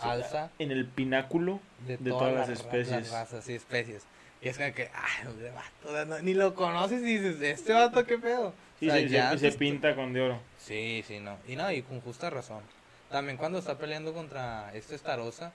alza 0.00 0.50
en 0.58 0.70
el 0.72 0.86
pináculo 0.86 1.60
de, 1.86 1.96
de 1.96 2.10
todas, 2.10 2.18
todas 2.32 2.34
las 2.34 2.48
las, 2.48 2.58
ra- 2.58 2.64
especies. 2.64 3.10
las 3.10 3.10
razas 3.12 3.48
y 3.48 3.54
especies. 3.54 4.02
Y 4.42 4.48
es 4.48 4.58
como 4.58 4.72
que, 4.74 4.90
ay, 4.92 5.26
hombre, 5.28 5.50
vato, 5.52 6.04
no- 6.06 6.18
ni 6.20 6.34
lo 6.34 6.54
conoces 6.54 7.00
y 7.02 7.18
dices, 7.18 7.40
este 7.40 7.72
vato, 7.72 8.04
qué 8.06 8.18
pedo. 8.18 8.52
Sí, 8.80 8.88
O 8.88 8.92
sea, 9.08 9.38
se, 9.38 9.50
ya 9.50 9.58
pinta 9.58 9.94
con 9.94 10.12
de 10.12 10.20
oro. 10.22 10.40
Sí, 10.58 11.04
sí, 11.06 11.20
no. 11.20 11.38
Y 11.46 11.54
no, 11.54 11.70
y 11.70 11.82
con 11.82 12.00
justa 12.00 12.28
razón. 12.28 12.62
También 13.10 13.36
cuando 13.36 13.58
está 13.60 13.78
peleando 13.78 14.12
contra 14.12 14.74
este 14.74 14.98
Starosa, 14.98 15.52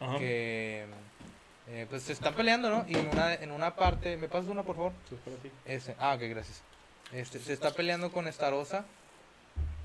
Ajá. 0.00 0.18
que 0.18 0.84
eh, 1.68 1.86
pues 1.88 2.02
se 2.02 2.12
están 2.12 2.34
peleando, 2.34 2.68
¿no? 2.68 2.84
Y 2.86 2.96
en 2.96 3.08
una, 3.08 3.32
en 3.34 3.50
una 3.52 3.74
parte, 3.74 4.16
¿me 4.18 4.28
pasas 4.28 4.50
una 4.50 4.62
por 4.62 4.76
favor? 4.76 4.92
Eso 5.06 5.14
es 5.14 5.20
para 5.22 5.36
ti. 5.38 5.50
Ese, 5.64 5.96
ah, 5.98 6.14
ok, 6.14 6.22
gracias. 6.28 6.62
Este, 7.12 7.38
se 7.38 7.52
está 7.54 7.70
peleando 7.72 8.12
con 8.12 8.30
Starosa. 8.30 8.84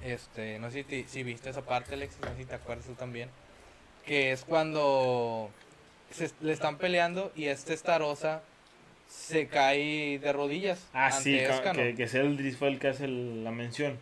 Este, 0.04 0.58
no 0.60 0.70
sé 0.72 0.84
si, 0.90 1.04
si 1.08 1.24
viste 1.24 1.50
esa 1.52 1.62
parte, 1.62 1.94
Alexis, 1.94 2.20
no 2.22 2.28
sé 2.32 2.38
si 2.38 2.46
te 2.46 2.56
acuerdas 2.56 2.86
tú 2.86 2.94
también. 2.96 3.30
Que 4.06 4.32
es 4.32 4.44
cuando 4.44 5.52
se, 6.12 6.32
le 6.42 6.54
están 6.54 6.78
peleando 6.78 7.32
y 7.36 7.46
este 7.46 7.76
Starosa 7.76 8.42
se 9.10 9.48
cae 9.48 10.20
de 10.20 10.32
rodillas. 10.34 10.88
Ah, 10.94 11.08
ante 11.08 11.22
sí, 11.22 11.38
ca- 11.46 11.56
Escanor. 11.56 11.76
que, 11.84 11.96
que 11.96 12.08
Celdris 12.08 12.58
fue 12.58 12.70
el 12.70 12.80
que 12.80 12.88
hace 12.90 13.06
el- 13.06 13.44
la 13.44 13.52
mención. 13.52 14.00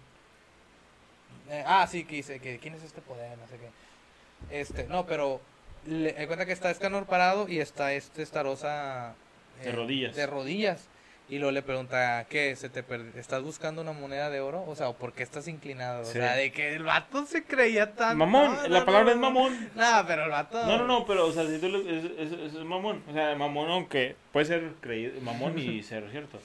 Eh, 1.49 1.63
ah, 1.65 1.87
sí, 1.89 2.03
que 2.03 2.15
dice 2.17 2.39
que 2.39 2.59
quién 2.59 2.75
es 2.75 2.83
este 2.83 3.01
poder, 3.01 3.37
no 3.37 3.47
sé 3.47 3.55
qué. 3.57 4.59
Este, 4.59 4.83
no, 4.85 5.05
pero 5.05 5.41
le 5.87 6.13
da 6.13 6.27
cuenta 6.27 6.45
que 6.45 6.51
está 6.51 6.69
Escanor 6.69 7.05
parado 7.07 7.47
y 7.49 7.59
está 7.59 7.93
este 7.93 8.23
Starosa 8.25 9.15
De 9.63 9.71
rodillas. 9.71 10.15
De 10.15 10.27
rodillas. 10.27 10.87
Y 11.29 11.37
luego 11.37 11.51
le 11.51 11.61
pregunta, 11.61 12.25
¿qué? 12.27 12.55
¿Se 12.55 12.69
te 12.69 12.81
per- 12.81 13.11
¿Estás 13.15 13.43
buscando 13.43 13.83
una 13.83 13.91
moneda 13.91 14.31
de 14.31 14.39
oro? 14.39 14.63
O 14.67 14.75
sea, 14.75 14.91
¿por 14.93 15.13
qué 15.13 15.21
estás 15.21 15.47
inclinado? 15.47 16.03
Sí. 16.03 16.17
O 16.17 16.21
sea, 16.21 16.33
de 16.35 16.51
que 16.51 16.73
el 16.73 16.81
vato 16.83 17.23
se 17.27 17.43
creía 17.43 17.93
tan... 17.93 18.17
Mamón, 18.17 18.55
No, 18.55 18.67
la 18.67 18.83
palabra 18.83 19.05
no. 19.05 19.11
es 19.11 19.17
mamón. 19.17 19.69
No, 19.75 20.03
pero 20.07 20.23
el 20.23 20.31
vato... 20.31 20.65
No, 20.65 20.79
no, 20.79 20.87
no, 20.87 21.05
pero, 21.05 21.27
o 21.27 21.31
sea, 21.31 21.45
si 21.45 21.59
tú 21.59 21.69
le- 21.69 21.97
es, 21.99 22.05
es, 22.17 22.31
es- 22.31 22.53
es 22.55 22.63
mamón. 22.65 23.03
O 23.07 23.13
sea, 23.13 23.35
mamón, 23.35 23.69
aunque 23.69 24.15
puede 24.33 24.47
ser 24.47 24.71
creído, 24.81 25.21
mamón 25.21 25.59
y 25.59 25.83
ser 25.83 26.09
cierto. 26.09 26.39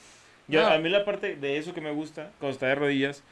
Yo. 0.49 0.67
A 0.67 0.77
mí 0.77 0.91
la 0.91 1.07
parte 1.07 1.37
de 1.37 1.57
eso 1.57 1.73
que 1.73 1.81
me 1.81 1.91
gusta, 1.91 2.31
cuando 2.39 2.53
está 2.53 2.67
de 2.67 2.75
rodillas, 2.75 3.23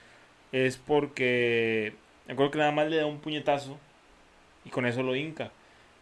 es 0.53 0.79
porque. 0.79 1.93
Me 2.27 2.33
acuerdo 2.33 2.53
que 2.53 2.59
nada 2.61 2.73
más 2.73 2.89
le 2.89 2.97
da 2.97 3.05
un 3.05 3.19
puñetazo 3.21 3.79
y 4.65 4.71
con 4.71 4.87
eso 4.87 5.03
lo 5.03 5.15
hinca. 5.15 5.51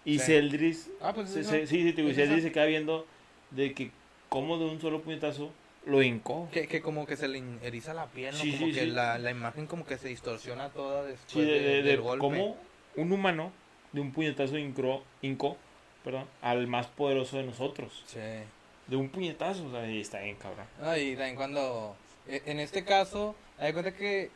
Y 0.05 0.21
Sí. 0.21 0.27
Celdris. 0.27 0.89
Ah, 1.01 1.13
pues 1.13 1.31
se- 1.31 1.41
eso. 1.41 1.51
se- 1.51 1.67
sí, 1.67 1.83
sí, 1.83 1.93
te 1.93 2.15
Celdris 2.15 2.45
se 2.45 2.53
queda 2.53 2.67
viendo 2.67 3.05
de 3.51 3.75
que, 3.75 3.91
como 4.31 4.57
de 4.57 4.65
un 4.65 4.81
solo 4.81 5.03
puñetazo, 5.03 5.51
lo 5.85 6.03
hincó. 6.03 6.49
Que, 6.53 6.67
que 6.67 6.81
como 6.81 7.07
que 7.07 7.17
se 7.17 7.29
le 7.29 7.43
eriza 7.63 7.93
la 7.95 8.07
piel, 8.07 8.35
¿no? 8.35 8.41
Sí, 8.41 8.53
como 8.53 8.67
sí, 8.69 8.73
que 8.73 8.81
sí. 8.81 8.87
La, 8.87 9.19
la 9.19 9.31
imagen 9.31 9.67
como 9.67 9.85
que 9.85 9.99
se 9.99 10.09
distorsiona 10.09 10.71
toda 10.71 11.05
después 11.05 11.31
Sí, 11.33 11.41
de, 11.41 11.47
de- 11.47 11.61
de- 11.61 11.77
de 11.77 11.83
del 11.83 12.01
golpe. 12.01 12.21
cómo 12.21 12.57
un 12.97 13.13
humano 13.13 13.53
de 13.93 14.01
un 14.01 14.13
puñetazo 14.13 14.57
hincó, 14.57 15.03
hincó 15.21 15.57
perdón, 16.05 16.25
al 16.41 16.67
más 16.67 16.87
poderoso 16.87 17.37
de 17.37 17.43
nosotros. 17.45 18.05
Sí. 18.07 18.19
De 18.87 18.97
un 18.97 19.09
puñetazo, 19.11 19.67
o 19.67 19.71
sea, 19.71 19.87
y 19.91 20.01
está 20.01 20.21
bien, 20.21 20.37
cabrón. 20.37 20.65
Ah, 20.83 20.97
y 20.99 21.15
también 21.15 21.37
cuando, 21.37 21.95
e- 22.27 22.43
en 22.47 22.59
este 22.61 22.85
caso, 22.85 23.35
hay 23.59 23.73
cuenta 23.73 23.95
que 23.95 24.31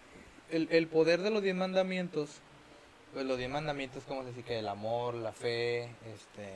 el, 0.50 0.68
el 0.70 0.87
poder 0.88 1.22
de 1.22 1.30
los 1.30 1.42
diez 1.42 1.54
mandamientos, 1.57 2.40
pues 3.14 3.24
los 3.24 3.38
diez 3.38 3.48
mandamientos, 3.48 4.03
como 4.05 4.22
se 4.22 4.29
dice, 4.31 4.42
que 4.42 4.59
el 4.59 4.68
amor, 4.68 5.14
la 5.14 5.33
fe, 5.33 5.85
este, 6.14 6.50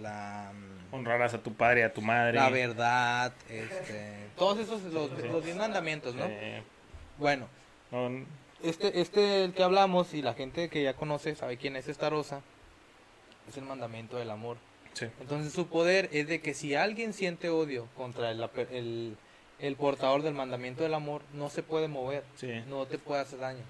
la, 0.00 0.50
mm, 0.52 0.94
Honrarás 0.94 1.34
a 1.34 1.38
tu 1.42 1.52
padre 1.54 1.80
y 1.80 1.82
a 1.84 1.92
tu 1.92 2.00
madre. 2.00 2.32
la 2.32 2.48
verdad, 2.50 3.32
este, 3.48 4.14
todos 4.36 4.58
esos, 4.58 4.82
los, 4.84 5.10
los 5.12 5.44
diez 5.44 5.56
mandamientos, 5.56 6.14
¿no? 6.14 6.24
Eh, 6.26 6.62
Bueno, 7.18 7.46
no, 7.92 8.26
este, 8.62 9.00
este 9.00 9.44
el 9.44 9.52
que 9.52 9.62
hablamos 9.62 10.12
y 10.14 10.22
la 10.22 10.34
gente 10.34 10.68
que 10.70 10.82
ya 10.82 10.94
conoce 10.94 11.34
sabe 11.36 11.56
quién 11.58 11.76
es 11.76 11.86
esta 11.86 12.10
rosa, 12.10 12.40
es 13.48 13.56
el 13.56 13.64
mandamiento 13.64 14.16
del 14.16 14.30
amor. 14.30 14.56
sí. 14.94 15.06
Entonces 15.20 15.52
su 15.52 15.66
poder 15.68 16.08
es 16.12 16.26
de 16.28 16.40
que 16.40 16.54
si 16.54 16.74
alguien 16.74 17.12
siente 17.12 17.48
odio 17.50 17.86
contra 17.96 18.30
el, 18.30 18.42
el, 18.70 19.16
el 19.58 19.76
portador 19.76 20.22
del 20.22 20.34
mandamiento 20.34 20.82
del 20.82 20.94
amor, 20.94 21.22
no 21.34 21.50
se 21.50 21.62
puede 21.62 21.88
mover, 21.88 22.24
Sí. 22.36 22.62
no 22.68 22.86
te 22.86 22.96
puede 22.98 23.20
hacer 23.22 23.38
daño. 23.38 23.62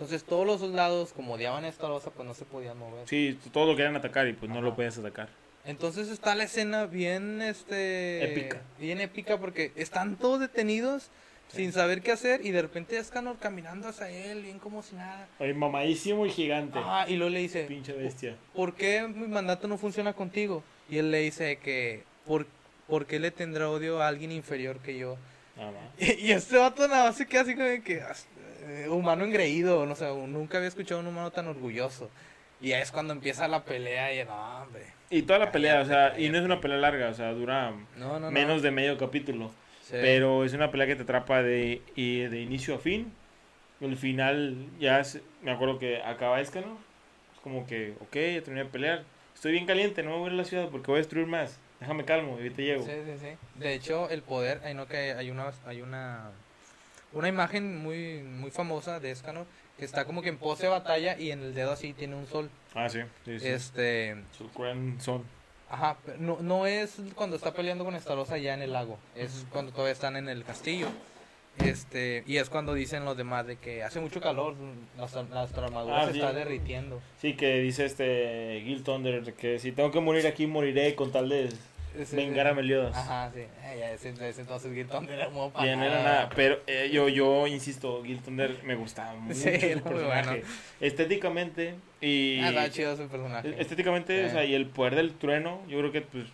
Entonces 0.00 0.24
todos 0.24 0.46
los 0.46 0.60
soldados, 0.60 1.12
como 1.12 1.34
odiaban 1.34 1.64
a 1.64 1.68
esta 1.68 1.86
rosa, 1.86 2.10
pues 2.10 2.26
no 2.26 2.32
se 2.32 2.46
podían 2.46 2.78
mover. 2.78 3.06
Sí, 3.06 3.38
todos 3.52 3.68
lo 3.68 3.76
querían 3.76 3.96
atacar 3.96 4.26
y 4.28 4.32
pues 4.32 4.50
no 4.50 4.62
lo 4.62 4.74
puedes 4.74 4.96
atacar. 4.96 5.28
Entonces 5.66 6.08
está 6.08 6.34
la 6.34 6.44
escena 6.44 6.86
bien, 6.86 7.42
este... 7.42 8.24
Épica. 8.32 8.62
Bien 8.78 8.98
épica 9.02 9.36
porque 9.36 9.72
están 9.76 10.16
todos 10.16 10.40
detenidos 10.40 11.10
sin 11.48 11.72
saber 11.72 12.00
qué 12.00 12.12
hacer 12.12 12.46
y 12.46 12.50
de 12.50 12.62
repente 12.62 12.96
Escanor 12.96 13.36
caminando 13.38 13.88
hacia 13.88 14.08
él, 14.08 14.40
bien 14.44 14.58
como 14.58 14.82
si 14.82 14.94
nada. 14.96 15.28
Oye, 15.38 15.52
mamadísimo 15.52 16.24
y 16.24 16.30
gigante. 16.30 16.78
Ah, 16.82 17.04
y 17.06 17.16
luego 17.16 17.28
le 17.34 17.40
dice, 17.40 17.64
Pinche 17.64 17.92
bestia. 17.92 18.36
¿por 18.54 18.74
qué 18.74 19.06
mi 19.06 19.28
mandato 19.28 19.68
no 19.68 19.76
funciona 19.76 20.14
contigo? 20.14 20.62
Y 20.88 20.96
él 20.96 21.10
le 21.10 21.18
dice 21.18 21.56
que, 21.58 22.04
¿por, 22.24 22.46
¿por 22.88 23.04
qué 23.04 23.20
le 23.20 23.30
tendrá 23.32 23.68
odio 23.68 24.00
a 24.00 24.08
alguien 24.08 24.32
inferior 24.32 24.78
que 24.78 24.96
yo? 24.96 25.18
Nada 25.58 25.72
más. 25.72 25.80
Y, 25.98 26.28
y 26.28 26.32
este 26.32 26.56
vato 26.56 26.88
nada 26.88 27.08
más 27.08 27.16
se 27.18 27.26
queda 27.26 27.42
así 27.42 27.52
como 27.52 27.66
de 27.66 27.82
que, 27.82 28.00
"As- 28.00 28.22
eh, 28.24 28.39
humano 28.88 29.24
engreído, 29.24 29.86
no 29.86 29.94
sé, 29.94 30.06
nunca 30.26 30.58
había 30.58 30.68
escuchado 30.68 31.00
a 31.00 31.02
un 31.02 31.08
humano 31.08 31.30
tan 31.30 31.46
orgulloso. 31.48 32.10
Y 32.60 32.72
es 32.72 32.90
cuando 32.92 33.12
empieza 33.14 33.48
la 33.48 33.64
pelea 33.64 34.14
y 34.14 34.24
no, 34.26 34.62
hombre. 34.62 34.84
Y 35.08 35.22
toda 35.22 35.38
la 35.38 35.50
pelea, 35.50 35.80
o 35.80 35.84
sea, 35.84 36.18
y 36.18 36.28
no 36.28 36.38
es 36.38 36.44
una 36.44 36.60
pelea 36.60 36.76
larga, 36.78 37.08
o 37.08 37.14
sea, 37.14 37.32
dura 37.32 37.70
No, 37.96 38.12
no, 38.14 38.20
no. 38.20 38.30
menos 38.30 38.62
de 38.62 38.70
medio 38.70 38.98
capítulo. 38.98 39.50
Sí. 39.82 39.96
Pero 40.00 40.44
es 40.44 40.52
una 40.52 40.70
pelea 40.70 40.86
que 40.86 40.94
te 40.96 41.02
atrapa 41.02 41.42
de, 41.42 41.80
de 41.96 42.40
inicio 42.40 42.74
a 42.74 42.78
fin. 42.78 43.12
El 43.80 43.96
final, 43.96 44.54
ya 44.78 45.02
se- 45.02 45.22
me 45.42 45.50
acuerdo 45.50 45.78
que 45.78 46.02
acaba 46.02 46.40
Escanor. 46.40 46.76
Es 47.34 47.40
como 47.40 47.66
que, 47.66 47.94
ok, 48.00 48.14
ya 48.14 48.42
terminé 48.42 48.64
de 48.64 48.70
pelear. 48.70 49.02
Estoy 49.34 49.52
bien 49.52 49.64
caliente, 49.66 50.02
no 50.02 50.10
me 50.10 50.16
voy 50.18 50.24
a 50.24 50.26
ir 50.28 50.32
a 50.34 50.36
la 50.36 50.44
ciudad 50.44 50.68
porque 50.68 50.88
voy 50.88 50.96
a 50.98 51.02
destruir 51.02 51.26
más. 51.26 51.58
Déjame 51.80 52.04
calmo 52.04 52.32
y 52.34 52.42
ahorita 52.42 52.60
llego. 52.62 52.84
Sí, 52.84 52.92
sí, 53.06 53.12
sí. 53.18 53.28
De 53.58 53.72
hecho, 53.72 54.10
el 54.10 54.20
poder, 54.22 54.60
hay 54.64 54.74
no 54.74 54.86
que 54.86 55.12
hay 55.14 55.30
una 55.30 55.50
hay 55.66 55.80
una 55.80 56.30
una 57.12 57.28
imagen 57.28 57.78
muy 57.82 58.22
muy 58.22 58.50
famosa 58.50 59.00
de 59.00 59.10
Escanor 59.10 59.46
que 59.78 59.84
está 59.84 60.04
como 60.04 60.20
que 60.22 60.28
en 60.28 60.36
pose 60.38 60.64
de 60.64 60.68
batalla 60.68 61.18
y 61.18 61.30
en 61.30 61.42
el 61.42 61.54
dedo 61.54 61.72
así 61.72 61.92
tiene 61.94 62.14
un 62.14 62.26
sol. 62.26 62.50
Ah, 62.74 62.88
sí, 62.88 63.00
sí, 63.24 63.40
sí. 63.40 63.48
Este, 63.48 64.16
Su 64.36 64.48
Son. 65.00 65.24
ajá, 65.70 65.96
no 66.18 66.38
no 66.40 66.66
es 66.66 66.96
cuando 67.14 67.36
está 67.36 67.52
peleando 67.54 67.84
con 67.84 67.94
Estarosa 67.94 68.36
ya 68.38 68.54
en 68.54 68.62
el 68.62 68.72
lago, 68.72 68.98
es 69.16 69.46
cuando 69.50 69.72
todavía 69.72 69.92
están 69.92 70.16
en 70.16 70.28
el 70.28 70.44
castillo. 70.44 70.86
Este, 71.58 72.22
y 72.26 72.36
es 72.36 72.48
cuando 72.48 72.72
dicen 72.74 73.04
los 73.04 73.16
demás 73.16 73.46
de 73.46 73.56
que 73.56 73.82
hace 73.82 74.00
mucho 74.00 74.20
calor, 74.20 74.54
nuestra, 74.96 75.24
nuestra 75.24 75.64
armadura 75.64 76.02
Ah, 76.02 76.06
se 76.06 76.12
sí. 76.12 76.18
está 76.20 76.32
derritiendo. 76.32 77.00
Sí, 77.20 77.34
que 77.36 77.58
dice 77.60 77.84
este 77.84 78.62
Gil 78.64 78.82
Thunder 78.84 79.34
que 79.34 79.58
si 79.58 79.72
tengo 79.72 79.90
que 79.90 80.00
morir 80.00 80.26
aquí, 80.26 80.46
moriré 80.46 80.94
con 80.94 81.10
tal 81.12 81.28
de 81.28 81.50
Ese- 81.98 82.16
vengar 82.16 82.46
a 82.46 82.54
Meliodas. 82.54 82.96
Ajá, 82.96 83.30
sí. 83.34 83.40
Eh, 83.40 83.76
ya 83.78 83.90
ese, 83.92 84.10
ese 84.28 84.40
entonces 84.42 84.72
Gilton 84.72 85.08
era 85.08 85.28
muy 85.28 85.50
Ya 85.64 85.76
no 85.76 85.84
era 85.84 86.02
nada, 86.02 86.28
pero 86.34 86.60
eh, 86.66 86.90
yo, 86.92 87.08
yo 87.08 87.46
insisto, 87.46 88.02
Gil 88.04 88.20
Thunder 88.20 88.62
me 88.64 88.74
gustaba 88.76 89.14
mucho 89.14 89.34
Sí, 89.40 89.50
muy 89.50 89.58
personaje. 89.82 90.04
bueno. 90.30 90.36
Estéticamente 90.80 91.74
y 92.00 92.40
Ah, 92.40 92.68
chido 92.70 92.96
su 92.96 93.08
personaje. 93.08 93.54
estéticamente, 93.58 94.24
o 94.24 94.28
Sí. 94.28 94.32
sea, 94.34 94.44
y 94.44 94.54
el 94.54 94.66
poder 94.66 94.94
del 94.96 95.14
trueno, 95.14 95.60
yo 95.68 95.78
creo 95.78 95.92
que 95.92 96.02
pues 96.02 96.24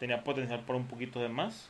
tenía 0.00 0.22
potencial 0.24 0.60
para 0.60 0.78
un 0.78 0.86
poquito 0.86 1.20
de 1.20 1.28
más. 1.28 1.68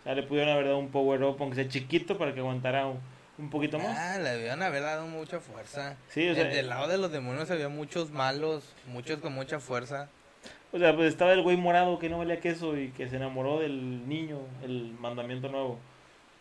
O 0.00 0.02
sea, 0.04 0.14
le 0.14 0.22
pudieron 0.22 0.52
haber 0.52 0.66
dado 0.66 0.78
un 0.78 0.90
power 0.90 1.22
up, 1.22 1.36
aunque 1.40 1.56
sea 1.56 1.68
chiquito, 1.68 2.18
para 2.18 2.34
que 2.34 2.40
aguantara 2.40 2.86
un, 2.86 3.00
un 3.38 3.48
poquito 3.50 3.78
más. 3.78 3.96
Ah, 3.98 4.18
le 4.18 4.30
debían 4.30 4.62
haber 4.62 4.82
dado 4.82 5.06
mucha 5.06 5.40
fuerza. 5.40 5.96
Sí, 6.10 6.28
o 6.28 6.34
sea, 6.34 6.44
del 6.44 6.68
lado 6.68 6.88
de 6.88 6.98
los 6.98 7.10
demonios 7.10 7.50
había 7.50 7.68
muchos 7.68 8.10
malos, 8.10 8.74
muchos 8.86 9.18
con 9.20 9.32
mucha 9.32 9.60
fuerza. 9.60 10.08
O 10.74 10.78
sea, 10.78 10.94
pues 10.96 11.08
estaba 11.08 11.32
el 11.32 11.42
güey 11.42 11.56
morado 11.56 12.00
que 12.00 12.08
no 12.08 12.18
valía 12.18 12.40
queso 12.40 12.76
y 12.76 12.88
que 12.88 13.08
se 13.08 13.14
enamoró 13.16 13.60
del 13.60 14.08
niño, 14.08 14.38
el 14.64 14.92
mandamiento 14.98 15.48
nuevo. 15.48 15.78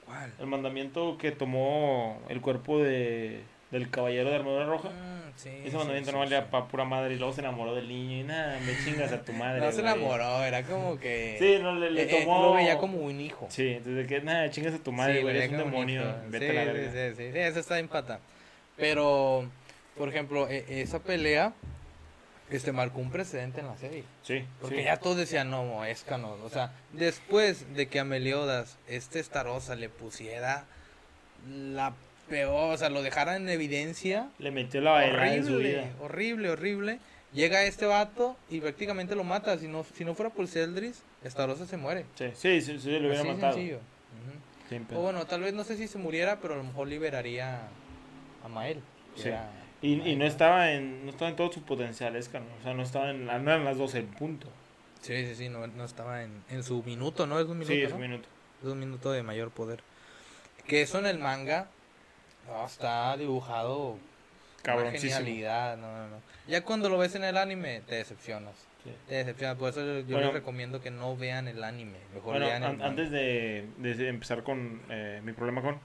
¿Cuál? 0.06 0.34
El 0.40 0.48
mandamiento 0.48 1.18
que 1.20 1.32
tomó 1.32 2.20
el 2.30 2.42
cuerpo 2.42 2.80
de, 2.80 3.42
del 3.70 3.92
caballero 3.92 4.32
de 4.32 4.36
armadura 4.38 4.66
roja. 4.66 4.90
Mm, 4.90 5.32
sí, 5.36 5.50
Ese 5.64 5.78
mandamiento 5.78 6.10
sí, 6.10 6.14
no 6.16 6.20
valía 6.20 6.42
sí. 6.42 6.48
pa' 6.50 6.68
pura 6.68 6.84
madre 6.84 7.14
y 7.14 7.20
luego 7.20 7.32
se 7.32 7.42
enamoró 7.42 7.76
del 7.76 7.88
niño 7.88 8.18
y 8.18 8.24
nada, 8.24 8.60
me 8.66 8.76
chingas 8.84 9.12
a 9.12 9.24
tu 9.24 9.34
madre. 9.34 9.62
No 9.62 9.72
se 9.72 9.82
enamoró, 9.82 10.44
era 10.44 10.64
como 10.64 10.98
que. 11.00 11.36
Sí, 11.38 11.60
no, 11.62 11.76
le, 11.76 11.92
le 11.92 12.02
eh, 12.02 12.06
eh, 12.10 12.20
tomó. 12.24 12.42
lo 12.42 12.54
veía 12.54 12.80
como 12.80 12.98
un 12.98 13.22
hijo. 13.22 13.46
Sí, 13.52 13.70
entonces 13.70 14.08
que 14.08 14.20
nada, 14.22 14.50
chingas 14.50 14.74
a 14.74 14.80
tu 14.80 14.92
madre, 14.92 15.22
güey, 15.22 15.38
eres 15.38 15.52
un 15.52 15.58
demonio, 15.60 16.02
hijo. 16.02 16.12
vete 16.30 16.50
a 16.50 16.54
la 16.66 16.74
verga. 16.74 16.92
Sí, 16.92 17.16
sí, 17.24 17.32
sí, 17.32 17.38
eso 17.40 17.60
está 17.60 17.78
en 17.78 17.88
pata. 17.88 18.20
Pero, 18.78 19.48
por 19.96 20.10
ejemplo, 20.10 20.48
e- 20.50 20.82
esa 20.82 20.98
pelea 21.04 21.54
este 22.58 22.72
marcó 22.72 23.00
un 23.00 23.12
precedente 23.12 23.60
en 23.62 23.68
la 23.68 23.78
serie. 23.78 24.04
Sí, 24.24 24.46
Porque 24.62 24.78
sí. 24.78 24.84
ya 24.84 24.98
todos 24.98 25.18
decían, 25.18 25.50
no, 25.50 25.84
es 25.86 26.04
canon. 26.04 26.40
O 26.44 26.50
sea, 26.50 26.72
después 26.92 27.74
de 27.76 27.88
que 27.88 28.00
a 28.00 28.04
Meliodas, 28.04 28.78
este 28.88 29.22
Starosa, 29.24 29.76
le 29.76 29.90
pusiera 29.90 30.66
la 31.50 31.94
peor, 32.30 32.74
o 32.74 32.78
sea, 32.78 32.90
lo 32.90 33.02
dejara 33.04 33.36
en 33.36 33.50
evidencia. 33.50 34.30
Le 34.40 34.52
metió 34.52 34.82
la 34.82 34.92
bailada 34.92 35.34
en 35.36 35.46
su 35.46 35.54
Horrible, 35.54 35.70
vida. 35.74 35.92
horrible, 36.02 36.50
horrible. 36.50 37.00
Llega 37.34 37.64
este 37.64 37.86
vato 37.88 38.38
y 38.50 38.60
prácticamente 38.62 39.16
lo 39.16 39.24
mata. 39.24 39.58
Si 39.58 39.68
no, 39.68 39.84
si 39.96 40.06
no 40.06 40.14
fuera 40.14 40.30
por 40.32 40.48
Celdris, 40.48 41.02
Starosa 41.26 41.66
se 41.66 41.78
muere. 41.78 42.06
Sí, 42.16 42.26
sí, 42.36 42.62
sí, 42.62 42.80
sí, 42.80 42.92
lo 42.92 43.08
hubiera 43.08 43.22
Así 43.22 43.30
matado. 43.30 43.54
sencillo. 43.54 43.80
Pedo. 44.88 45.00
O 45.00 45.04
bueno, 45.04 45.26
tal 45.28 45.42
vez 45.42 45.54
no 45.54 45.64
sé 45.64 45.78
si 45.78 45.88
se 45.88 45.98
muriera, 46.00 46.40
pero 46.40 46.54
a 46.56 46.58
lo 46.58 46.64
mejor 46.64 46.88
liberaría 46.88 47.60
a 48.44 48.48
Mael. 48.48 48.80
Sí. 49.16 49.28
era 49.28 49.48
Y, 49.84 50.02
y 50.10 50.16
no 50.16 50.26
estaba 50.26 50.72
en 50.72 51.06
no 51.06 51.12
estaba 51.12 51.30
en 51.30 51.36
todo 51.36 51.52
su 51.52 51.62
potencial, 51.64 52.16
es 52.16 52.30
canon. 52.30 52.48
O 52.60 52.64
sea, 52.64 52.74
no 52.74 52.82
estaba 52.82 53.12
en, 53.12 53.26
no 53.26 53.32
eran 53.34 53.64
las 53.66 53.78
12 53.78 54.00
en 54.00 54.08
punto. 54.08 54.48
Sí, 55.02 55.26
sí, 55.28 55.36
sí, 55.36 55.50
no, 55.50 55.68
no 55.68 55.84
estaba 55.86 56.24
en, 56.24 56.32
en 56.50 56.64
su 56.64 56.82
minuto, 56.84 57.28
¿no? 57.28 57.38
Es 57.40 57.46
un 57.46 57.60
minuto, 57.60 57.74
sí, 57.74 57.82
es 57.82 57.90
¿no? 57.90 57.96
un 57.98 58.02
minuto. 58.02 58.28
Es 58.64 58.68
un 58.70 58.80
minuto 58.80 59.12
de 59.12 59.22
mayor 59.24 59.52
poder. 59.52 59.82
Que 60.66 60.82
eso 60.82 60.98
en 61.00 61.06
el 61.06 61.20
manga 61.20 61.68
no, 62.48 62.66
está 62.66 63.16
dibujado. 63.18 63.98
Cabroncísimo. 64.62 65.18
genialidad, 65.18 65.76
no, 65.76 65.92
no, 65.92 66.08
no. 66.08 66.16
Ya 66.48 66.64
cuando 66.64 66.88
lo 66.88 66.98
ves 66.98 67.16
en 67.16 67.26
el 67.26 67.36
anime, 67.36 67.82
te 67.86 67.96
decepcionas. 67.96 68.54
Sí. 68.86 68.92
Te 69.10 69.16
decepcionas. 69.16 69.58
Por 69.58 69.70
eso 69.72 69.82
yo 70.00 70.04
Bueno. 70.06 70.28
les 70.28 70.34
recomiendo 70.34 70.80
que 70.82 70.90
no 70.92 71.18
vean 71.18 71.50
el 71.50 71.62
anime. 71.66 71.98
Mejor 72.14 72.32
Bueno, 72.32 72.46
vean 72.46 72.64
el 72.64 72.70
an- 72.70 72.82
antes 72.82 73.12
de, 73.12 73.68
de 73.78 74.08
empezar 74.08 74.44
con 74.44 74.82
eh, 74.90 75.20
mi 75.26 75.34
problema 75.34 75.62
con, 75.62 75.78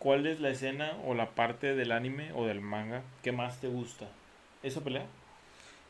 ¿cuál 0.00 0.26
es 0.26 0.40
la 0.40 0.48
escena 0.50 0.96
o 1.04 1.14
la 1.14 1.30
parte 1.30 1.76
del 1.76 1.92
anime 1.92 2.32
o 2.32 2.46
del 2.46 2.60
manga 2.60 3.02
que 3.22 3.30
más 3.30 3.60
te 3.60 3.68
gusta? 3.68 4.06
¿Esa 4.64 4.80
pelea? 4.80 5.06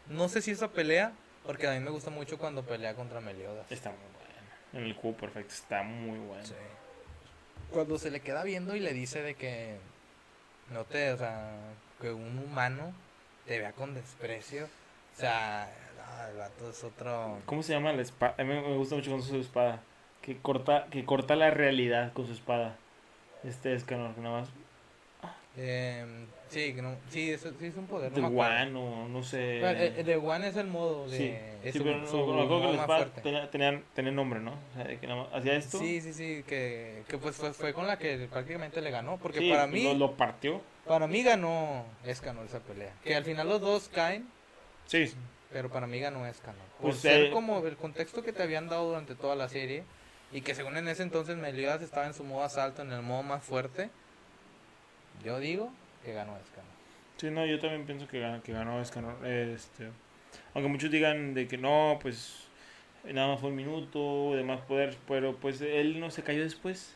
No 0.08 0.28
sé 0.28 0.42
si 0.42 0.50
esa 0.50 0.68
pelea, 0.68 1.12
porque 1.46 1.66
a 1.66 1.72
mí 1.72 1.80
me 1.80 1.90
gusta 1.90 2.10
mucho 2.10 2.36
cuando 2.36 2.62
pelea 2.62 2.94
contra 2.94 3.20
Meliodas. 3.20 3.70
Está 3.72 3.90
muy 3.90 3.98
buena. 3.98 4.84
En 4.84 4.84
el 4.84 4.96
cubo 4.96 5.16
perfecto, 5.16 5.54
está 5.54 5.82
muy 5.82 6.18
buena. 6.18 6.44
Sí. 6.44 6.54
Cuando 7.70 7.98
se 7.98 8.10
le 8.10 8.20
queda 8.20 8.42
viendo 8.42 8.74
y 8.74 8.80
le 8.80 8.92
dice 8.92 9.22
de 9.22 9.36
que 9.36 9.76
no 10.72 10.84
te, 10.84 11.12
o 11.12 11.16
sea, 11.16 11.52
que 12.00 12.10
un 12.10 12.38
humano 12.38 12.92
te 13.46 13.58
vea 13.58 13.72
con 13.72 13.94
desprecio. 13.94 14.64
O 15.16 15.20
sea, 15.20 15.72
no, 15.96 16.28
el 16.28 16.36
vato 16.36 16.70
es 16.70 16.82
otro. 16.82 17.38
¿Cómo 17.46 17.62
se 17.62 17.72
llama 17.72 17.92
la 17.92 18.02
espada? 18.02 18.34
A 18.38 18.42
mí 18.42 18.52
me 18.52 18.76
gusta 18.76 18.96
mucho 18.96 19.12
con 19.12 19.22
su 19.22 19.36
espada. 19.36 19.80
Que 20.22 20.36
corta, 20.36 20.86
que 20.90 21.04
corta 21.04 21.36
la 21.36 21.50
realidad 21.50 22.12
con 22.12 22.26
su 22.26 22.32
espada. 22.32 22.76
Este 23.44 23.74
es 23.74 23.84
que 23.84 23.96
no, 23.96 24.14
que 24.14 24.20
nada 24.20 24.40
más. 24.40 24.48
Eh, 25.56 26.04
sí, 26.48 26.72
que 26.74 26.80
no, 26.80 26.94
sí, 27.10 27.30
es, 27.32 27.40
sí, 27.40 27.66
es 27.66 27.76
un 27.76 27.86
poder. 27.86 28.12
De 28.12 28.20
No. 28.20 28.28
One 28.28 28.72
o 28.76 29.08
no 29.08 29.22
sé. 29.22 29.58
Pero, 29.60 29.78
eh, 29.80 29.94
el 29.98 30.06
de 30.06 30.16
One 30.16 30.46
es 30.48 30.56
el 30.56 30.68
modo 30.68 31.08
de. 31.08 31.16
sí, 31.16 31.34
es 31.64 31.72
sí, 31.74 31.80
pero 31.80 31.98
no, 31.98 32.06
su 32.06 32.16
no, 32.18 32.48
que 32.48 32.54
la 32.66 32.72
más 32.72 32.80
espada 32.82 32.98
fuerte. 32.98 33.20
tenía, 33.22 33.50
tenía, 33.50 33.82
tenía 33.94 34.12
nombre, 34.12 34.40
¿no? 34.40 34.52
O 34.52 34.74
sea, 34.76 34.84
de 34.84 34.98
que 34.98 35.06
nada 35.06 35.24
más 35.24 35.34
hacía 35.34 35.54
esto. 35.56 35.78
Sí, 35.78 36.00
sí, 36.00 36.12
sí, 36.12 36.44
que, 36.46 37.02
que 37.08 37.18
pues 37.18 37.34
fue, 37.36 37.52
fue 37.52 37.72
con 37.74 37.86
la 37.86 37.98
que 37.98 38.28
prácticamente 38.30 38.80
le 38.80 38.90
ganó. 38.90 39.16
Porque 39.18 39.40
Sí, 39.40 39.50
para 39.50 39.66
mí, 39.66 39.82
Lo, 39.82 39.94
lo 39.94 40.12
partió. 40.16 40.60
para 40.86 41.06
mí 41.08 41.22
ganó 41.24 41.84
Escanor 42.04 42.46
esa 42.46 42.60
pelea. 42.60 42.92
Que 43.02 43.16
al 43.16 43.24
final 43.24 43.48
los 43.48 43.60
dos 43.60 43.88
caen, 43.92 44.28
Sí, 44.86 45.08
sí. 45.08 45.16
pero 45.52 45.68
para 45.68 45.86
mí 45.88 45.98
ganó 45.98 46.24
Escanor. 46.26 46.62
Por 46.80 46.90
Pues, 46.90 47.00
ser 47.00 47.24
eh, 47.24 47.30
como 47.32 47.58
el 47.66 47.76
contexto 47.76 48.22
que 48.22 48.32
te 48.32 48.42
habían 48.44 48.68
dado 48.68 48.86
durante 48.88 49.14
toda 49.16 49.34
la 49.34 49.48
serie. 49.48 49.82
Y 50.32 50.42
que 50.42 50.54
según 50.54 50.76
en 50.76 50.86
ese 50.88 51.02
entonces 51.02 51.36
Meliodas 51.36 51.82
estaba 51.82 52.06
en 52.06 52.14
su 52.14 52.22
modo 52.24 52.44
asalto, 52.44 52.82
en 52.82 52.92
el 52.92 53.02
modo 53.02 53.22
más 53.22 53.42
fuerte. 53.42 53.90
Yo 55.24 55.38
digo 55.38 55.70
que 56.04 56.12
ganó 56.12 56.36
Escanor. 56.36 56.70
Sí, 57.16 57.30
no, 57.30 57.44
yo 57.46 57.58
también 57.60 57.84
pienso 57.84 58.06
que, 58.08 58.20
ganó- 58.20 58.42
que 58.42 58.52
ganó 58.52 58.80
Escanor. 58.80 59.26
Este, 59.26 59.90
aunque 60.54 60.68
muchos 60.70 60.90
digan 60.90 61.34
de 61.34 61.46
que 61.48 61.58
no, 61.58 61.98
pues 62.00 62.44
nada 63.04 63.28
más 63.28 63.40
fue 63.40 63.50
un 63.50 63.56
minuto, 63.56 64.34
de 64.34 64.42
más 64.44 64.60
poder, 64.62 64.96
pero 65.08 65.36
pues 65.36 65.60
él 65.60 66.00
no 66.00 66.10
se 66.10 66.22
cayó 66.22 66.42
después. 66.42 66.94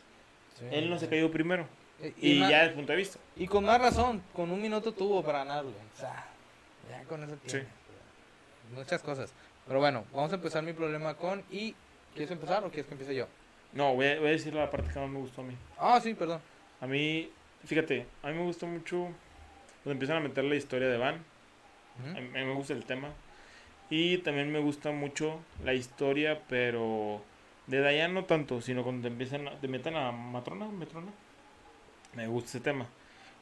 Sí. 0.57 0.65
Él 0.71 0.89
no 0.89 0.97
se 0.97 1.09
cayó 1.09 1.29
primero. 1.29 1.67
Eh, 2.01 2.13
Y, 2.21 2.39
ma- 2.39 2.49
ya 2.49 2.57
desde 2.59 2.69
el 2.69 2.75
punto 2.75 2.91
de 2.93 2.97
vista. 2.97 3.19
Y 3.35 3.47
con 3.47 3.65
más 3.65 3.79
razón, 3.79 4.23
con 4.33 4.49
un 4.51 4.61
minuto 4.61 4.93
tuvo 4.93 5.23
para 5.23 5.39
ganarle. 5.39 5.71
O 5.71 5.99
sea, 5.99 6.25
ya 6.89 7.03
con 7.03 7.21
eso 7.23 7.35
tiene. 7.45 7.67
Muchas 8.73 9.01
cosas. 9.03 9.33
Pero 9.67 9.79
bueno, 9.79 10.05
vamos 10.13 10.31
a 10.31 10.35
empezar 10.35 10.63
mi 10.63 10.73
problema 10.73 11.15
con. 11.15 11.43
¿Y 11.51 11.75
quieres 12.15 12.31
empezar 12.31 12.63
o 12.63 12.69
quieres 12.69 12.87
que 12.87 12.93
empiece 12.93 13.13
yo? 13.13 13.27
No, 13.73 13.93
voy 13.93 14.07
a, 14.07 14.19
voy 14.19 14.29
a 14.29 14.31
decir 14.31 14.53
la 14.53 14.71
parte 14.71 14.91
que 14.91 14.99
más 14.99 15.09
me 15.09 15.19
gustó 15.19 15.41
a 15.41 15.43
mí. 15.43 15.55
Ah, 15.77 15.99
sí, 16.01 16.13
perdón. 16.13 16.39
A 16.81 16.87
mí, 16.87 17.29
fíjate, 17.65 18.05
a 18.23 18.29
mí 18.29 18.33
me 18.33 18.43
gustó 18.43 18.65
mucho 18.65 19.09
cuando 19.83 19.91
empiezan 19.91 20.17
a 20.17 20.21
meter 20.21 20.43
la 20.43 20.55
historia 20.55 20.87
de 20.87 20.97
Van. 20.97 21.23
A 22.15 22.19
mí 22.19 22.29
me 22.31 22.53
gusta 22.53 22.73
el 22.73 22.85
tema. 22.85 23.09
Y 23.89 24.17
también 24.19 24.51
me 24.51 24.59
gusta 24.59 24.91
mucho 24.91 25.39
la 25.63 25.73
historia, 25.73 26.41
pero 26.49 27.21
de 27.67 27.79
Dayan 27.79 28.13
no 28.13 28.25
tanto, 28.25 28.61
sino 28.61 28.83
cuando 28.83 29.03
te 29.03 29.07
empiezan 29.09 29.47
a, 29.47 29.59
te 29.59 29.67
meten 29.67 29.95
a 29.95 30.11
Matrona, 30.11 30.67
Metrona. 30.69 31.11
Me 32.13 32.27
gusta 32.27 32.49
ese 32.49 32.59
tema. 32.61 32.87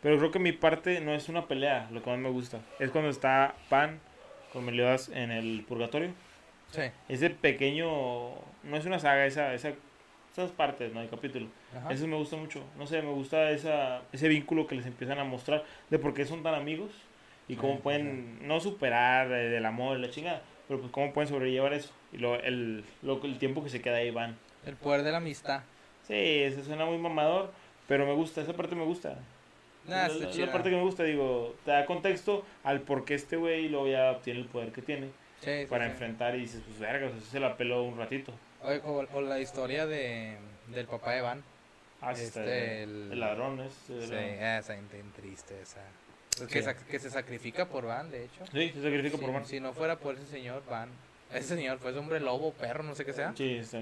Pero 0.01 0.17
creo 0.17 0.32
que 0.32 0.39
mi 0.39 0.51
parte 0.51 0.99
no 0.99 1.13
es 1.13 1.30
una 1.30 1.47
pelea, 1.47 1.88
lo 1.91 2.03
que 2.03 2.09
más 2.09 2.19
me 2.19 2.30
gusta. 2.30 2.59
Es 2.80 2.91
cuando 2.91 3.09
está 3.09 3.55
Pan 3.69 3.99
con 4.51 4.65
Meliodas 4.65 5.09
en 5.09 5.32
el 5.32 5.63
purgatorio. 5.67 6.11
Sí. 6.74 6.82
Ese 7.07 7.30
pequeño, 7.30 7.88
no 8.63 8.78
es 8.78 8.86
una 8.86 8.97
saga, 8.97 9.26
esa, 9.26 9.53
esa 9.53 9.74
esas 10.34 10.51
partes, 10.51 10.91
¿no? 10.93 10.99
Hay 10.99 11.07
capítulo. 11.07 11.47
Ajá. 11.78 11.93
Eso 11.93 12.07
me 12.07 12.17
gusta 12.17 12.36
mucho. 12.36 12.63
No 12.78 12.88
sé, 12.88 13.01
me 13.01 13.11
gusta 13.11 13.51
esa, 13.51 14.01
ese 14.11 14.28
vínculo 14.28 14.65
que 14.65 14.76
les 14.76 14.86
empiezan 14.86 15.19
a 15.19 15.24
mostrar 15.24 15.63
de 15.89 15.99
por 15.99 16.13
qué 16.13 16.26
son 16.26 16.41
tan 16.41 16.55
amigos 16.55 16.91
y 17.47 17.55
cómo 17.55 17.76
Sí, 17.76 17.80
pueden 17.84 18.47
no 18.47 18.59
superar 18.59 19.32
eh, 19.32 19.49
del 19.49 19.65
amor 19.65 19.97
y 19.97 20.01
la 20.01 20.09
chingada, 20.09 20.41
pero 20.67 20.80
pues 20.80 20.91
cómo 20.91 21.13
pueden 21.13 21.30
sobrellevar 21.30 21.74
eso 21.74 21.93
y 22.11 22.17
lo, 22.17 22.36
el, 22.36 22.84
lo, 23.03 23.24
el 23.24 23.38
tiempo 23.38 23.63
que 23.63 23.69
se 23.69 23.82
queda 23.82 23.97
ahí 23.97 24.09
van. 24.09 24.38
El 24.65 24.76
poder 24.76 25.03
de 25.03 25.11
la 25.11 25.17
amistad. 25.17 25.61
Sí, 26.07 26.15
eso 26.15 26.63
suena 26.63 26.86
muy 26.86 26.97
mamador, 26.97 27.51
pero 27.88 28.05
me 28.05 28.13
gusta, 28.13 28.41
esa 28.41 28.53
parte 28.53 28.76
me 28.76 28.86
gusta. 28.86 29.19
Nah, 29.86 30.07
la, 30.07 30.51
parte 30.51 30.69
que 30.69 30.78
me 30.78 30.82
gusta, 30.82 31.03
digo, 31.03 31.55
te 31.65 31.71
da 31.71 31.86
contexto 31.86 32.45
al 32.63 32.80
por 32.82 33.03
qué 33.03 33.15
este 33.15 33.36
güey 33.36 33.67
luego 33.67 33.88
ya 33.88 34.11
obtiene 34.11 34.39
el 34.39 34.45
poder 34.45 34.71
que 34.71 34.82
tiene 34.82 35.09
Sí, 35.43 35.61
sí, 35.61 35.65
para 35.67 35.85
sí. 35.85 35.91
enfrentar 35.91 36.35
y 36.35 36.39
dices, 36.41 36.61
pues 36.65 36.79
verga, 36.79 37.07
o 37.07 37.09
sea, 37.11 37.19
se 37.21 37.39
la 37.39 37.55
peló 37.57 37.83
un 37.83 37.97
ratito. 37.97 38.33
Oye, 38.63 38.81
O, 38.85 39.05
o 39.13 39.21
la 39.21 39.39
historia 39.39 39.85
de, 39.85 40.37
del 40.67 40.87
papá 40.87 41.11
de 41.13 41.21
Van. 41.21 41.43
Ah, 42.01 42.13
sí, 42.15 42.23
Este, 42.23 42.39
está- 42.41 42.55
el- 42.83 43.11
el 43.13 43.19
ladrón 43.19 43.59
es... 43.61 43.73
Sí, 43.87 43.93
el- 43.93 44.13
esa 44.13 44.75
triste, 45.15 45.61
esa. 45.61 45.81
Pues 46.37 46.49
Sí. 46.49 46.85
que, 46.89 46.99
se 46.99 47.09
sacrifica 47.09 47.65
por 47.67 47.85
Van, 47.85 48.09
de 48.09 48.25
hecho. 48.25 48.45
Sí, 48.51 48.71
se 48.73 48.81
sacrifica 48.81 49.17
Si- 49.17 49.23
por 49.23 49.33
Van. 49.33 49.45
Si 49.45 49.59
no 49.59 49.73
fuera 49.73 49.97
por 49.97 50.15
ese 50.15 50.25
señor, 50.27 50.63
Van. 50.69 50.89
Ese 51.31 51.55
señor 51.55 51.79
fue 51.79 51.91
ese 51.91 51.99
hombre 51.99 52.19
lobo, 52.19 52.51
perro, 52.53 52.83
no 52.83 52.95
sé 52.95 53.05
qué 53.05 53.13
sea. 53.13 53.33
Sí, 53.35 53.57
está, 53.57 53.79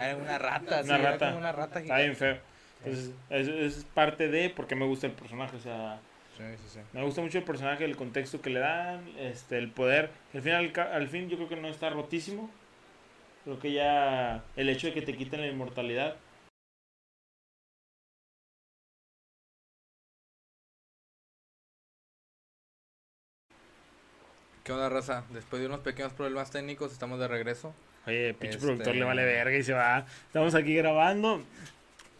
Era 0.00 0.16
una 0.16 0.38
rata, 0.38 0.82
sí, 0.82 0.88
Una 0.88 0.98
era 0.98 1.10
rata. 1.12 1.26
como 1.26 1.38
una 1.38 1.52
rata 1.52 1.80
está 1.80 1.98
bien 1.98 2.16
feo. 2.16 2.38
Entonces, 2.84 3.12
es, 3.30 3.48
es 3.48 3.84
parte 3.94 4.28
de 4.28 4.50
porque 4.50 4.74
me 4.74 4.84
gusta 4.84 5.06
el 5.06 5.12
personaje, 5.12 5.56
o 5.56 5.60
sea, 5.60 5.98
Sí, 6.36 6.42
sí, 6.56 6.68
sí. 6.74 6.78
me 6.92 7.04
gusta 7.04 7.20
mucho 7.20 7.38
el 7.38 7.44
personaje, 7.44 7.84
el 7.84 7.96
contexto 7.96 8.40
que 8.40 8.50
le 8.50 8.58
dan, 8.60 9.06
este, 9.18 9.56
el 9.58 9.70
poder. 9.70 10.10
Al 10.34 10.42
final, 10.42 10.72
al, 10.76 11.08
fin, 11.08 11.28
yo 11.28 11.36
creo 11.36 11.48
que 11.48 11.56
no 11.56 11.68
está 11.68 11.90
rotísimo. 11.90 12.50
Creo 13.44 13.60
que 13.60 13.72
ya 13.72 14.42
el 14.56 14.68
hecho 14.68 14.88
de 14.88 14.94
que 14.94 15.02
te 15.02 15.16
quiten 15.16 15.40
la 15.40 15.46
inmortalidad 15.46 16.16
¿Qué 24.64 24.72
onda, 24.72 24.88
raza? 24.88 25.24
Después 25.28 25.60
de 25.60 25.68
unos 25.68 25.80
pequeños 25.80 26.14
problemas 26.14 26.50
técnicos, 26.50 26.90
estamos 26.90 27.20
de 27.20 27.28
regreso. 27.28 27.74
Oye, 28.06 28.32
pinche 28.32 28.56
Este- 28.56 28.66
productor 28.66 28.96
le 28.96 29.04
vale 29.04 29.22
verga 29.22 29.56
y 29.56 29.62
se 29.62 29.74
va. 29.74 30.06
Estamos 30.26 30.54
aquí 30.54 30.74
grabando 30.74 31.42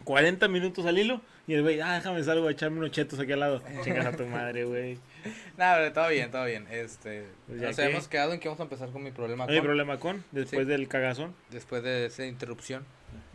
40 0.05 0.47
minutos 0.47 0.85
al 0.85 0.99
hilo. 0.99 1.23
Y 1.47 1.55
el 1.55 1.63
güey, 1.63 1.79
ah, 1.81 1.95
déjame 1.95 2.23
salgo 2.25 2.49
a 2.49 2.53
echarme 2.53 2.79
unos 2.79 2.91
chetos 2.91 3.19
aquí 3.21 3.33
al 3.33 3.41
lado. 3.41 3.63
Chingas 3.83 4.07
a 4.07 4.13
tu 4.17 4.25
madre, 4.27 4.65
güey. 4.65 4.99
Nada, 5.59 5.77
pero 5.77 5.93
todo 5.93 6.09
bien, 6.09 6.31
todo 6.31 6.45
bien. 6.47 6.67
Este, 6.71 7.27
Pues 7.47 7.61
nos 7.61 7.77
que- 7.77 7.83
habíamos 7.83 8.09
quedado 8.09 8.33
en 8.33 8.41
que 8.41 8.49
vamos 8.49 8.61
a 8.61 8.63
empezar 8.65 8.89
con 8.91 9.03
mi 9.03 9.11
problema. 9.11 9.45
Hay 9.45 9.57
con- 9.57 9.65
problema 9.67 9.99
con, 9.99 10.25
después 10.33 10.63
Sí. 10.63 10.71
del 10.71 10.89
cagazón. 10.89 11.35
Después 11.51 11.83
de 11.83 12.07
esa 12.07 12.25
interrupción, 12.25 12.85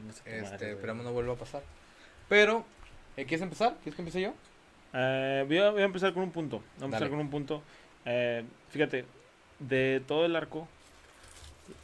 No 0.05 0.11
sé 0.13 0.19
este, 0.25 0.41
madre, 0.41 0.71
esperamos 0.71 1.05
no 1.05 1.13
vuelva 1.13 1.33
a 1.33 1.37
pasar. 1.37 1.61
Pero, 2.27 2.65
¿eh, 3.15 3.25
¿quieres 3.25 3.41
empezar? 3.43 3.75
¿Quieres 3.83 3.95
que 3.95 4.01
empiece 4.01 4.21
yo? 4.21 4.33
Eh, 4.93 5.43
voy, 5.47 5.57
a, 5.59 5.69
voy 5.69 5.81
a 5.83 5.85
empezar 5.85 6.11
con 6.13 6.23
un 6.23 6.31
punto. 6.31 6.57
Voy 6.57 6.65
a 6.81 6.85
empezar 6.85 7.01
Dale. 7.01 7.11
con 7.11 7.19
un 7.19 7.29
punto. 7.29 7.61
Eh, 8.05 8.43
fíjate, 8.71 9.05
de 9.59 10.01
todo 10.07 10.25
el 10.25 10.35
arco, 10.35 10.67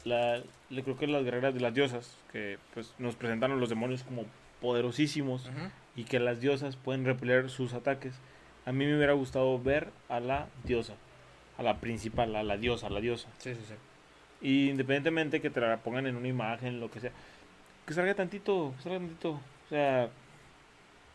la, 0.05 0.41
le 0.69 0.83
creo 0.83 0.97
que 0.97 1.05
las 1.07 1.23
guerreras 1.23 1.53
de 1.53 1.59
las 1.59 1.73
diosas, 1.73 2.17
que 2.31 2.57
pues 2.73 2.93
nos 2.97 3.15
presentaron 3.15 3.59
los 3.59 3.69
demonios 3.69 4.03
como 4.03 4.25
poderosísimos 4.61 5.45
Ujú. 5.47 5.69
Y 5.95 6.03
que 6.03 6.19
las 6.19 6.41
diosas 6.41 6.75
pueden 6.75 7.05
repeler 7.05 7.49
sus 7.49 7.73
ataques. 7.73 8.13
A 8.65 8.71
mí 8.71 8.85
me 8.85 8.95
hubiera 8.97 9.13
gustado 9.13 9.59
ver 9.61 9.89
a 10.09 10.19
la 10.19 10.47
diosa, 10.63 10.93
a 11.57 11.63
la 11.63 11.77
principal, 11.79 12.35
a 12.35 12.43
la 12.43 12.57
diosa, 12.57 12.87
a 12.87 12.89
la 12.89 12.99
diosa. 12.99 13.27
Sí, 13.37 13.53
sí, 13.53 13.61
sí. 13.67 13.73
Y 14.41 14.69
independientemente 14.69 15.41
que 15.41 15.49
te 15.49 15.61
la 15.61 15.77
pongan 15.77 16.07
en 16.07 16.15
una 16.15 16.27
imagen, 16.27 16.79
lo 16.79 16.91
que 16.91 16.99
sea, 16.99 17.11
que 17.85 17.93
salga 17.93 18.13
tantito, 18.15 18.73
que 18.77 18.83
salga 18.83 18.97
tantito. 18.99 19.31
O 19.31 19.69
sea, 19.69 20.09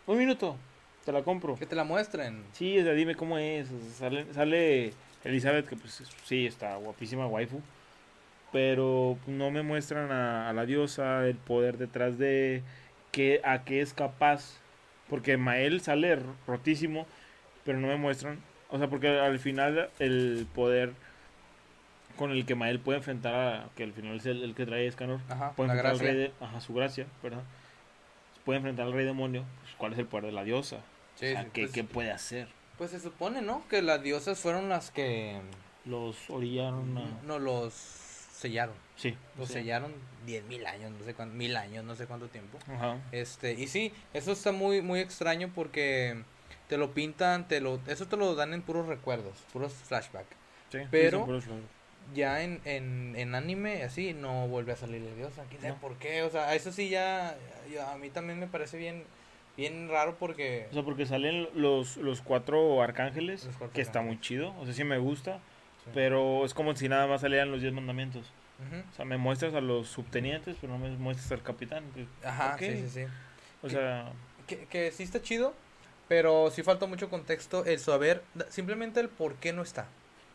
un 0.06 0.18
minuto, 0.18 0.56
te 1.04 1.12
la 1.12 1.22
compro. 1.22 1.56
Que 1.56 1.66
te 1.66 1.76
la 1.76 1.84
muestren. 1.84 2.42
Sí, 2.52 2.78
o 2.78 2.82
sea, 2.82 2.92
dime 2.92 3.14
cómo 3.14 3.38
es. 3.38 3.70
o 3.70 3.78
sea, 3.80 4.08
sale, 4.10 4.32
sale 4.32 4.92
Elizabeth, 5.24 5.68
que 5.68 5.76
pues 5.76 6.00
es- 6.00 6.10
sí, 6.24 6.46
está 6.46 6.76
guapísima, 6.76 7.26
waifu. 7.26 7.60
Pero 8.52 9.16
no 9.26 9.50
me 9.50 9.62
muestran 9.62 10.10
a, 10.10 10.48
a 10.48 10.52
la 10.52 10.66
diosa, 10.66 11.26
el 11.26 11.36
poder 11.36 11.78
detrás 11.78 12.18
de 12.18 12.62
que, 13.12 13.40
a 13.44 13.64
qué 13.64 13.80
es 13.80 13.92
capaz. 13.94 14.56
Porque 15.10 15.36
Mael 15.36 15.80
sale 15.80 16.18
rotísimo, 16.46 17.06
pero 17.64 17.78
no 17.78 17.88
me 17.88 17.96
muestran. 17.96 18.38
O 18.70 18.78
sea, 18.78 18.88
porque 18.88 19.08
al 19.08 19.38
final 19.38 19.90
el 19.98 20.46
poder 20.54 20.92
con 22.16 22.30
el 22.30 22.46
que 22.46 22.54
Mael 22.54 22.78
puede 22.80 22.98
enfrentar 22.98 23.34
a. 23.34 23.68
que 23.76 23.82
al 23.82 23.92
final 23.92 24.16
es 24.16 24.26
el, 24.26 24.42
el 24.44 24.54
que 24.54 24.64
trae 24.64 24.86
Escanor. 24.86 25.20
Ajá, 25.28 25.52
Puede 25.52 25.70
enfrentar 25.70 25.92
al 25.92 25.98
rey 25.98 26.14
de. 26.14 26.32
Ajá, 26.40 26.60
su 26.60 26.72
gracia, 26.72 27.06
¿verdad? 27.22 27.42
Puede 28.44 28.58
enfrentar 28.58 28.86
al 28.86 28.92
rey 28.92 29.04
demonio. 29.04 29.44
Pues, 29.62 29.74
¿Cuál 29.76 29.92
es 29.92 29.98
el 29.98 30.06
poder 30.06 30.26
de 30.26 30.32
la 30.32 30.44
diosa? 30.44 30.78
Sí, 31.16 31.26
o 31.26 31.30
sea, 31.32 31.42
sí, 31.42 31.48
¿qué, 31.52 31.62
pues, 31.62 31.72
qué 31.72 31.84
puede 31.84 32.12
hacer? 32.12 32.48
pues 32.78 32.92
se 32.92 33.00
supone, 33.00 33.42
¿no? 33.42 33.62
Que 33.68 33.82
las 33.82 34.02
diosas 34.02 34.38
fueron 34.38 34.70
las 34.70 34.90
que 34.90 35.38
Los 35.84 36.30
orillaron 36.30 36.96
a... 36.96 37.26
no 37.26 37.38
los 37.38 37.74
sellaron. 38.40 38.74
Sí. 38.96 39.16
Los 39.38 39.48
sí. 39.48 39.54
sellaron 39.54 39.92
diez 40.26 40.44
mil 40.44 40.66
años, 40.66 40.90
no 40.98 41.04
sé 41.04 41.14
cuánto, 41.14 41.34
mil 41.36 41.56
años, 41.56 41.84
no 41.84 41.94
sé 41.96 42.06
cuánto 42.06 42.28
tiempo. 42.28 42.58
Ajá. 42.68 42.98
Este, 43.12 43.52
y 43.52 43.66
sí, 43.66 43.92
eso 44.14 44.32
está 44.32 44.52
muy, 44.52 44.82
muy 44.82 45.00
extraño 45.00 45.50
porque 45.54 46.22
te 46.68 46.76
lo 46.76 46.92
pintan, 46.92 47.48
te 47.48 47.60
lo, 47.60 47.80
eso 47.86 48.06
te 48.06 48.16
lo 48.16 48.34
dan 48.34 48.52
en 48.54 48.62
puros 48.62 48.86
recuerdos, 48.86 49.38
puros 49.52 49.72
flashbacks. 49.72 50.36
Sí, 50.70 50.78
Pero- 50.90 51.24
puros. 51.24 51.44
Ya 52.14 52.42
en, 52.42 52.60
en, 52.64 53.14
en 53.16 53.34
anime, 53.36 53.84
así, 53.84 54.14
no 54.14 54.48
vuelve 54.48 54.72
a 54.72 54.76
salir 54.76 55.02
diosa. 55.14 55.44
¿Quién 55.48 55.60
sabe 55.60 55.74
No. 55.74 55.80
por 55.80 55.96
qué? 55.98 56.22
O 56.22 56.30
sea, 56.30 56.54
eso 56.56 56.72
sí 56.72 56.88
ya, 56.88 57.36
ya 57.72 57.92
a 57.92 57.98
mí 57.98 58.10
también 58.10 58.40
me 58.40 58.48
parece 58.48 58.78
bien, 58.78 59.04
bien 59.56 59.88
raro 59.88 60.16
porque... 60.18 60.66
O 60.70 60.74
sea, 60.74 60.82
porque 60.82 61.06
salen 61.06 61.48
los, 61.54 61.98
los 61.98 62.20
cuatro 62.20 62.82
arcángeles, 62.82 63.44
Los 63.44 63.56
cuatro 63.56 63.74
que 63.74 63.82
está 63.82 64.00
muy 64.00 64.18
chido. 64.20 64.52
O 64.58 64.64
sea, 64.64 64.74
sí 64.74 64.82
me 64.82 64.98
gusta. 64.98 65.40
Sí. 65.84 65.90
Pero 65.94 66.44
es 66.44 66.54
como 66.54 66.74
si 66.76 66.88
nada 66.88 67.06
más 67.06 67.20
salieran 67.22 67.50
los 67.50 67.60
diez 67.60 67.72
mandamientos. 67.72 68.26
Ujú. 68.66 68.82
O 68.90 68.94
sea, 68.96 69.04
me 69.04 69.16
muestras 69.16 69.54
a 69.54 69.60
los 69.60 69.88
subtenientes, 69.88 70.56
pero 70.60 70.72
no 70.72 70.78
me 70.78 70.90
muestras 70.90 71.32
al 71.32 71.42
capitán. 71.42 71.84
Pues, 71.94 72.06
Ajá, 72.24 72.52
ok. 72.54 72.60
sí, 72.60 72.76
sí, 72.82 72.88
sí. 72.88 73.04
O 73.62 73.68
sea, 73.70 74.12
Que, 74.46 74.66
que 74.66 74.90
sí 74.92 75.02
está 75.04 75.22
chido, 75.22 75.54
pero 76.08 76.50
sí 76.50 76.62
falta 76.62 76.86
mucho 76.86 77.08
contexto 77.08 77.64
el 77.64 77.78
saber 77.78 78.22
simplemente 78.48 79.00
el 79.00 79.08
por 79.08 79.34
qué 79.36 79.52
no 79.52 79.62
está. 79.62 79.86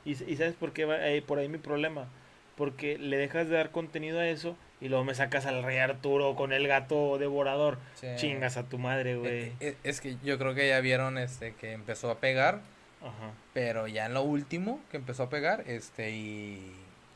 y, 0.06 0.12
y 0.12 0.38
¿sabes 0.38 0.54
por 0.54 0.72
qué 0.74 0.86
va 0.86 0.96
ahí- 0.96 1.22
por 1.22 1.38
ahí 1.40 1.50
mi 1.50 1.58
problema? 1.58 2.08
Porque 2.56 2.98
le 2.98 3.18
dejas 3.18 3.50
de 3.50 3.58
dar 3.58 3.72
contenido 3.72 4.20
a 4.20 4.28
eso 4.28 4.56
y 4.80 4.88
luego 4.88 5.04
me 5.04 5.14
sacas 5.16 5.46
al 5.46 5.62
rey 5.64 5.78
Arturo 5.80 6.36
con 6.36 6.54
el 6.54 6.68
gato 6.68 7.18
devorador. 7.18 7.78
Sí. 7.96 8.08
Chingas 8.16 8.56
a 8.58 8.64
tu 8.64 8.78
madre, 8.78 9.18
güey. 9.18 9.32
Eh, 9.46 9.54
eh, 9.60 9.78
es 9.84 10.00
que 10.02 10.16
yo 10.24 10.38
creo 10.38 10.54
que 10.56 10.68
ya 10.70 10.80
vieron 10.80 11.18
este 11.18 11.54
que 11.56 11.74
empezó 11.74 12.10
a 12.10 12.20
pegar, 12.20 12.62
Ajá. 13.06 13.32
pero 13.54 13.88
ya 13.88 14.06
en 14.08 14.14
lo 14.14 14.24
último 14.24 14.80
que 14.92 14.98
empezó 14.98 15.24
a 15.24 15.30
pegar, 15.30 15.64
este 15.68 16.12
y 16.12 16.72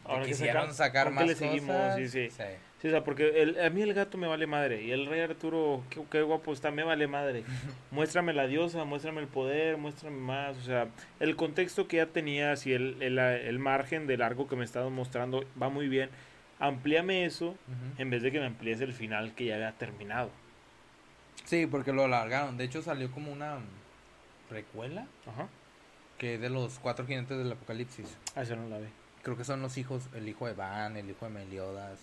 Ahora 0.05 0.23
que 0.23 0.29
quisieron 0.31 0.73
saca- 0.73 0.73
sacar 0.73 1.03
¿con 1.07 1.13
qué 1.13 1.19
más 1.19 1.27
le 1.27 1.35
seguimos? 1.35 1.75
cosas. 1.75 1.95
Sí, 1.97 2.07
sí. 2.07 2.29
sí. 2.29 2.43
Sí, 2.81 2.87
o 2.87 2.91
sea, 2.91 3.03
porque 3.03 3.41
el, 3.41 3.59
a 3.59 3.69
mí 3.69 3.81
el 3.81 3.93
gato 3.93 4.17
me 4.17 4.25
vale 4.25 4.47
madre. 4.47 4.81
Y 4.83 4.91
el 4.91 5.05
rey 5.05 5.19
Arturo, 5.19 5.83
qué, 5.89 6.01
qué 6.09 6.21
guapo 6.21 6.53
está, 6.53 6.71
me 6.71 6.83
vale 6.83 7.07
madre. 7.07 7.43
muéstrame 7.91 8.31
la 8.33 8.47
diosa, 8.47 8.85
muéstrame 8.85 9.19
el 9.19 9.27
poder, 9.27 9.75
muéstrame 9.77 10.15
más. 10.17 10.55
O 10.57 10.61
sea, 10.61 10.87
el 11.19 11.35
contexto 11.35 11.89
que 11.89 11.97
ya 11.97 12.05
tenías 12.05 12.65
y 12.65 12.71
el, 12.73 12.95
el, 13.01 13.19
el 13.19 13.59
margen 13.59 14.07
de 14.07 14.15
largo 14.17 14.47
que 14.47 14.55
me 14.55 14.63
estás 14.63 14.89
mostrando 14.89 15.43
va 15.61 15.67
muy 15.69 15.89
bien. 15.89 16.09
Amplíame 16.59 17.25
eso 17.25 17.55
en 17.97 18.09
vez 18.09 18.21
de 18.23 18.31
que 18.31 18.39
me 18.39 18.45
amplíes 18.45 18.79
el 18.81 18.93
final 18.93 19.33
que 19.35 19.45
ya 19.45 19.55
había 19.55 19.73
terminado. 19.73 20.29
Sí, 21.43 21.67
porque 21.67 21.91
lo 21.91 22.05
alargaron. 22.05 22.57
De 22.57 22.63
hecho 22.63 22.81
salió 22.81 23.11
como 23.11 23.29
una 23.31 23.57
precuela 24.47 25.05
Ajá. 25.27 25.47
Que 26.19 26.35
es 26.35 26.41
de 26.41 26.49
los 26.51 26.77
cuatro 26.77 27.07
jinetes 27.07 27.35
del 27.37 27.51
apocalipsis. 27.51 28.05
Ah, 28.35 28.43
esa 28.43 28.55
no 28.55 28.69
la 28.69 28.77
ve. 28.77 28.89
Creo 29.23 29.35
que 29.35 29.43
son 29.43 29.61
los 29.63 29.77
hijos, 29.77 30.03
el 30.13 30.27
hijo 30.29 30.45
de 30.45 30.53
Van, 30.53 30.95
el 30.97 31.09
hijo 31.09 31.25
de 31.25 31.31
Meliodas 31.31 31.99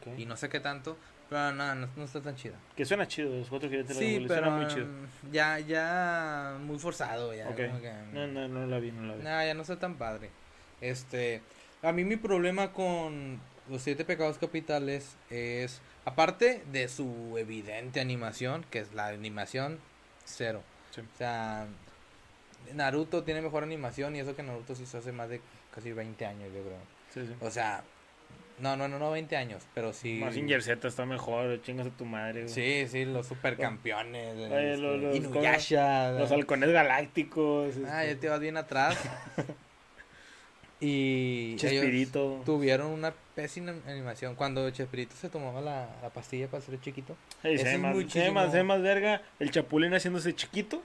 Ok. 0.00 0.18
y 0.18 0.26
no 0.26 0.36
sé 0.36 0.48
qué 0.48 0.60
tanto, 0.60 0.96
pero 1.28 1.52
no, 1.52 1.74
no, 1.74 1.88
no 1.96 2.04
está 2.04 2.20
tan 2.20 2.36
chida. 2.36 2.56
Que 2.76 2.84
suena 2.84 3.08
chido, 3.08 3.30
los 3.36 3.48
cuatro 3.48 3.68
jinetes 3.70 3.96
Sí, 3.96 4.16
Apocalipsis, 4.16 4.28
pero 4.28 4.42
suena 4.42 4.56
muy 4.56 4.66
chido. 4.68 4.84
um, 4.86 5.32
ya, 5.32 5.58
ya 5.60 6.56
muy 6.60 6.78
forzado, 6.78 7.34
ya. 7.34 7.48
Ok. 7.48 7.56
como 7.68 7.80
que, 7.80 7.92
No, 8.12 8.26
no, 8.26 8.48
no 8.48 8.66
la 8.66 8.78
vi, 8.78 8.92
no 8.92 9.02
la 9.06 9.14
vi. 9.16 9.22
Nah, 9.22 9.44
ya 9.44 9.54
no 9.54 9.62
está 9.62 9.78
tan 9.78 9.94
padre. 9.96 10.30
Este, 10.80 11.42
a 11.82 11.92
mí 11.92 12.04
mi 12.04 12.16
problema 12.16 12.72
con 12.72 13.40
los 13.68 13.82
siete 13.82 14.04
pecados 14.04 14.38
capitales 14.38 15.16
es, 15.30 15.80
aparte 16.04 16.62
de 16.72 16.88
su 16.88 17.36
evidente 17.38 18.00
animación, 18.00 18.64
que 18.70 18.78
es 18.80 18.92
la 18.94 19.08
animación 19.08 19.78
cero. 20.24 20.62
Sí. 20.94 21.00
O 21.02 21.18
sea, 21.18 21.66
Naruto 22.74 23.22
tiene 23.24 23.40
mejor 23.42 23.62
animación 23.64 24.14
y 24.16 24.20
eso 24.20 24.34
que 24.36 24.42
Naruto 24.42 24.74
se 24.74 24.84
hace 24.96 25.12
más 25.12 25.28
de 25.28 25.40
casi 25.74 25.92
20 25.92 26.24
años, 26.26 26.50
yo 26.54 26.62
creo. 26.62 26.78
Sí, 27.12 27.26
sí. 27.26 27.34
O 27.44 27.50
sea, 27.50 27.82
no, 28.58 28.76
no, 28.76 28.88
no, 28.88 28.98
no 28.98 29.10
20 29.10 29.36
años, 29.36 29.62
pero 29.74 29.92
sí. 29.92 30.18
Mazinger 30.22 30.62
Z 30.62 30.86
está 30.86 31.06
mejor, 31.06 31.60
chingas 31.62 31.86
a 31.86 31.90
tu 31.90 32.04
madre. 32.04 32.42
güey. 32.42 32.52
Sí, 32.54 32.86
sí, 32.88 33.04
los 33.04 33.26
supercampeones. 33.26 34.34
Oye, 34.36 34.72
este, 34.72 34.76
los- 34.82 35.00
los- 35.00 35.16
Inuyasha. 35.16 36.12
Los 36.12 36.30
halcones 36.30 36.70
galácticos. 36.70 37.74
Ah, 37.88 38.04
este, 38.04 38.14
ya 38.14 38.20
te 38.20 38.28
vas 38.28 38.40
bien 38.40 38.56
atrás. 38.56 38.98
y 40.82 41.50
ellos 41.54 41.60
Chespirito. 41.60 42.42
tuvieron 42.46 42.90
una 42.90 43.12
pésima 43.34 43.74
animación. 43.86 44.34
Cuando 44.34 44.68
Chespirito 44.70 45.14
se 45.14 45.28
tomaba 45.28 45.60
la, 45.60 45.88
la 46.02 46.08
pastilla 46.10 46.48
para 46.48 46.62
ser 46.62 46.80
chiquito. 46.80 47.16
Ey, 47.42 47.58
se, 47.58 47.76
más, 47.78 47.96
se 48.10 48.30
se 48.50 48.62
más 48.62 48.82
verga 48.82 49.20
el 49.38 49.50
chapulín 49.50 49.92
haciéndose 49.92 50.34
chiquito 50.34 50.82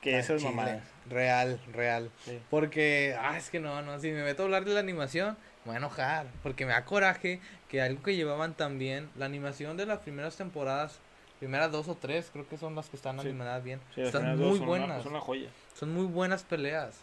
que 0.00 0.16
Ah, 0.16 0.20
esas 0.20 0.42
mamadas. 0.42 0.82
Real, 1.08 1.60
real. 1.72 2.10
Sí. 2.24 2.38
Porque, 2.50 3.16
ah, 3.20 3.36
es 3.36 3.50
que 3.50 3.60
no, 3.60 3.82
no, 3.82 3.98
si 3.98 4.10
me 4.12 4.22
meto 4.22 4.42
a 4.42 4.44
hablar 4.46 4.64
de 4.64 4.72
la 4.74 4.80
animación, 4.80 5.36
me 5.64 5.66
voy 5.66 5.74
a 5.74 5.78
enojar. 5.78 6.26
Porque 6.42 6.64
me 6.66 6.72
da 6.72 6.84
coraje 6.84 7.40
que 7.68 7.82
algo 7.82 8.02
que 8.02 8.16
llevaban 8.16 8.54
también, 8.54 9.10
la 9.16 9.26
animación 9.26 9.76
de 9.76 9.86
las 9.86 9.98
primeras 10.00 10.36
temporadas, 10.36 10.98
primeras 11.38 11.72
dos 11.72 11.88
o 11.88 11.96
tres, 11.96 12.30
creo 12.32 12.48
que 12.48 12.56
son 12.56 12.74
las 12.74 12.88
que 12.88 12.96
están 12.96 13.18
Sí. 13.20 13.28
animadas 13.28 13.62
bien. 13.64 13.80
Sí, 13.94 14.02
están 14.02 14.38
muy 14.38 14.44
son 14.50 14.56
una- 14.58 14.66
buenas. 14.66 15.02
son 15.02 15.12
una 15.12 15.20
joya. 15.20 15.48
Son 15.74 15.92
muy 15.92 16.06
buenas 16.06 16.42
peleas. 16.44 16.96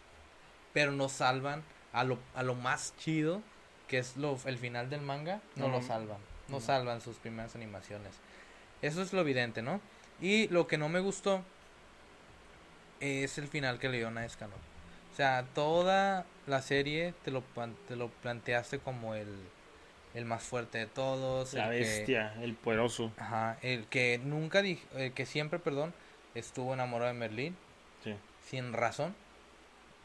Pero 0.74 0.92
no 0.92 1.10
salvan 1.10 1.64
a 1.94 2.04
lo, 2.04 2.18
a 2.36 2.44
lo 2.44 2.56
más 2.56 2.94
chido, 2.98 3.42
que 3.88 3.98
es 4.00 4.16
lo, 4.18 4.38
el 4.46 4.58
final 4.58 4.90
del 4.90 5.02
manga. 5.02 5.42
No, 5.56 5.68
No, 5.68 5.74
lo 5.78 5.82
salvan. 5.82 6.18
No 6.50 6.56
No. 6.58 6.62
salvan 6.62 7.02
sus 7.02 7.18
primeras 7.18 7.56
animaciones. 7.56 8.14
Eso 8.82 9.02
es 9.02 9.12
lo 9.14 9.22
evidente, 9.22 9.62
¿no? 9.62 9.82
Y 10.22 10.48
lo 10.50 10.68
que 10.68 10.78
no 10.78 10.88
me 10.90 11.00
gustó 11.00 11.42
es 13.00 13.38
el 13.38 13.48
final 13.48 13.80
que 13.80 13.90
le 13.90 13.98
dio 13.98 14.08
a 14.10 14.26
Escanor. 14.26 14.58
O 15.14 15.16
sea, 15.16 15.46
toda 15.56 16.26
la 16.46 16.62
serie 16.62 17.14
te 17.24 17.32
lo, 17.32 17.44
te 17.88 17.96
lo 17.96 18.10
planteaste 18.10 18.80
como 18.80 19.16
el, 19.16 19.28
el 20.14 20.26
más 20.26 20.44
fuerte 20.44 20.78
de 20.78 20.86
todos. 20.88 21.54
La 21.54 21.66
el 21.76 21.84
que- 21.84 21.90
bestia, 21.90 22.34
el 22.42 22.54
poderoso. 22.54 23.12
Ajá, 23.18 23.58
el 23.62 23.86
que 23.86 24.20
nunca 24.24 24.62
dij- 24.62 24.84
el 24.96 25.14
que 25.14 25.26
siempre, 25.26 25.60
perdón, 25.60 25.94
estuvo 26.36 26.74
enamorado 26.74 27.12
de 27.12 27.18
Merlín 27.20 27.56
Sí. 28.04 28.14
sin 28.48 28.74
razón. 28.74 29.16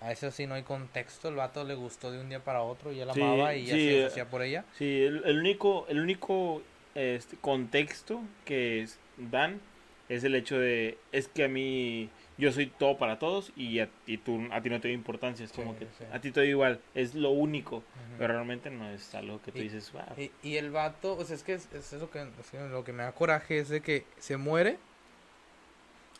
A 0.00 0.10
eso 0.10 0.30
sí 0.32 0.46
no 0.48 0.54
hay 0.54 0.62
contexto, 0.64 1.28
el 1.28 1.36
vato 1.36 1.62
le 1.62 1.74
gustó 1.74 2.10
de 2.10 2.18
un 2.20 2.28
día 2.28 2.40
para 2.42 2.62
otro 2.62 2.90
y 2.92 2.98
él 3.00 3.08
Sí, 3.14 3.22
amaba 3.22 3.54
y 3.54 3.66
ya 3.66 3.74
sí, 3.74 3.80
se 3.80 3.94
eh, 3.94 3.98
deshacía 4.02 4.28
por 4.30 4.42
ella. 4.42 4.64
Sí, 4.76 5.02
el, 5.04 5.22
el 5.24 5.38
único, 5.38 5.86
el 5.88 6.00
único 6.00 6.62
este, 6.96 7.36
contexto 7.36 8.20
que 8.44 8.82
es- 8.82 8.98
dan 9.16 9.60
es 10.08 10.24
el 10.24 10.34
hecho 10.34 10.58
de, 10.58 10.98
es 11.12 11.28
que 11.28 11.44
a 11.44 11.48
mí, 11.48 12.08
yo 12.38 12.50
soy 12.52 12.66
todo 12.66 12.96
para 12.98 13.18
todos 13.18 13.52
y 13.56 13.78
a, 13.80 13.88
y 14.06 14.18
tú, 14.18 14.40
a 14.52 14.60
ti 14.62 14.70
no 14.70 14.80
te 14.80 14.88
da 14.88 14.94
importancia, 14.94 15.44
es 15.44 15.52
como 15.52 15.72
Sí, 15.74 15.78
que 15.80 15.86
sí. 15.86 16.04
a 16.12 16.20
ti 16.20 16.30
te 16.30 16.40
da 16.40 16.46
igual, 16.46 16.80
es 16.94 17.14
lo 17.14 17.30
único, 17.30 17.82
pero 18.18 18.34
realmente 18.34 18.70
no 18.70 18.88
es 18.90 19.14
algo 19.14 19.40
que 19.42 19.52
tú 19.52 19.58
Y- 19.58 19.62
dices, 19.62 19.92
wow. 19.92 20.02
Y, 20.16 20.30
y 20.42 20.56
el 20.56 20.70
vato, 20.70 21.16
o 21.16 21.24
sea, 21.24 21.36
es 21.36 21.42
que 21.42 21.54
es, 21.54 21.68
es 21.72 21.92
lo 21.92 22.10
que 22.10 22.20
es 22.22 22.50
que 22.50 22.58
lo 22.58 22.84
que 22.84 22.92
me 22.92 23.02
da 23.02 23.12
coraje 23.12 23.58
es 23.58 23.68
de 23.68 23.80
que 23.80 24.04
se 24.18 24.36
muere, 24.36 24.78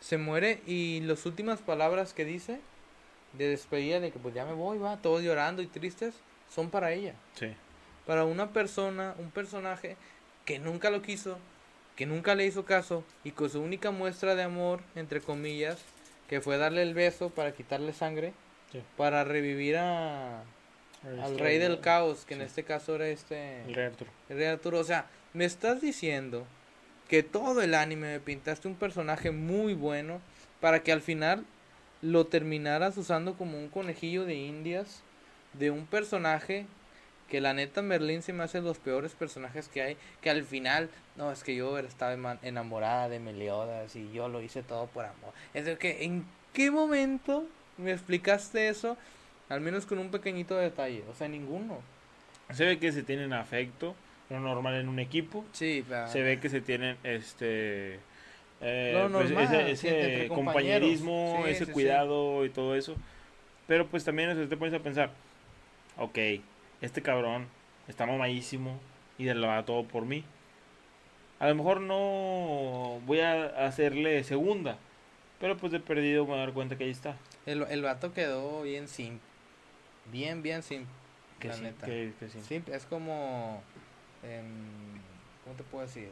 se 0.01 0.17
muere 0.17 0.61
y 0.67 1.01
las 1.01 1.25
últimas 1.25 1.59
palabras 1.61 2.13
que 2.13 2.25
dice 2.25 2.59
de 3.37 3.47
despedida 3.47 3.99
de 3.99 4.11
que 4.11 4.19
pues 4.19 4.35
ya 4.35 4.45
me 4.45 4.53
voy, 4.53 4.77
va, 4.77 4.97
todos 5.01 5.23
llorando 5.23 5.61
y 5.61 5.67
tristes, 5.67 6.13
son 6.53 6.69
para 6.69 6.91
ella. 6.91 7.15
Sí, 7.35 7.47
para 8.05 8.25
una 8.25 8.51
persona, 8.51 9.15
un 9.17 9.31
personaje 9.31 9.95
que 10.45 10.59
nunca 10.59 10.89
lo 10.89 11.01
quiso, 11.01 11.37
que 11.95 12.05
nunca 12.05 12.35
le 12.35 12.45
hizo 12.45 12.65
caso 12.65 13.03
y 13.23 13.31
con 13.31 13.49
su 13.49 13.61
única 13.61 13.91
muestra 13.91 14.35
de 14.35 14.43
amor, 14.43 14.81
entre 14.95 15.21
comillas, 15.21 15.83
que 16.33 16.41
fue 16.41 16.57
darle 16.57 16.81
el 16.81 16.95
beso 16.95 17.29
para 17.29 17.51
quitarle 17.53 17.93
sangre, 17.93 18.33
Sí. 18.71 18.81
para 18.97 19.23
revivir 19.23 19.77
a, 19.77 20.39
al 21.03 21.19
Este, 21.31 21.43
rey 21.43 21.59
del 21.59 21.79
caos, 21.79 22.25
que 22.25 22.33
en 22.33 22.41
este 22.41 22.63
caso 22.63 22.95
era 22.95 23.07
este 23.07 23.61
El 23.67 23.75
rey 23.75 23.85
Arturo. 23.85 24.09
el 24.29 24.37
rey 24.37 24.47
Arturo. 24.47 24.79
O 24.79 24.83
sea, 24.83 25.05
me 25.33 25.45
estás 25.45 25.79
diciendo 25.79 26.47
que 27.07 27.21
todo 27.21 27.61
el 27.61 27.75
anime 27.75 28.13
me 28.13 28.19
pintaste 28.19 28.67
un 28.67 28.73
personaje 28.73 29.29
muy 29.29 29.75
bueno 29.75 30.21
para 30.59 30.81
que 30.81 30.91
al 30.91 31.01
final 31.01 31.45
lo 32.01 32.25
terminaras 32.25 32.97
usando 32.97 33.35
como 33.35 33.59
un 33.59 33.69
conejillo 33.69 34.25
de 34.25 34.33
indias 34.33 35.03
de 35.53 35.69
un 35.69 35.85
personaje 35.85 36.65
que 37.29 37.41
la 37.41 37.53
neta 37.53 37.81
Merlín 37.81 38.21
se 38.21 38.33
me 38.33 38.43
hace 38.43 38.61
los 38.61 38.77
peores 38.77 39.13
personajes 39.13 39.67
que 39.67 39.81
hay, 39.81 39.97
que 40.21 40.29
al 40.29 40.43
final, 40.43 40.89
no, 41.15 41.31
es 41.31 41.43
que 41.43 41.55
yo 41.55 41.77
estaba 41.79 42.37
enamorada 42.43 43.09
de 43.09 43.19
Meliodas 43.19 43.95
y 43.95 44.11
yo 44.11 44.27
lo 44.27 44.41
hice 44.41 44.63
todo 44.63 44.87
por 44.87 45.05
amor. 45.05 45.33
Es 45.53 45.65
de 45.65 45.77
que, 45.77 46.03
¿en 46.03 46.25
qué 46.53 46.71
momento 46.71 47.45
me 47.77 47.91
explicaste 47.91 48.67
eso? 48.67 48.97
Al 49.49 49.61
menos 49.61 49.85
con 49.85 49.99
un 49.99 50.11
pequeñito 50.11 50.55
detalle, 50.57 51.03
o 51.11 51.15
sea, 51.15 51.27
ninguno. 51.27 51.79
Se 52.51 52.65
ve 52.65 52.79
que 52.79 52.91
se 52.91 53.03
tienen 53.03 53.33
afecto, 53.33 53.95
lo 54.29 54.39
normal 54.39 54.75
en 54.75 54.87
un 54.87 54.99
equipo, 54.99 55.45
Sí, 55.53 55.83
se 56.07 56.21
ve 56.21 56.39
que 56.39 56.49
se 56.49 56.61
tienen 56.61 56.97
este 57.03 57.99
eh, 58.61 58.91
Lo 58.93 59.11
pues, 59.11 59.29
normal, 59.31 59.67
ese, 59.67 60.27
compañerismo. 60.29 61.41
Sí, 61.43 61.49
ese 61.49 61.59
sí, 61.59 61.65
sí. 61.65 61.71
cuidado 61.71 62.45
y 62.45 62.49
todo 62.49 62.75
eso. 62.75 62.95
Pero 63.67 63.87
pues 63.87 64.03
también 64.03 64.29
o 64.29 64.35
sea, 64.35 64.47
te 64.47 64.57
pones 64.57 64.73
a 64.73 64.79
pensar, 64.79 65.09
ok, 65.97 66.17
este 66.83 67.01
cabrón 67.01 67.47
está 67.87 68.05
mamadísimo 68.05 68.79
y 69.17 69.23
de 69.25 69.33
lo 69.35 69.47
da 69.47 69.63
todo 69.65 69.83
por 69.85 70.05
mí. 70.05 70.23
A 71.39 71.47
lo 71.47 71.55
mejor 71.55 71.81
no 71.81 72.99
voy 73.05 73.19
a 73.19 73.65
hacerle 73.65 74.23
segunda, 74.23 74.77
pero 75.39 75.57
pues 75.57 75.71
de 75.71 75.79
perdido 75.79 76.23
me 76.23 76.29
voy 76.31 76.37
a 76.37 76.41
dar 76.45 76.53
cuenta 76.53 76.77
que 76.77 76.83
ahí 76.85 76.89
está. 76.91 77.15
El, 77.45 77.63
el 77.69 77.81
vato 77.81 78.13
quedó 78.13 78.61
bien 78.61 78.87
simp. 78.87 79.19
Bien, 80.11 80.41
bien 80.41 80.63
simp. 80.63 80.85
Que 81.39 81.49
la 81.49 81.57
neta. 81.57 81.85
que- 81.85 82.13
que. 82.19 82.29
Simp 82.29 82.69
es 82.69 82.85
como. 82.85 83.61
em, 84.23 84.45
¿Cómo 85.43 85.55
te 85.57 85.63
puedo 85.63 85.85
decir? 85.85 86.09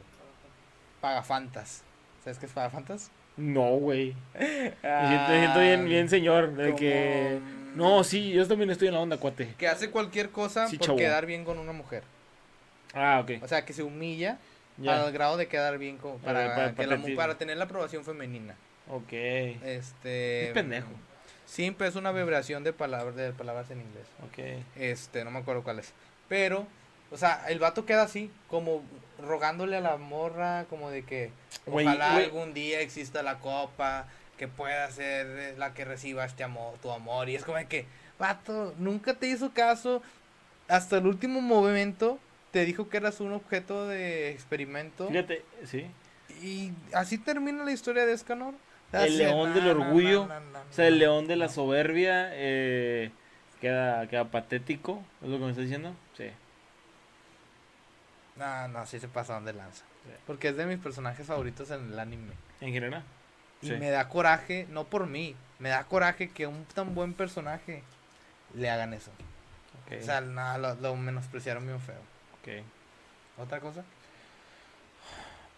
Pagafantas. 1.00 1.82
¿Sabes 2.22 2.38
qué 2.38 2.46
es 2.46 2.52
Pagafantas? 2.52 3.10
No, 3.36 3.70
güey. 3.76 4.14
Me 4.34 4.40
siento, 4.46 5.28
me 5.28 5.38
siento 5.38 5.60
bien, 5.60 5.84
bien 5.86 6.08
señor, 6.10 6.54
de 6.54 6.64
como, 6.66 6.76
que... 6.76 7.40
No, 7.74 8.04
sí, 8.04 8.32
yo 8.32 8.46
también 8.46 8.70
estoy 8.70 8.88
en 8.88 8.94
la 8.94 9.00
onda, 9.00 9.16
cuate. 9.16 9.54
Que 9.58 9.68
hace 9.68 9.90
cualquier 9.90 10.30
cosa 10.30 10.66
Sí, 10.68 10.76
por 10.78 10.86
chavo. 10.86 10.98
quedar 10.98 11.26
bien 11.26 11.44
con 11.44 11.58
una 11.58 11.72
mujer. 11.72 12.02
Ah, 12.94 13.20
ok. 13.22 13.42
O 13.42 13.48
sea, 13.48 13.64
que 13.64 13.72
se 13.72 13.82
humilla 13.82 14.38
Ya. 14.78 15.02
al 15.02 15.12
grado 15.12 15.36
de 15.36 15.48
quedar 15.48 15.78
bien 15.78 15.96
con, 15.98 16.18
para, 16.18 16.54
para- 16.54 16.74
que 16.74 16.86
la 16.86 17.00
para 17.16 17.36
tener 17.38 17.56
la 17.56 17.64
aprobación 17.64 18.04
femenina. 18.04 18.54
Ok. 18.88 19.12
Este. 19.12 20.48
Es 20.48 20.52
pendejo. 20.52 20.88
Simp 21.46 21.80
es 21.82 21.96
una 21.96 22.12
vibración 22.12 22.64
de 22.64 22.72
palabras, 22.72 23.14
de 23.14 23.32
palabras 23.32 23.70
en 23.70 23.80
inglés. 23.80 24.06
Ok. 24.26 24.64
Este, 24.76 25.24
no 25.24 25.30
me 25.30 25.38
acuerdo 25.40 25.62
cuál 25.62 25.78
es. 25.78 25.92
Pero, 26.28 26.66
o 27.10 27.16
sea, 27.16 27.44
el 27.48 27.58
vato 27.58 27.84
queda 27.84 28.02
así, 28.02 28.30
como 28.48 28.82
rogándole 29.18 29.76
a 29.76 29.80
la 29.80 29.96
morra, 29.98 30.64
como 30.70 30.90
de 30.90 31.04
que 31.04 31.30
ojalá 31.66 32.16
algún 32.16 32.54
día 32.54 32.80
exista 32.80 33.22
la 33.22 33.38
copa, 33.38 34.06
que 34.36 34.48
pueda 34.48 34.90
ser 34.90 35.26
eh, 35.26 35.54
la 35.56 35.74
que 35.74 35.84
reciba 35.84 36.24
este 36.24 36.44
amor, 36.44 36.74
tu 36.78 36.90
amor. 36.90 37.28
Y 37.28 37.36
es 37.36 37.44
como 37.44 37.58
que, 37.68 37.86
vato, 38.18 38.74
nunca 38.78 39.14
te 39.14 39.28
hizo 39.28 39.52
caso. 39.52 40.02
Hasta 40.68 40.98
el 40.98 41.06
último 41.06 41.40
momento 41.40 42.18
te 42.50 42.64
dijo 42.64 42.88
que 42.88 42.98
eras 42.98 43.20
un 43.20 43.32
objeto 43.32 43.88
de 43.88 44.30
experimento. 44.30 45.08
Fíjate, 45.08 45.44
sí. 45.64 45.86
Y 46.42 46.72
así 46.92 47.18
termina 47.18 47.64
la 47.64 47.72
historia 47.72 48.06
de 48.06 48.12
Escanor. 48.12 48.54
El 48.92 49.16
león 49.16 49.54
del 49.54 49.64
na, 49.64 49.70
orgullo, 49.70 50.26
na, 50.26 50.40
na, 50.40 50.50
na, 50.50 50.60
O 50.60 50.72
sea, 50.72 50.86
el 50.86 50.98
león 50.98 51.26
de 51.26 51.36
la 51.36 51.48
soberbia 51.48 52.28
eh, 52.32 53.10
queda, 53.60 54.06
queda 54.08 54.26
patético. 54.26 55.02
¿Es 55.22 55.28
lo 55.28 55.38
que 55.38 55.44
me 55.44 55.50
estás 55.50 55.64
diciendo? 55.64 55.94
Sí. 56.16 56.26
No, 58.36 58.68
no, 58.68 58.86
sí 58.86 59.00
se 59.00 59.08
pasaron 59.08 59.44
de 59.46 59.54
lanza. 59.54 59.84
Sí. 60.04 60.12
Porque 60.26 60.48
es 60.48 60.56
de 60.56 60.66
mis 60.66 60.78
personajes 60.78 61.26
favoritos 61.26 61.70
en 61.70 61.92
el 61.92 61.98
anime. 61.98 62.34
En 62.60 62.72
general. 62.72 63.02
Y 63.62 63.70
me 63.72 63.90
da 63.90 64.08
coraje, 64.08 64.66
no 64.70 64.84
por 64.84 65.06
mí, 65.06 65.36
me 65.58 65.68
da 65.68 65.84
coraje 65.84 66.30
que 66.30 66.46
un 66.46 66.64
tan 66.64 66.94
buen 66.94 67.14
personaje 67.14 67.82
le 68.54 68.68
hagan 68.68 68.92
eso. 68.92 69.10
O 69.86 70.02
sea, 70.02 70.20
nada, 70.20 70.58
lo, 70.58 70.74
lo 70.76 70.96
menospreciaron 70.96 71.66
bien 71.66 71.80
feo. 71.80 72.00
ok. 72.40 72.64
¿Otra 73.38 73.60
cosa? 73.60 73.84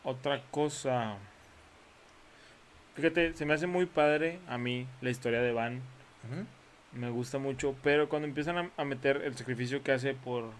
Otra 0.04 0.42
cosa. 0.50 1.16
Fíjate, 2.94 3.34
se 3.34 3.44
me 3.44 3.54
hace 3.54 3.66
muy 3.66 3.86
padre 3.86 4.38
a 4.48 4.58
mí 4.58 4.86
la 5.00 5.10
historia 5.10 5.40
de 5.40 5.52
Van. 5.52 5.80
Me 6.92 7.10
gusta 7.10 7.38
mucho, 7.38 7.74
pero 7.82 8.08
cuando 8.08 8.28
empiezan 8.28 8.58
a, 8.58 8.70
a 8.76 8.84
meter 8.84 9.22
el 9.24 9.36
sacrificio 9.36 9.82
que 9.82 9.92
hace 9.92 10.14
por 10.14 10.50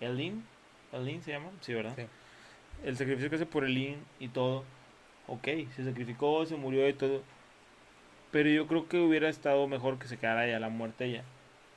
Elin, 0.00 0.44
Elin 0.92 1.22
se 1.22 1.32
llama, 1.32 1.50
sí, 1.60 1.74
¿verdad? 1.74 1.92
Sí. 1.96 2.06
El 2.84 2.96
sacrificio 2.96 3.28
que 3.28 3.36
hace 3.36 3.46
por 3.46 3.64
Elin 3.64 4.02
y 4.18 4.28
todo, 4.28 4.64
ok, 5.26 5.48
se 5.74 5.84
sacrificó, 5.84 6.44
se 6.46 6.56
murió 6.56 6.88
y 6.88 6.92
todo, 6.92 7.22
pero 8.30 8.48
yo 8.48 8.66
creo 8.66 8.88
que 8.88 8.98
hubiera 8.98 9.28
estado 9.28 9.66
mejor 9.68 9.98
que 9.98 10.08
se 10.08 10.16
quedara 10.16 10.46
ya 10.46 10.58
la 10.58 10.68
muerte 10.68 11.04
ella. 11.06 11.24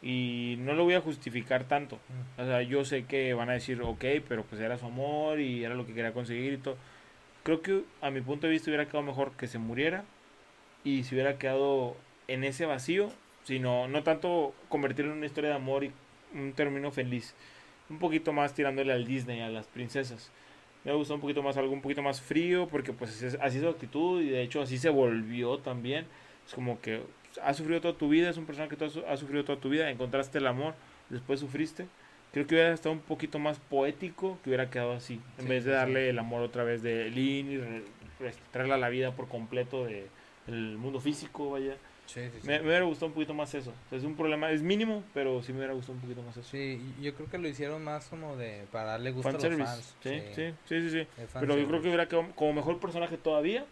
Y 0.02 0.56
no 0.60 0.74
lo 0.74 0.84
voy 0.84 0.94
a 0.94 1.02
justificar 1.02 1.64
tanto. 1.66 1.98
Mm. 1.98 2.42
O 2.42 2.46
sea, 2.46 2.62
yo 2.62 2.86
sé 2.86 3.06
que 3.06 3.34
van 3.34 3.50
a 3.50 3.54
decir, 3.54 3.82
ok, 3.82 4.06
pero 4.28 4.44
pues 4.44 4.62
era 4.62 4.78
su 4.78 4.86
amor 4.86 5.40
y 5.40 5.64
era 5.64 5.76
lo 5.76 5.86
que 5.86 5.94
quería 5.94 6.14
conseguir 6.14 6.54
y 6.54 6.58
todo. 6.58 6.78
Creo 7.44 7.62
que 7.62 7.84
a 8.02 8.12
mi 8.12 8.22
punto 8.22 8.48
de 8.48 8.54
vista 8.54 8.70
hubiera 8.70 8.86
quedado 8.86 9.04
mejor 9.04 9.32
que 9.32 9.48
se 9.48 9.58
muriera 9.58 10.04
y 10.84 11.04
se 11.04 11.16
hubiera 11.16 11.38
quedado 11.38 11.96
en 12.28 12.44
ese 12.44 12.66
vacío, 12.66 13.10
sino 13.44 13.88
no 13.88 14.04
tanto 14.04 14.54
convertirlo 14.70 15.12
en 15.12 15.20
una 15.20 15.28
historia 15.28 15.52
de 15.52 15.56
amor 15.56 15.84
y 15.84 15.92
un 16.34 16.54
término 16.54 16.92
feliz. 16.92 17.36
Un 17.90 18.00
poquito 18.00 18.34
más 18.34 18.54
tirándole 18.54 18.94
al 18.94 19.06
Disney, 19.06 19.42
a 19.42 19.50
las 19.50 19.68
princesas. 19.68 20.32
Me 20.84 20.94
gusta 20.94 21.14
un 21.14 21.22
poquito 21.22 21.44
más, 21.44 21.58
algo 21.58 21.74
un 21.74 21.82
poquito 21.82 22.02
más 22.02 22.22
frío, 22.22 22.68
porque 22.68 22.94
pues 22.94 23.12
así 23.42 23.58
es, 23.58 23.64
su 23.64 23.70
actitud 23.70 24.22
y 24.22 24.30
de 24.30 24.42
hecho 24.42 24.62
así 24.62 24.78
se 24.78 24.90
volvió 24.90 25.58
también. 25.58 26.06
Es 26.46 26.54
como 26.54 26.80
que 26.80 27.02
has 27.44 27.58
sufrido 27.58 27.82
toda 27.82 27.98
tu 27.98 28.10
vida, 28.10 28.30
es 28.30 28.38
un 28.38 28.46
personaje 28.46 28.76
que 28.76 28.78
tú 28.78 29.04
has, 29.08 29.20
sufrido 29.20 29.44
toda 29.44 29.60
tu 29.60 29.70
vida, 29.70 29.90
encontraste 29.90 30.38
el 30.38 30.48
amor, 30.48 30.76
después 31.10 31.40
sufriste 31.40 31.88
Creo 32.34 32.46
que 32.46 32.56
hubiera 32.56 32.74
estado 32.74 32.94
un 32.94 33.02
poquito 33.02 33.40
más 33.40 33.58
poético 33.58 34.38
que 34.44 34.50
hubiera 34.50 34.70
quedado 34.70 34.94
así. 34.94 35.20
En 35.38 35.46
Sí, 35.46 35.50
vez 35.50 35.64
de 35.64 35.72
sí, 35.72 35.76
darle 35.76 36.10
el 36.10 36.20
amor 36.20 36.42
otra 36.42 36.64
vez 36.64 36.84
de 36.84 37.10
Lynn 37.10 37.52
y 37.52 37.60
traerla 38.52 38.76
a 38.76 38.78
la 38.78 38.90
vida 38.90 39.12
por 39.14 39.28
completo 39.28 39.86
de, 39.86 40.08
del 40.46 40.78
mundo 40.78 41.00
físico, 41.00 41.52
vaya. 41.52 41.78
Sí, 42.08 42.22
sí, 42.32 42.40
sí. 42.42 42.48
Me, 42.48 42.60
me 42.60 42.68
hubiera 42.68 42.86
gustado 42.86 43.08
un 43.08 43.14
poquito 43.14 43.34
más 43.34 43.54
eso. 43.54 43.72
O 43.72 43.90
sea, 43.90 43.98
es 43.98 44.04
un 44.04 44.16
problema, 44.16 44.52
es 44.52 44.62
mínimo, 44.62 45.04
pero 45.14 45.42
sí 45.44 45.52
me 45.52 45.60
hubiera 45.60 45.74
gustado 45.74 45.94
un 45.96 46.02
poquito 46.02 46.22
más 46.24 46.38
eso. 46.38 46.50
Sí, 46.50 46.80
yo 47.02 47.14
creo 47.14 47.30
que 47.30 47.38
lo 47.38 47.48
hicieron 47.48 47.84
más 47.84 48.06
como 48.06 48.36
de 48.38 48.66
para 48.72 48.92
darle 48.92 49.12
gusto 49.12 49.30
a 49.30 49.32
los 49.34 49.42
Fanservice. 49.42 49.64
fans. 49.64 49.96
Sí, 50.04 50.22
sí, 50.68 50.82
sí, 50.82 50.90
sí, 50.90 51.08
Pero 51.40 51.58
yo 51.58 51.68
creo 51.68 51.82
que 51.82 51.88
hubiera 51.88 52.08
quedado 52.08 52.28
como 52.36 52.54
mejor 52.54 52.80
personaje 52.80 53.18
todavía 53.18 53.66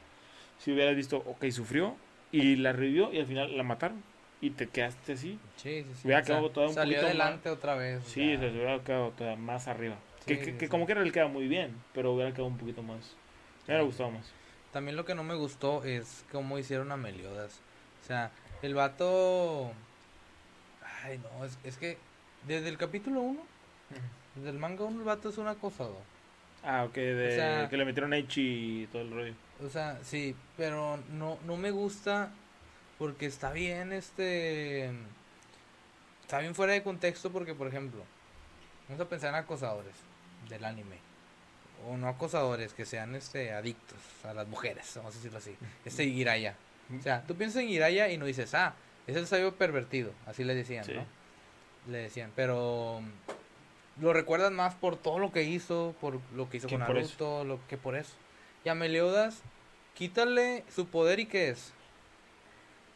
si 0.60 0.72
hubieras 0.72 0.96
visto, 0.96 1.18
ok, 1.18 1.46
sufrió 1.52 1.96
y 2.32 2.56
la 2.58 2.74
revivió 2.74 3.12
y 3.14 3.20
al 3.20 3.26
final 3.26 3.56
la 3.58 3.64
mataron 3.64 4.02
y 4.42 4.50
te 4.52 4.68
quedaste 4.68 5.14
así. 5.14 5.40
Sí, 5.58 5.84
sí, 5.84 5.86
sí. 5.96 6.08
hubiera 6.08 6.22
O 6.22 6.26
sea, 6.26 6.36
quedado 6.36 6.50
todavía 6.50 6.70
un 6.70 6.76
salió 6.76 6.98
poquito 6.98 7.06
adelante 7.08 7.50
otra 7.50 7.76
vez. 7.76 8.06
o 8.06 8.10
Sí, 8.10 8.32
sea, 8.32 8.40
se 8.40 8.50
hubiera 8.52 8.84
quedado 8.84 9.10
todavía 9.12 9.38
más 9.42 9.68
arriba. 9.68 9.98
que 10.26 10.40
que, 10.40 10.58
que 10.58 10.70
como 10.70 10.86
que 10.88 10.96
le 10.96 11.12
queda 11.12 11.28
muy 11.28 11.48
bien, 11.48 11.76
pero 11.94 12.12
hubiera 12.14 12.32
quedado 12.32 12.48
un 12.48 12.58
poquito 12.58 12.82
más. 12.84 13.16
Me 13.68 13.74
hubiera 13.74 13.84
gustado 13.84 14.12
más. 14.12 14.32
También 14.74 14.98
lo 14.98 15.06
que 15.06 15.16
no 15.16 15.24
me 15.24 15.36
gustó 15.36 15.84
es 15.84 16.26
cómo 16.32 16.60
hicieron 16.60 16.92
a 16.92 16.98
Meliodas. 16.98 17.62
O 18.06 18.08
sea, 18.08 18.30
el 18.62 18.76
vato... 18.76 19.72
Ay, 21.04 21.18
no, 21.20 21.44
es, 21.44 21.58
es 21.64 21.76
que 21.78 21.98
desde 22.48 22.70
el 22.70 22.78
capítulo 22.78 23.22
1, 23.22 23.42
desde 24.36 24.50
el 24.52 24.60
manga 24.60 24.84
1, 24.84 25.00
el 25.00 25.06
vato 25.06 25.30
es 25.30 25.40
un 25.40 25.48
acosador. 25.48 26.04
Ah, 26.64 26.84
ok, 26.84 26.94
de 26.94 27.28
O 27.28 27.36
sea- 27.36 27.70
que 27.70 27.78
le 27.78 27.86
metieron 27.86 28.14
Echi 28.14 28.84
y 28.84 28.88
todo 28.88 29.02
el 29.02 29.12
rollo. 29.12 29.34
O 29.66 29.70
sea, 29.70 29.98
sí, 30.04 30.36
pero 30.56 31.00
no, 31.14 31.40
no 31.46 31.58
me 31.58 31.72
gusta 31.72 32.32
porque 33.00 33.26
está 33.26 33.52
bien, 33.52 33.92
este... 33.92 34.92
Está 36.22 36.40
bien 36.40 36.54
fuera 36.54 36.74
de 36.74 36.84
contexto 36.84 37.32
porque, 37.32 37.56
por 37.56 37.68
ejemplo, 37.68 38.04
vamos 38.88 39.02
a 39.04 39.10
pensar 39.10 39.30
en 39.30 39.36
acosadores 39.36 39.96
del 40.48 40.64
anime. 40.64 40.98
O 41.88 41.98
no 41.98 42.08
acosadores, 42.08 42.74
que 42.74 42.86
sean 42.86 43.16
este 43.16 43.52
adictos 43.52 43.98
a 44.24 44.34
las 44.36 44.48
mujeres, 44.48 44.92
vamos 44.96 45.14
a 45.14 45.18
decirlo 45.18 45.40
así. 45.40 45.56
Este 45.84 46.04
Hiraya. 46.04 46.56
O 46.98 47.02
sea, 47.02 47.24
tú 47.26 47.36
piensas 47.36 47.64
en 47.64 47.70
Hiraya 47.70 48.10
y 48.10 48.18
no 48.18 48.26
dices, 48.26 48.54
ah, 48.54 48.76
es 49.08 49.16
el 49.16 49.28
sabio 49.28 49.56
pervertido. 49.56 50.12
Así 50.26 50.44
le 50.44 50.54
decían, 50.56 50.84
Sí. 50.86 50.94
¿no? 50.94 51.06
Le 51.92 52.00
decían, 52.00 52.32
pero 52.36 53.02
mm, 53.02 54.04
lo 54.04 54.14
recuerdan 54.14 54.56
más 54.56 54.76
por 54.76 54.96
todo 54.98 55.20
lo 55.20 55.32
que 55.32 55.44
hizo, 55.44 55.96
por 56.02 56.20
lo 56.36 56.50
que 56.50 56.58
hizo 56.58 56.68
con. 56.68 56.80
Naruto, 56.80 57.44
lo 57.44 57.60
que 57.68 57.78
por 57.78 57.96
eso. 57.96 58.14
Y 58.64 58.70
a 58.70 58.76
Meliodas, 58.76 59.42
quítale 59.94 60.64
su 60.74 60.88
poder 60.88 61.20
y 61.20 61.26
qué 61.28 61.50
es. 61.50 61.74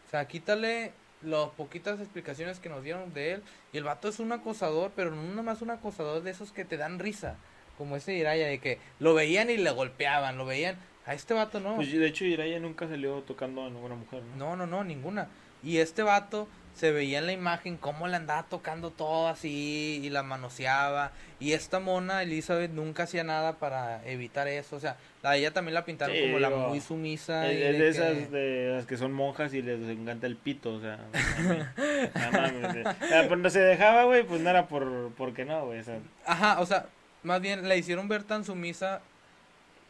O 0.07 0.09
sea, 0.09 0.27
quítale 0.27 0.91
las 1.21 1.49
poquitas 1.49 1.99
explicaciones 1.99 2.59
que 2.59 2.69
nos 2.69 2.83
dieron 2.83 3.13
de 3.13 3.33
él. 3.33 3.43
Y 3.73 3.77
el 3.77 3.83
vato 3.83 4.09
es 4.09 4.19
un 4.19 4.31
acosador, 4.31 4.91
pero 4.95 5.11
no 5.11 5.21
nada 5.21 5.43
más 5.43 5.61
un 5.61 5.69
acosador 5.69 6.23
de 6.23 6.31
esos 6.31 6.51
que 6.51 6.65
te 6.65 6.77
dan 6.77 6.97
risa. 6.99 7.35
Como 7.77 7.95
ese 7.95 8.13
Hiraya, 8.13 8.47
de 8.47 8.59
que 8.59 8.79
lo 8.99 9.13
veían 9.13 9.49
y 9.49 9.57
le 9.57 9.69
golpeaban, 9.71 10.37
lo 10.37 10.45
veían. 10.45 10.77
A 11.09 11.15
este 11.15 11.33
vato 11.33 11.59
no. 11.59 11.75
Pues 11.75 11.91
de 11.91 12.05
hecho 12.05 12.23
Jiraiya 12.23 12.59
nunca 12.59 12.87
salió 12.87 13.21
tocando 13.23 13.65
a 13.65 13.69
ninguna 13.71 13.95
mujer, 13.95 14.21
¿no? 14.37 14.55
No, 14.55 14.55
no, 14.55 14.67
no, 14.67 14.83
ninguna. 14.83 15.27
Y 15.63 15.77
este 15.77 16.03
vato 16.03 16.47
se 16.75 16.91
veía 16.91 17.17
en 17.17 17.25
la 17.25 17.31
imagen 17.31 17.77
cómo 17.77 18.07
le 18.07 18.15
andaba 18.15 18.43
tocando 18.43 18.91
todo 18.91 19.27
así 19.27 19.99
y 20.03 20.09
la 20.11 20.21
manoseaba. 20.21 21.11
Y 21.39 21.53
esta 21.53 21.79
mona, 21.79 22.21
Elizabeth, 22.21 22.69
nunca 22.71 23.03
hacía 23.03 23.23
nada 23.23 23.57
para 23.57 24.05
evitar 24.05 24.47
eso. 24.47 24.75
O 24.75 24.79
sea, 24.79 24.97
a 25.23 25.35
ella 25.35 25.51
también 25.51 25.73
la 25.73 25.83
pintaron 25.83 26.15
Sí, 26.15 26.21
como 26.21 26.37
la 26.37 26.51
muy 26.51 26.79
sumisa. 26.79 27.51
Es, 27.51 27.59
de 27.73 27.77
que- 27.79 27.87
esas 27.89 28.31
de 28.31 28.73
las 28.77 28.85
que 28.85 28.95
son 28.95 29.11
monjas 29.11 29.51
y 29.55 29.63
les 29.63 29.81
encanta 29.89 30.27
el 30.27 30.35
pito, 30.37 30.75
o 30.75 30.79
sea. 30.79 30.99
no 31.39 32.31
mames. 32.31 32.85
O 33.01 33.07
sea, 33.07 33.27
Cuando 33.27 33.49
se 33.49 33.59
dejaba, 33.61 34.03
güey, 34.03 34.23
pues 34.23 34.41
no 34.41 34.49
era 34.51 34.67
por 34.67 35.11
porque 35.17 35.43
no, 35.43 35.65
güey. 35.65 35.79
O 35.79 35.83
sea, 35.83 35.97
Ajá, 36.27 36.59
o 36.61 36.67
sea, 36.67 36.85
más 37.23 37.41
bien 37.41 37.67
la 37.67 37.75
hicieron 37.75 38.07
ver 38.07 38.23
tan 38.23 38.45
sumisa 38.45 39.01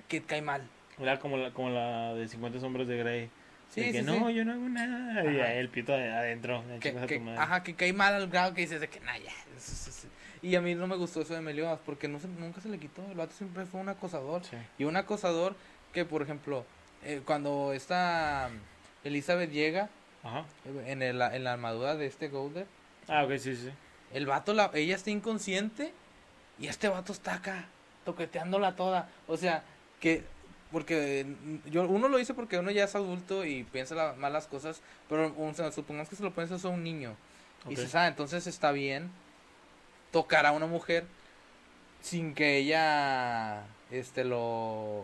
que 0.07 0.21
cae 0.23 0.41
mal. 0.41 0.61
Era 0.99 1.19
como 1.19 1.37
la, 1.37 1.51
como 1.51 1.69
la 1.69 2.13
de 2.13 2.27
50 2.27 2.59
sombras 2.59 2.87
de 2.87 2.97
Grey. 2.97 3.29
Sí, 3.69 3.81
de 3.81 3.91
que 3.91 3.99
sí. 3.99 4.05
no, 4.05 4.29
yo 4.29 4.43
no 4.45 4.53
hago 4.53 4.67
nada. 4.69 5.23
Y 5.31 5.39
ahí 5.39 5.57
el 5.59 5.69
pito 5.69 5.91
de 5.93 6.11
adentro. 6.11 6.63
de 6.63 6.79
Que, 6.79 6.89
a 6.89 7.05
que- 7.05 7.17
tu 7.19 7.23
madre. 7.25 7.39
ajá, 7.39 7.63
que 7.63 7.75
cae 7.75 7.93
mal 7.93 8.13
al 8.15 8.27
grado 8.27 8.53
que 8.53 8.61
dices 8.61 8.81
de 8.81 8.87
que, 8.89 8.99
nah, 9.01 9.15
ya. 9.17 9.31
eso- 9.55 9.71
eso- 9.73 9.89
eso". 9.91 10.07
Y 10.41 10.55
a 10.55 10.61
mí 10.61 10.73
no 10.73 10.87
me 10.87 10.95
gustó 10.95 11.21
eso 11.21 11.33
de 11.33 11.41
Meliodas 11.41 11.79
porque 11.85 12.07
no 12.07 12.19
se, 12.19 12.27
nunca 12.27 12.61
se 12.61 12.69
le 12.69 12.79
quitó. 12.79 13.05
El 13.11 13.17
vato 13.17 13.33
siempre 13.33 13.65
fue 13.65 13.79
un 13.81 13.89
acosador. 13.89 14.43
Sí. 14.43 14.55
Y 14.77 14.85
un 14.85 14.95
acosador 14.97 15.55
que, 15.93 16.05
por 16.05 16.21
ejemplo, 16.21 16.65
eh, 17.03 17.21
cuando 17.25 17.73
esta 17.73 18.49
mm, 18.51 19.07
Elizabeth 19.07 19.51
llega 19.51 19.89
Ajá. 20.23 20.45
eh, 20.65 20.83
en, 20.87 21.01
el- 21.03 21.21
en 21.21 21.43
la 21.43 21.53
armadura 21.53 21.95
de 21.95 22.05
este 22.07 22.29
Golder, 22.29 22.65
Ah, 23.07 23.23
ok, 23.25 23.37
sí, 23.37 23.55
sí. 23.55 23.69
el 24.13 24.25
vato, 24.25 24.53
la, 24.53 24.71
ella 24.73 24.95
está 24.95 25.09
inconsciente 25.11 25.91
y 26.57 26.67
este 26.67 26.87
vato 26.87 27.11
está 27.13 27.35
acá, 27.35 27.65
toqueteándola 28.05 28.75
toda. 28.75 29.09
O 29.27 29.37
sea, 29.37 29.63
que, 29.99 30.23
porque 30.71 31.25
mm, 31.25 31.69
yo 31.69 31.83
uno 31.87 32.07
lo 32.07 32.17
dice 32.17 32.33
porque 32.33 32.57
uno 32.59 32.71
ya 32.71 32.83
es 32.85 32.95
adulto 32.95 33.45
y 33.45 33.63
piensa 33.63 33.95
la- 33.95 34.13
malas 34.13 34.47
cosas, 34.47 34.81
pero 35.07 35.33
o 35.37 35.53
sea, 35.53 35.71
supongamos 35.71 36.09
que 36.09 36.15
se 36.15 36.23
lo 36.23 36.31
piensas 36.33 36.63
a 36.65 36.69
un 36.69 36.83
niño. 36.83 37.15
Y 37.65 37.69
Ok. 37.69 37.69
dices, 37.71 37.95
ah, 37.95 38.07
entonces 38.07 38.47
está 38.47 38.71
bien 38.71 39.09
tocar 40.11 40.45
a 40.45 40.51
una 40.51 40.65
mujer 40.65 41.05
sin 42.01 42.33
que 42.33 42.57
ella, 42.57 43.63
este, 43.91 44.23
lo, 44.23 45.03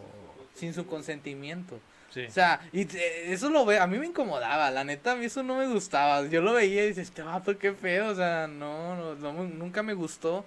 sin 0.55 0.73
su 0.73 0.85
consentimiento. 0.87 1.79
Sí. 2.11 2.25
O 2.27 2.31
sea, 2.31 2.61
y 2.71 2.85
te- 2.85 3.33
eso 3.33 3.49
lo 3.49 3.65
ve, 3.65 3.77
a 3.77 3.87
mí 3.87 3.97
me 3.99 4.05
incomodaba, 4.07 4.71
la 4.71 4.85
neta, 4.85 5.11
a 5.11 5.15
mí 5.15 5.25
eso 5.25 5.43
no 5.43 5.57
me 5.57 5.67
gustaba. 5.67 6.25
Yo 6.27 6.41
lo 6.41 6.53
veía 6.53 6.85
y 6.85 6.89
dices, 6.89 7.09
este 7.09 7.21
vato, 7.23 7.57
qué 7.57 7.73
feo, 7.73 8.07
o 8.09 8.15
sea, 8.15 8.47
no, 8.47 8.95
no, 8.95 9.15
no 9.15 9.43
nunca 9.43 9.83
me 9.83 9.93
gustó 9.93 10.45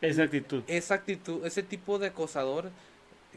Esa 0.00 0.24
actitud. 0.24 0.64
esa 0.66 0.94
actitud, 0.94 1.46
ese 1.46 1.62
tipo 1.62 2.00
de 2.00 2.08
acosador 2.08 2.70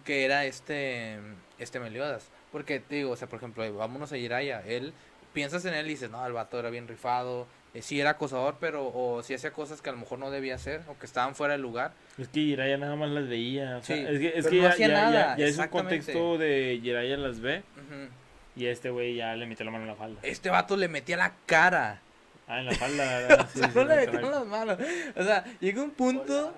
que 0.03 0.25
era 0.25 0.45
este, 0.45 1.17
este 1.59 1.79
Meliodas. 1.79 2.29
Porque 2.51 2.79
te 2.79 2.95
digo, 2.95 3.11
o 3.11 3.15
sea, 3.15 3.27
por 3.29 3.37
ejemplo, 3.37 3.73
vámonos 3.73 4.11
a 4.11 4.17
Jiraya, 4.17 4.61
él, 4.65 4.93
piensas 5.33 5.63
en 5.65 5.73
él 5.73 5.85
y 5.87 5.91
dices, 5.91 6.09
no, 6.11 6.25
el 6.25 6.33
vato 6.33 6.59
era 6.59 6.69
bien 6.69 6.87
rifado, 6.87 7.47
eh, 7.73 7.81
sí 7.81 8.01
era 8.01 8.11
acosador, 8.11 8.57
pero, 8.59 8.91
o 8.93 9.23
sí 9.23 9.33
hacía 9.33 9.51
cosas 9.53 9.81
que 9.81 9.89
a 9.89 9.93
lo 9.93 9.99
mejor 9.99 10.19
no 10.19 10.29
debía 10.31 10.55
hacer, 10.55 10.81
o 10.89 10.97
que 10.99 11.05
estaban 11.05 11.33
fuera 11.35 11.53
del 11.53 11.61
lugar. 11.61 11.93
Es 12.17 12.27
que 12.27 12.41
Jiraiya 12.41 12.77
nada 12.77 12.95
más 12.97 13.09
las 13.09 13.29
veía. 13.29 13.77
O 13.77 13.81
sea, 13.83 13.95
Sí, 13.95 14.03
es 14.05 14.19
que, 14.19 14.27
es 14.27 14.33
pero 14.45 14.49
que 14.49 14.55
no 14.57 14.61
ya, 14.63 14.69
hacía 14.69 14.87
ya- 14.89 14.93
nada, 14.93 15.37
ya 15.37 15.45
es 15.45 15.57
un 15.57 15.67
contexto 15.69 16.37
de 16.37 16.79
Jiraiya 16.81 17.15
las 17.17 17.39
ve 17.39 17.59
Ujú. 17.77 18.09
y 18.57 18.65
este 18.65 18.89
güey 18.89 19.15
ya 19.15 19.33
le 19.37 19.45
metió 19.45 19.63
la 19.65 19.71
mano 19.71 19.83
en 19.85 19.89
la 19.91 19.95
falda. 19.95 20.19
Este 20.23 20.49
vato 20.49 20.75
le 20.75 20.89
metía 20.89 21.15
la 21.15 21.33
cara. 21.45 22.01
Ah, 22.47 22.59
en 22.59 22.65
la 22.65 22.73
falda. 22.73 23.47
O 23.55 23.57
sea, 23.57 23.67
no 23.73 23.83
le 23.85 23.95
metieron 23.95 24.31
las 24.31 24.45
manos. 24.45 24.77
O 25.15 25.23
sea, 25.23 25.45
llega 25.61 25.81
un 25.81 25.91
punto. 25.91 26.53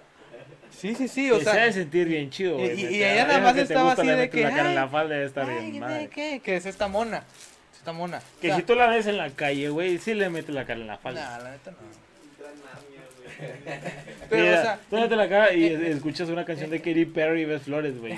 Sí, 0.77 0.95
sí, 0.95 1.07
sí, 1.07 1.31
o 1.31 1.39
se 1.39 1.49
ha 1.49 1.53
sea. 1.53 1.63
de 1.65 1.73
sentir 1.73 2.07
bien 2.07 2.29
chido, 2.29 2.55
y- 2.59 2.61
güey. 2.67 2.81
y- 2.85 2.95
y 2.97 3.03
ella 3.03 3.25
nada 3.25 3.39
más 3.39 3.53
que 3.53 3.59
te 3.59 3.73
estaba 3.73 3.93
así 3.93 4.05
de 4.07 4.29
que, 4.29 4.41
la 4.43 4.49
cara 4.49 4.61
en 4.61 4.67
"Ay, 4.67 4.75
la 4.75 4.87
falda 4.89 5.13
debe 5.15 5.25
estar 5.27 5.47
bien 5.47 5.71
¿qué, 5.73 5.79
madre. 5.79 6.09
qué? 6.09 6.41
Que 6.43 6.55
es 6.57 6.65
esta 6.65 6.87
mona. 6.87 7.23
Esta 7.77 7.93
mona. 7.93 8.21
Que 8.41 8.53
si 8.53 8.63
tú 8.63 8.75
la 8.75 8.87
ves 8.87 9.07
en 9.07 9.17
la 9.17 9.29
calle, 9.29 9.69
güey, 9.69 9.97
sí 9.97 10.13
le 10.13 10.29
metes 10.29 10.53
la 10.53 10.65
cara 10.65 10.79
en 10.81 10.87
la 10.87 10.97
falda. 10.97 11.37
Nah, 11.37 11.43
la 11.43 11.51
neta 11.51 11.71
no. 11.71 11.77
Pero, 13.39 13.53
Pero, 14.29 14.59
o 14.59 14.61
sea, 14.61 14.79
tú 14.89 14.97
mete 14.99 15.15
la 15.15 15.27
cara 15.29 15.53
y 15.53 15.65
eh, 15.65 15.91
escuchas 15.91 16.29
una 16.29 16.45
canción 16.45 16.69
de 16.69 16.79
Katy 16.79 17.05
Perry 17.05 17.41
y 17.41 17.45
ves 17.45 17.63
flores, 17.63 17.97
güey. 17.99 18.17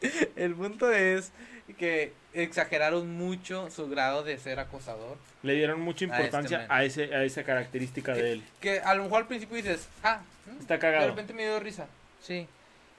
el 0.36 0.54
punto 0.54 0.90
es 0.92 1.32
que 1.78 2.12
exageraron 2.34 3.16
mucho 3.16 3.70
su 3.70 3.88
grado 3.88 4.22
de 4.24 4.36
ser 4.38 4.58
acosador. 4.60 5.16
Le 5.42 5.54
dieron 5.54 5.80
mucha 5.80 6.04
A 6.04 6.08
este 6.08 6.16
importancia 6.22 6.66
a, 6.68 6.84
ese, 6.84 7.14
a 7.14 7.24
esa 7.24 7.44
característica 7.44 8.12
de 8.12 8.32
él. 8.32 8.42
Que 8.60 8.80
a 8.80 8.94
lo 8.94 9.04
mejor 9.04 9.22
al 9.22 9.28
principio 9.28 9.56
dices, 9.56 9.88
ah, 10.02 10.20
mm, 10.46 10.60
Está 10.60 10.74
de 10.74 10.80
cagado. 10.80 11.08
repente 11.08 11.32
me 11.32 11.42
dio 11.44 11.58
risa. 11.60 11.86
Sí. 12.20 12.46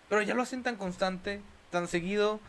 Pero 0.09 0.21
ya 0.21 0.33
lo 0.35 0.43
hacen 0.43 0.63
tan 0.63 0.75
constante, 0.75 1.41
tan 1.71 1.87
seguido, 1.87 2.39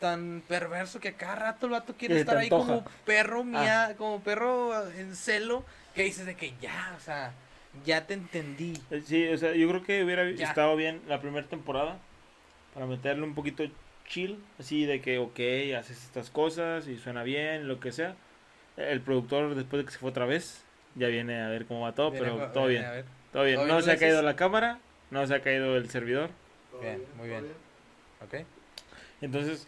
tan 0.00 0.42
perverso 0.48 1.00
que 1.00 1.14
cada 1.14 1.36
rato 1.36 1.66
el 1.66 1.72
vato 1.72 1.94
quiere 1.96 2.18
estar 2.18 2.36
ahí 2.36 2.46
antoja. 2.46 2.66
como 2.66 2.84
perro 3.06 3.44
mía, 3.44 3.94
como 3.96 4.20
perro 4.20 4.88
en 4.90 5.14
celo, 5.16 5.64
que 5.94 6.02
dices 6.02 6.26
de 6.26 6.34
que 6.34 6.52
ya, 6.60 6.94
o 6.96 7.00
sea, 7.00 7.32
ya 7.84 8.06
te 8.06 8.14
entendí. 8.14 8.74
Eh, 8.90 9.02
Sí, 9.06 9.28
o 9.28 9.38
sea, 9.38 9.52
yo 9.54 9.68
creo 9.68 9.82
que 9.84 10.04
hubiera 10.04 10.28
Ya. 10.32 10.48
estado 10.48 10.74
bien 10.76 11.00
la 11.06 11.20
primera 11.20 11.46
temporada 11.46 11.98
para 12.74 12.86
meterle 12.86 13.22
un 13.22 13.34
poquito 13.34 13.64
chill, 14.08 14.42
así 14.58 14.84
de 14.84 15.00
que, 15.00 15.18
ok, 15.18 15.38
haces 15.78 16.02
estas 16.04 16.28
cosas 16.30 16.88
y 16.88 16.98
suena 16.98 17.22
bien, 17.22 17.68
lo 17.68 17.78
que 17.80 17.92
sea. 17.92 18.16
El 18.76 19.00
productor, 19.00 19.54
después 19.54 19.80
de 19.82 19.86
que 19.86 19.92
se 19.92 19.98
fue 19.98 20.10
otra 20.10 20.26
vez, 20.26 20.64
ya 20.96 21.06
viene 21.06 21.40
a 21.40 21.48
ver 21.48 21.64
cómo 21.66 21.82
va 21.82 21.94
todo, 21.94 22.10
Viene, 22.10 22.26
pero 22.26 22.42
a- 22.42 22.52
todo 22.52 22.66
viene, 22.66 22.80
bien, 22.80 22.90
a 22.90 22.94
ver. 22.96 23.04
Todo 23.34 23.44
bien. 23.44 23.56
¿Todo 23.56 23.66
No 23.66 23.74
bien, 23.74 23.84
se 23.84 23.90
ha 23.90 23.96
caído 23.98 24.22
la 24.22 24.36
cámara, 24.36 24.78
no 25.10 25.26
se 25.26 25.34
ha 25.34 25.42
caído 25.42 25.76
el 25.76 25.90
servidor. 25.90 26.30
Bien, 26.80 27.02
muy 27.18 27.28
bien. 27.28 27.44
¿Ok? 28.24 28.46
Entonces, 29.20 29.66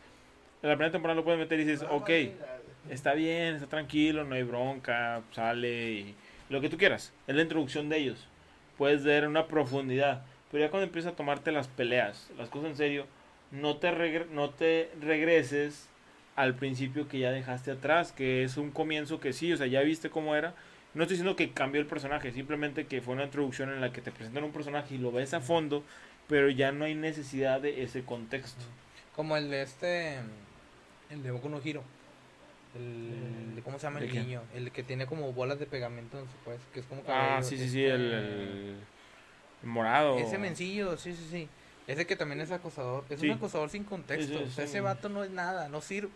en 0.62 0.68
la 0.70 0.76
primera 0.76 0.92
temporada 0.92 1.16
lo 1.18 1.24
puedes 1.24 1.38
meter 1.40 1.60
y 1.60 1.64
dices, 1.64 1.86
ok, 1.90 2.08
está 2.90 3.14
bien, 3.14 3.56
está 3.56 3.66
tranquilo, 3.66 4.24
no 4.24 4.34
hay 4.36 4.42
bronca, 4.44 5.20
sale 5.32 5.90
y 5.92 6.14
lo 6.48 6.60
que 6.60 6.68
tú 6.68 6.78
quieras. 6.78 7.12
Es 7.26 7.34
la 7.36 7.42
introducción 7.42 7.88
de 7.88 7.98
ellos. 7.98 8.26
Puedes 8.78 9.04
ver 9.04 9.26
una 9.26 9.46
profundidad. 9.46 10.24
Pero 10.52 10.64
ya 10.64 10.70
cuando 10.70 10.86
empiezas 10.86 11.12
a 11.12 11.16
tomarte 11.16 11.50
las 11.52 11.66
peleas, 11.68 12.30
las 12.38 12.48
cosas 12.48 12.70
en 12.70 12.76
serio, 12.76 13.06
no 13.50 13.78
te, 13.78 13.90
regre- 13.90 14.28
no 14.30 14.50
te 14.50 14.90
regreses 15.00 15.88
al 16.36 16.54
principio 16.54 17.08
que 17.08 17.18
ya 17.18 17.32
dejaste 17.32 17.72
atrás, 17.72 18.12
que 18.12 18.44
es 18.44 18.56
un 18.58 18.70
comienzo 18.70 19.18
que 19.18 19.32
sí, 19.32 19.52
o 19.52 19.56
sea, 19.56 19.66
ya 19.66 19.80
viste 19.80 20.08
cómo 20.10 20.36
era. 20.36 20.54
No 20.96 21.02
estoy 21.02 21.16
diciendo 21.18 21.36
que 21.36 21.50
cambió 21.52 21.80
el 21.80 21.86
personaje, 21.86 22.32
simplemente 22.32 22.86
que 22.86 23.00
fue 23.02 23.14
una 23.14 23.24
introducción 23.24 23.70
en 23.70 23.80
la 23.80 23.92
que 23.92 24.00
te 24.00 24.10
presentan 24.10 24.42
un 24.44 24.50
personaje 24.52 24.94
y 24.94 24.98
lo 24.98 25.12
ves 25.12 25.34
a 25.34 25.40
fondo, 25.40 25.84
pero 26.26 26.48
ya 26.50 26.72
no 26.72 26.86
hay 26.86 26.94
necesidad 26.94 27.60
de 27.60 27.82
ese 27.82 28.02
contexto. 28.02 28.64
Como 29.14 29.36
el 29.36 29.50
de 29.50 29.62
este. 29.62 30.16
El 31.10 31.22
de 31.22 31.30
Boku 31.30 31.48
no 31.50 31.60
Hiro. 31.62 31.82
El, 32.74 33.62
¿Cómo 33.62 33.78
se 33.78 33.84
llama 33.86 34.00
¿De 34.00 34.06
el 34.06 34.12
qué? 34.12 34.20
niño? 34.20 34.42
El 34.54 34.70
que 34.70 34.82
tiene 34.82 35.06
como 35.06 35.32
bolas 35.32 35.58
de 35.58 35.66
pegamento 35.66 36.18
en 36.18 36.24
su 36.26 36.36
pues, 36.44 36.58
que 36.74 36.80
es 36.80 36.86
como 36.86 37.02
Ah, 37.02 37.06
cabello, 37.06 37.42
sí, 37.42 37.56
sí, 37.56 37.68
sí, 37.68 37.84
este, 37.84 37.94
el, 37.94 38.12
el- 38.12 38.76
el 39.62 39.68
morado. 39.68 40.18
Ese 40.18 40.38
mencillo, 40.38 40.96
sí, 40.96 41.12
sí, 41.14 41.26
sí. 41.30 41.48
Ese 41.86 42.06
que 42.06 42.16
también 42.16 42.40
es 42.40 42.50
acosador. 42.50 43.04
Es 43.08 43.20
Sí. 43.20 43.28
un 43.28 43.36
acosador 43.36 43.70
sin 43.70 43.84
contexto. 43.84 44.34
Ese 44.34 44.44
O 44.44 44.50
sea, 44.50 44.64
ese 44.64 44.80
vato 44.80 45.08
no 45.08 45.24
es 45.24 45.30
nada, 45.30 45.68
no 45.68 45.80
sirve. 45.80 46.10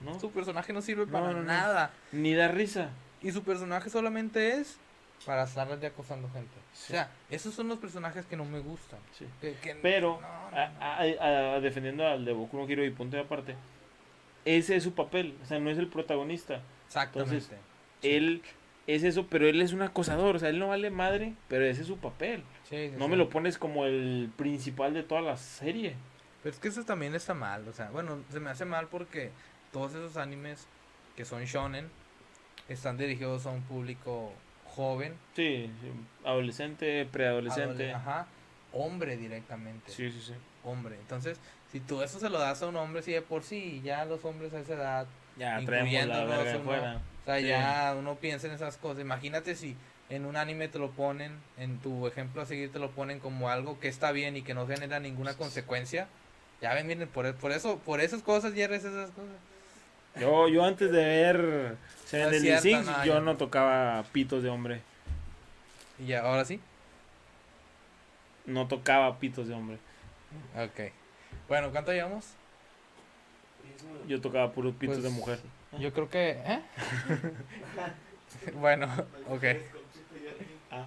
¿no? 0.00 0.18
Su 0.18 0.30
personaje 0.32 0.72
no 0.72 0.82
sirve 0.82 1.06
para 1.06 1.28
no, 1.28 1.34
no. 1.34 1.42
nada. 1.44 1.92
Ni 2.10 2.34
da 2.34 2.48
risa. 2.48 2.90
Y 3.22 3.30
su 3.32 3.42
personaje 3.42 3.88
solamente 3.90 4.54
es 4.56 4.78
para 5.24 5.44
estarle 5.44 5.76
de 5.76 5.86
acosando 5.86 6.28
gente. 6.30 6.54
Sí. 6.72 6.92
O 6.92 6.96
sea, 6.96 7.10
esos 7.30 7.54
son 7.54 7.68
los 7.68 7.78
personajes 7.78 8.26
que 8.26 8.36
no 8.36 8.44
me 8.44 8.58
gustan. 8.58 8.98
Sí. 9.16 9.26
Que- 9.40 9.54
que- 9.54 9.76
Pero, 9.76 10.18
no, 10.20 10.50
no, 10.50 10.56
a- 10.56 10.68
no. 10.68 11.22
a- 11.22 11.54
a- 11.54 11.60
defendiendo 11.60 12.06
al 12.06 12.24
de 12.24 12.32
Boku 12.32 12.56
no 12.56 12.68
Hero 12.68 12.84
y 12.84 12.90
punto 12.90 13.16
de 13.16 13.22
aparte, 13.22 13.54
ese 14.44 14.74
es 14.76 14.82
su 14.82 14.92
papel, 14.94 15.36
o 15.42 15.46
sea, 15.46 15.58
no 15.60 15.70
es 15.70 15.78
el 15.78 15.86
protagonista. 15.88 16.60
Exactamente. 16.86 17.34
entonces, 17.36 17.58
Él 18.02 18.42
es 18.88 19.04
eso, 19.04 19.28
pero 19.28 19.46
él 19.46 19.62
es 19.62 19.72
un 19.72 19.82
acosador, 19.82 20.34
o 20.34 20.38
sea, 20.40 20.48
él 20.48 20.58
no 20.58 20.66
vale 20.68 20.90
madre, 20.90 21.34
pero 21.48 21.64
ese 21.64 21.82
es 21.82 21.86
su 21.86 21.98
papel. 21.98 22.42
Sí, 22.68 22.88
sí, 22.90 22.94
No 22.98 23.04
sí. 23.04 23.10
me 23.12 23.16
lo 23.16 23.28
pones 23.28 23.56
como 23.58 23.84
el 23.86 24.28
principal 24.36 24.92
de 24.92 25.04
toda 25.04 25.20
la 25.20 25.36
serie. 25.36 25.94
Pero 26.42 26.52
es 26.52 26.58
que 26.60 26.66
eso 26.66 26.84
también 26.84 27.14
está 27.14 27.32
mal. 27.32 27.68
O 27.68 27.72
sea, 27.72 27.90
bueno, 27.90 28.18
se 28.30 28.40
me 28.40 28.50
hace 28.50 28.64
mal 28.64 28.88
porque 28.88 29.30
todos 29.70 29.92
esos 29.94 30.16
animes 30.16 30.66
que 31.14 31.24
son 31.24 31.44
shonen 31.44 31.88
están 32.68 32.96
dirigidos 32.96 33.46
a 33.46 33.50
un 33.50 33.62
público 33.62 34.32
joven, 34.66 35.14
Sí, 35.36 35.70
sí, 35.80 35.90
adolescente, 36.24 37.06
preadolescente. 37.10 37.90
adole- 37.90 37.94
ajá, 37.94 38.26
hombre 38.72 39.16
directamente. 39.16 39.90
Sí, 39.92 40.10
sí, 40.10 40.20
sí. 40.20 40.32
Hombre. 40.64 40.96
Entonces, 40.96 41.38
si 41.70 41.80
tú 41.80 42.02
eso 42.02 42.18
se 42.18 42.30
lo 42.30 42.38
das 42.38 42.62
a 42.62 42.68
un 42.68 42.76
hombre, 42.76 43.02
si 43.02 43.12
de 43.12 43.20
por 43.22 43.42
sí 43.42 43.80
ya 43.84 44.04
los 44.04 44.24
hombres 44.24 44.52
a 44.54 44.60
esa 44.60 44.74
edad 44.74 45.06
Ya 45.38 45.54
la 45.54 45.60
Incluyéndonos 45.62 46.28
verga 46.28 46.50
uno. 46.52 46.60
afuera. 46.60 47.00
O 47.22 47.24
sea, 47.24 47.38
Sí. 47.40 47.46
ya 47.46 47.94
uno 47.98 48.16
piensa 48.16 48.46
en 48.46 48.52
esas 48.52 48.76
cosas. 48.76 49.00
Imagínate 49.00 49.54
si 49.56 49.76
en 50.10 50.26
un 50.26 50.36
anime 50.36 50.68
te 50.68 50.78
lo 50.78 50.90
ponen, 50.90 51.32
en 51.56 51.78
tu 51.78 52.06
ejemplo 52.06 52.42
a 52.42 52.46
seguir 52.46 52.70
te 52.70 52.78
lo 52.78 52.90
ponen 52.90 53.18
como 53.18 53.48
algo 53.48 53.80
que 53.80 53.88
está 53.88 54.12
bien 54.12 54.36
y 54.36 54.42
que 54.42 54.52
no 54.54 54.66
genera 54.66 55.00
ninguna 55.00 55.34
consecuencia. 55.34 56.06
Ya 56.60 56.74
ven, 56.74 56.86
miren, 56.86 57.08
por, 57.08 57.34
por 57.36 57.50
eso, 57.50 57.78
por 57.78 58.00
esas 58.00 58.22
cosas, 58.22 58.52
Jerry, 58.54 58.74
es 58.76 58.84
esas 58.84 59.10
cosas. 59.10 59.34
Yo, 60.20 60.48
yo 60.48 60.64
antes 60.64 60.90
de 60.92 61.04
ver 61.04 61.76
Seven 62.06 62.30
Deadly 62.30 62.58
Sins, 62.60 62.88
yo 63.04 63.20
no 63.20 63.36
tocaba 63.36 64.02
pitos 64.12 64.42
de 64.42 64.50
hombre. 64.50 64.82
Y 65.98 66.06
ya, 66.06 66.20
ahora 66.20 66.44
sí. 66.44 66.60
No 68.46 68.68
tocaba 68.68 69.18
pitos 69.18 69.48
de 69.48 69.54
hombre. 69.54 69.78
Ok. 70.56 70.92
Bueno, 71.48 71.70
¿cuánto 71.70 71.92
llevamos? 71.92 72.34
Yo 74.06 74.20
tocaba 74.20 74.52
puros 74.52 74.74
pitos 74.74 74.98
Pues, 74.98 75.04
de 75.04 75.10
mujer. 75.10 75.40
Yo 75.78 75.92
creo 75.92 76.10
que... 76.10 76.30
¿eh? 76.30 76.60
bueno, 78.54 78.88
ok. 79.28 79.44
Ah. 80.70 80.86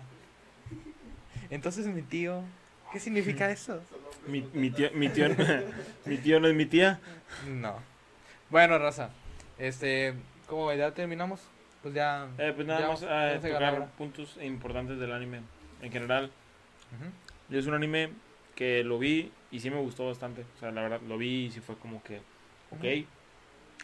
Entonces 1.49 1.87
mi 1.87 2.01
tío, 2.01 2.43
¿qué 2.91 2.99
significa 2.99 3.49
eso? 3.49 3.81
Mi, 4.27 4.41
mi 4.53 4.69
tío, 4.69 4.91
mi 4.93 5.09
tío, 5.09 5.27
mi 6.05 6.17
tío 6.17 6.39
no 6.39 6.47
es 6.47 6.55
mi 6.55 6.65
tía. 6.65 6.99
No. 7.47 7.79
Bueno, 8.55 8.77
raza. 8.77 9.09
Este, 9.57 10.13
¿cómo 10.47 10.71
ya 10.71 10.93
terminamos? 10.93 11.41
Pues 11.83 11.93
ya. 11.93 12.29
Eh, 12.37 12.53
pues 12.55 12.65
nada 12.65 12.79
ya 12.79 12.87
más 12.87 13.03
hora. 13.03 13.41
tocar 13.41 13.87
puntos 13.97 14.37
importantes 14.41 14.97
del 14.97 15.11
anime. 15.11 15.41
En 15.81 15.91
general, 15.91 16.31
Ujú. 16.95 17.11
yo 17.49 17.59
es 17.59 17.67
un 17.67 17.73
anime 17.73 18.11
que 18.55 18.85
lo 18.85 18.97
vi 18.97 19.29
y 19.51 19.59
sí 19.59 19.69
me 19.69 19.81
gustó 19.81 20.07
bastante. 20.07 20.45
O 20.55 20.59
sea, 20.61 20.71
la 20.71 20.83
verdad, 20.83 21.01
lo 21.05 21.17
vi 21.17 21.47
y 21.47 21.51
sí 21.51 21.59
fue 21.59 21.75
como 21.75 22.01
que, 22.01 22.21
ok, 22.71 23.05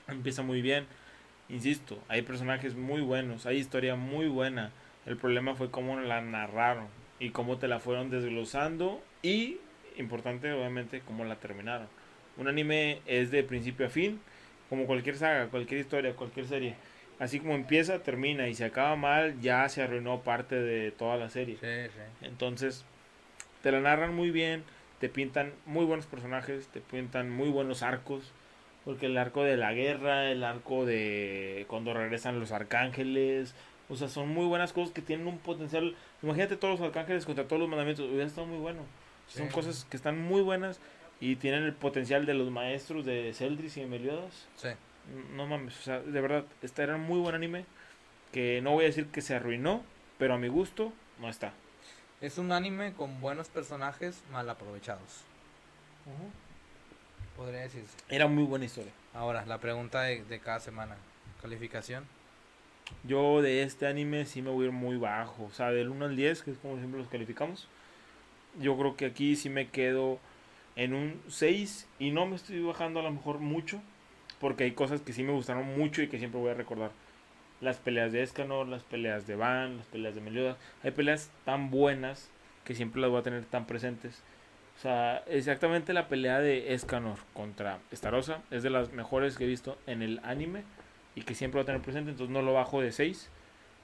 empieza 0.07 0.41
muy 0.41 0.61
bien. 0.61 0.88
Insisto, 1.49 2.01
hay 2.07 2.22
personajes 2.22 2.74
muy 2.74 3.01
buenos, 3.01 3.45
hay 3.45 3.57
historia 3.57 3.97
muy 3.97 4.30
buena. 4.30 4.72
El 5.05 5.17
problema 5.17 5.53
fue 5.53 5.69
cómo 5.69 5.99
la 5.99 6.22
narraron 6.22 6.88
y 7.19 7.32
cómo 7.32 7.57
te 7.57 7.67
la 7.67 7.82
fueron 7.82 8.09
desglosando 8.09 9.03
y, 9.22 9.57
importante 9.97 10.49
obviamente, 10.53 11.01
cómo 11.01 11.26
la 11.26 11.36
terminaron. 11.36 11.89
Un 12.38 12.47
anime 12.47 13.01
es 13.05 13.32
de 13.32 13.43
principio 13.43 13.88
a 13.88 13.89
fin, 13.89 14.22
como 14.72 14.86
cualquier 14.86 15.17
saga, 15.17 15.47
cualquier 15.47 15.82
historia, 15.82 16.13
cualquier 16.15 16.47
serie. 16.47 16.76
Así 17.19 17.41
como 17.41 17.55
empieza, 17.55 17.99
termina 17.99 18.47
y 18.47 18.55
se 18.55 18.63
acaba 18.63 18.95
mal, 18.95 19.38
ya 19.41 19.67
se 19.67 19.82
arruinó 19.84 20.22
parte 20.22 20.55
de 20.55 20.91
toda 20.91 21.17
la 21.17 21.30
serie. 21.30 21.57
Sí, 21.59 21.91
sí. 21.93 22.26
Entonces, 22.26 22.86
te 23.63 23.74
la 23.74 23.82
narran 23.82 24.15
muy 24.15 24.32
bien, 24.32 24.63
te 25.01 25.09
pintan 25.09 25.51
muy 25.65 25.84
buenos 25.84 26.05
personajes, 26.05 26.69
te 26.69 26.80
pintan 26.80 27.30
muy 27.30 27.49
buenos 27.49 27.84
arcos. 27.84 28.32
Porque 28.86 29.07
el 29.07 29.17
arco 29.17 29.43
de 29.43 29.57
la 29.57 29.74
guerra, 29.74 30.32
el 30.32 30.41
arco 30.45 30.86
de 30.86 31.65
cuando 31.67 31.93
regresan 31.93 32.39
los 32.39 32.53
arcángeles, 32.53 33.53
o 33.89 33.97
sea, 33.97 34.07
son 34.07 34.30
muy 34.30 34.45
buenas 34.45 34.72
cosas 34.72 34.93
que 34.93 35.01
tienen 35.01 35.28
un 35.28 35.38
potencial. 35.38 35.97
Imagínate 36.24 36.55
todos 36.55 36.80
los 36.80 36.88
arcángeles 36.88 37.26
contra 37.26 37.43
todos 37.43 37.59
los 37.59 37.67
mandamientos, 37.69 38.07
hubiera 38.07 38.26
estado 38.26 38.47
muy 38.47 38.59
bueno. 38.59 38.84
Son 39.28 39.47
Sí. 39.49 39.53
cosas 39.53 39.86
que 39.89 39.97
están 39.97 40.17
muy 40.17 40.41
buenas 40.41 40.80
y 41.22 41.36
tienen 41.36 41.63
el 41.63 41.74
potencial 41.74 42.26
de 42.26 42.34
los 42.34 42.49
maestros 42.49 43.05
de 43.05 43.32
Celdris 43.34 43.78
y 43.78 43.82
de 43.82 43.88
Meliodas. 43.88 44.47
Sí. 44.57 44.69
No 45.36 45.45
mames, 45.45 45.80
o 45.80 45.84
sea, 45.84 45.99
de 46.01 46.19
verdad, 46.19 46.45
este 46.61 46.82
era 46.82 46.95
un 46.95 47.03
muy 47.03 47.19
buen 47.19 47.36
anime 47.36 47.65
que 48.32 48.59
no 48.61 48.72
voy 48.72 48.86
a 48.86 48.88
decir 48.88 49.07
que 49.07 49.22
se 49.22 49.36
arruinó, 49.36 49.84
pero 50.17 50.34
a 50.34 50.38
mi 50.38 50.47
gusto 50.47 50.91
no 51.19 51.30
está. 51.30 51.53
Es 52.22 52.38
un 52.38 52.51
anime 52.51 52.93
con 52.93 53.22
buenos 53.22 53.49
personajes 53.49 54.24
mal 54.32 54.49
aprovechados. 54.49 55.22
Podría 57.38 57.61
decirse. 57.61 57.95
Era 58.09 58.28
muy 58.28 58.43
buena 58.43 58.65
historia. 58.65 58.91
Ahora, 59.13 59.45
la 59.45 59.59
pregunta 59.59 60.01
de, 60.01 60.24
de 60.24 60.39
cada 60.39 60.59
semana. 60.59 60.97
Calificación. 61.41 62.05
Yo 63.03 63.41
de 63.41 63.63
este 63.63 63.88
anime 63.88 64.26
sí 64.26 64.41
me 64.41 64.49
voy 64.49 64.65
a 64.65 64.67
ir 64.67 64.74
muy 64.74 64.97
bajo. 64.97 65.45
O 65.45 65.51
sea, 65.51 65.72
del 65.72 65.89
1 65.89 66.05
al 66.05 66.15
10, 66.15 66.43
que 66.43 66.51
es 66.51 66.57
como 66.57 66.78
siempre 66.78 66.99
los 66.99 67.09
calificamos. 67.09 67.67
Yo 68.59 68.78
creo 68.78 68.95
que 68.95 69.05
aquí 69.05 69.36
sí 69.36 69.49
me 69.49 69.69
quedo 69.69 70.19
en 70.76 70.93
un 70.93 71.22
6 71.28 71.88
y 71.99 72.11
no 72.11 72.26
me 72.26 72.36
estoy 72.36 72.61
bajando 72.61 72.99
a 72.99 73.03
lo 73.03 73.11
mejor 73.11 73.39
mucho. 73.39 73.82
Porque 74.39 74.63
hay 74.63 74.72
cosas 74.72 75.01
que 75.01 75.13
sí 75.13 75.24
me 75.24 75.34
gustaron 75.34 75.78
mucho 75.78 76.01
y 76.01 76.07
que 76.07 76.17
siempre 76.17 76.39
voy 76.39 76.51
a 76.51 76.55
recordar. 76.55 76.91
Las 77.59 77.78
peleas 77.78 78.11
de 78.11 78.24
Escanor, 78.24 78.67
las 78.67 78.84
peleas 78.84 79.28
de 79.28 79.36
Van, 79.36 79.78
las 79.78 79.86
peleas 79.86 80.15
de 80.15 80.22
Meliodas. 80.22 80.57
Hay 80.84 80.91
peleas 80.91 81.30
tan 81.45 81.69
buenas 81.69 82.30
que 82.63 82.74
siempre 82.74 83.01
las 83.01 83.11
voy 83.11 83.19
a 83.19 83.24
tener 83.24 83.45
tan 83.45 83.67
presentes. 83.67 84.24
O 84.78 84.80
sea, 84.82 85.24
exactamente 85.28 85.93
la 85.93 86.07
pelea 86.07 86.39
de 86.39 86.74
Escanor 86.74 87.19
contra 87.34 87.80
Starosa 87.93 88.41
es 88.49 88.63
de 88.63 88.72
las 88.72 88.91
mejores 88.93 89.38
que 89.38 89.43
he 89.43 89.47
visto 89.47 89.78
en 89.86 90.01
el 90.01 90.19
anime 90.24 90.63
y 91.13 91.22
que 91.22 91.36
siempre 91.36 91.59
voy 91.59 91.63
a 91.63 91.65
tener 91.67 91.82
presente, 91.82 92.11
entonces 92.11 92.34
no 92.34 92.41
lo 92.41 92.53
bajo 92.53 92.82
de 92.82 92.91
6, 92.91 93.30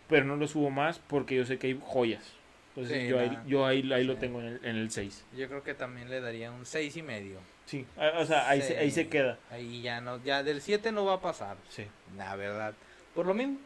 pero 0.09 0.25
no 0.25 0.38
lo 0.38 0.47
subo 0.47 0.69
más 0.69 0.99
porque 0.99 1.35
yo 1.35 1.45
sé 1.45 1.59
que 1.59 1.67
hay 1.67 1.79
joyas. 1.83 2.36
Entonces 2.78 3.03
Sí, 3.03 3.07
yo, 3.07 3.19
ahí, 3.19 3.39
yo 3.47 3.65
ahí, 3.65 3.91
ahí 3.91 4.03
lo 4.03 4.17
tengo 4.17 4.39
en 4.39 4.47
el, 4.47 4.59
en 4.63 4.75
el 4.75 4.91
6. 4.91 5.25
Yo 5.36 5.47
creo 5.47 5.63
que 5.63 5.73
también 5.73 6.11
le 6.11 6.21
daría 6.21 6.51
un 6.51 6.63
seis 6.63 6.95
y 6.95 7.01
medio. 7.01 7.39
Sí, 7.65 7.88
o 7.97 8.25
sea, 8.25 8.47
ahí, 8.47 8.61
se, 8.61 8.78
ahí 8.78 8.91
se 8.91 9.07
queda. 9.07 9.39
Ahí 9.49 9.82
ya 9.82 9.99
no, 9.99 10.23
ya 10.23 10.43
del 10.43 10.61
7 10.61 10.91
no 10.91 11.03
va 11.03 11.15
a 11.15 11.21
pasar. 11.21 11.57
Sí. 11.69 11.88
La 12.15 12.36
verdad. 12.36 12.75
Por 13.15 13.25
lo 13.25 13.34
mismo, 13.34 13.57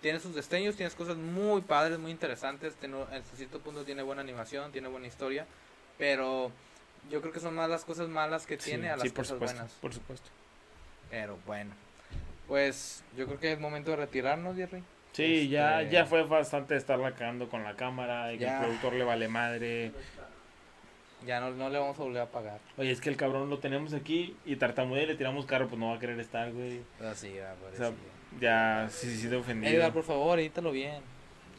tiene 0.00 0.20
sus 0.20 0.34
destellos, 0.36 0.76
tienes 0.76 0.94
cosas 0.94 1.16
muy 1.16 1.60
padres, 1.62 1.98
muy 1.98 2.12
interesantes. 2.12 2.74
Hasta 2.74 3.36
cierto 3.36 3.58
punto 3.58 3.84
tiene 3.84 4.02
buena 4.02 4.22
animación, 4.22 4.70
tiene 4.70 4.86
buena 4.86 5.08
historia. 5.08 5.44
Pero 5.98 6.52
yo 7.10 7.20
creo 7.20 7.32
que 7.32 7.40
son 7.40 7.56
más 7.56 7.68
las 7.68 7.84
cosas 7.84 8.08
malas 8.08 8.46
que 8.46 8.56
tiene 8.56 8.90
a 8.90 8.96
las 8.96 9.02
sí, 9.02 9.08
por 9.08 9.24
cosas 9.24 9.34
supuesto, 9.34 9.56
buenas. 9.56 9.72
por 9.80 9.92
supuesto. 9.92 10.28
Pero 11.10 11.36
bueno. 11.46 11.72
Pues 12.46 13.02
yo 13.16 13.26
creo 13.26 13.40
que 13.40 13.52
es 13.52 13.58
momento 13.60 13.90
de 13.90 13.96
retirarnos, 13.96 14.56
Jerry. 14.56 14.84
Sí, 15.12 15.48
ya, 15.48 15.82
Este- 15.82 15.94
ya 15.94 16.06
fue 16.06 16.22
bastante 16.24 16.74
estarla 16.76 17.12
cagando 17.12 17.48
con 17.48 17.62
la 17.64 17.74
cámara 17.76 18.32
y 18.32 18.38
que 18.38 18.44
Ya. 18.44 18.58
el 18.58 18.64
productor 18.64 18.94
le 18.94 19.04
vale 19.04 19.28
madre. 19.28 19.92
Ya 21.26 21.38
no, 21.40 21.50
no 21.52 21.68
le 21.70 21.78
vamos 21.78 21.98
a 21.98 22.02
volver 22.02 22.22
a 22.22 22.26
pagar. 22.26 22.58
Oye, 22.78 22.90
es 22.90 23.00
que 23.00 23.08
el 23.08 23.16
cabrón 23.16 23.48
lo 23.48 23.58
tenemos 23.58 23.94
aquí 23.94 24.36
y 24.44 24.56
tartamudea 24.56 25.04
y 25.04 25.06
le 25.06 25.14
tiramos 25.14 25.46
carro, 25.46 25.68
pues 25.68 25.78
no 25.78 25.90
va 25.90 25.96
a 25.96 25.98
querer 25.98 26.18
estar, 26.18 26.50
güey. 26.50 26.80
Así, 27.00 27.32
va, 27.38 27.54
O 27.72 27.76
sea, 27.76 27.92
ya, 28.40 28.88
sí, 28.90 29.14
sí, 29.16 29.28
de 29.28 29.36
ofendido. 29.36 29.72
Edgar, 29.72 29.92
por 29.92 30.02
favor, 30.02 30.38
edítalo 30.40 30.72
bien. 30.72 31.00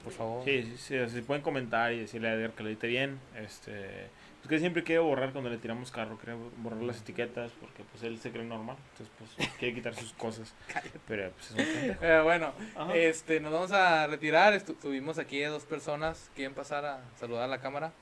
Por 0.03 0.11
favor. 0.11 0.43
Sí, 0.43 0.63
sí, 0.63 0.77
sí, 0.77 1.09
si 1.09 1.21
pueden 1.21 1.41
comentar 1.43 1.93
y 1.93 1.99
decirle 1.99 2.27
a 2.27 2.33
Edgar 2.33 2.51
que 2.51 2.63
lo 2.63 2.69
edite 2.69 2.87
bien. 2.87 3.19
Este, 3.37 4.09
pues 4.43 4.49
que 4.49 4.59
siempre 4.59 4.83
quiere 4.83 4.99
borrar 4.99 5.31
cuando 5.31 5.49
le 5.49 5.57
tiramos 5.57 5.89
carro, 5.89 6.17
quiere 6.17 6.37
borrar 6.57 6.81
las 6.81 6.99
etiquetas 6.99 7.51
porque 7.61 7.81
pues 7.89 8.03
él 8.03 8.19
se 8.19 8.29
cree 8.29 8.43
normal, 8.43 8.75
entonces 8.91 9.15
pues 9.17 9.49
quiere 9.57 9.73
quitar 9.73 9.95
sus 9.95 10.11
cosas. 10.13 10.53
Pero 11.07 11.31
pues 11.31 11.51
es 11.51 11.89
un. 11.91 11.97
Pero 11.97 12.23
bueno, 12.25 12.51
Ajá. 12.75 12.93
este, 12.93 13.39
nos 13.39 13.53
vamos 13.53 13.71
a 13.71 14.05
retirar. 14.07 14.53
Estu- 14.53 14.75
tuvimos 14.77 15.17
aquí 15.17 15.41
a 15.43 15.49
dos 15.49 15.63
personas. 15.63 16.29
¿Quieren 16.35 16.53
pasar 16.53 16.85
a 16.85 16.99
saludar 17.17 17.43
a 17.45 17.47
la 17.47 17.61
cámara? 17.61 17.93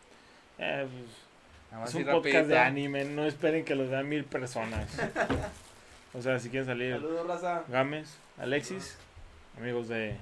Eh, 0.57 0.87
pues, 0.91 1.15
Nada 1.69 1.81
más 1.83 1.89
es 1.91 1.95
un 1.95 2.11
podcast 2.11 2.47
de 2.49 2.57
anime, 2.57 3.05
no 3.05 3.25
esperen 3.25 3.63
que 3.63 3.75
los 3.75 3.89
vean 3.89 4.09
mil 4.09 4.23
personas. 4.23 4.89
O 6.13 6.21
sea, 6.21 6.37
si 6.39 6.49
quieren 6.49 6.67
salir 6.67 6.93
Saludos, 6.95 7.25
raza. 7.25 7.63
Gámez, 7.69 8.17
Alexis, 8.37 8.97
amigos 9.57 9.87
de 9.87 10.17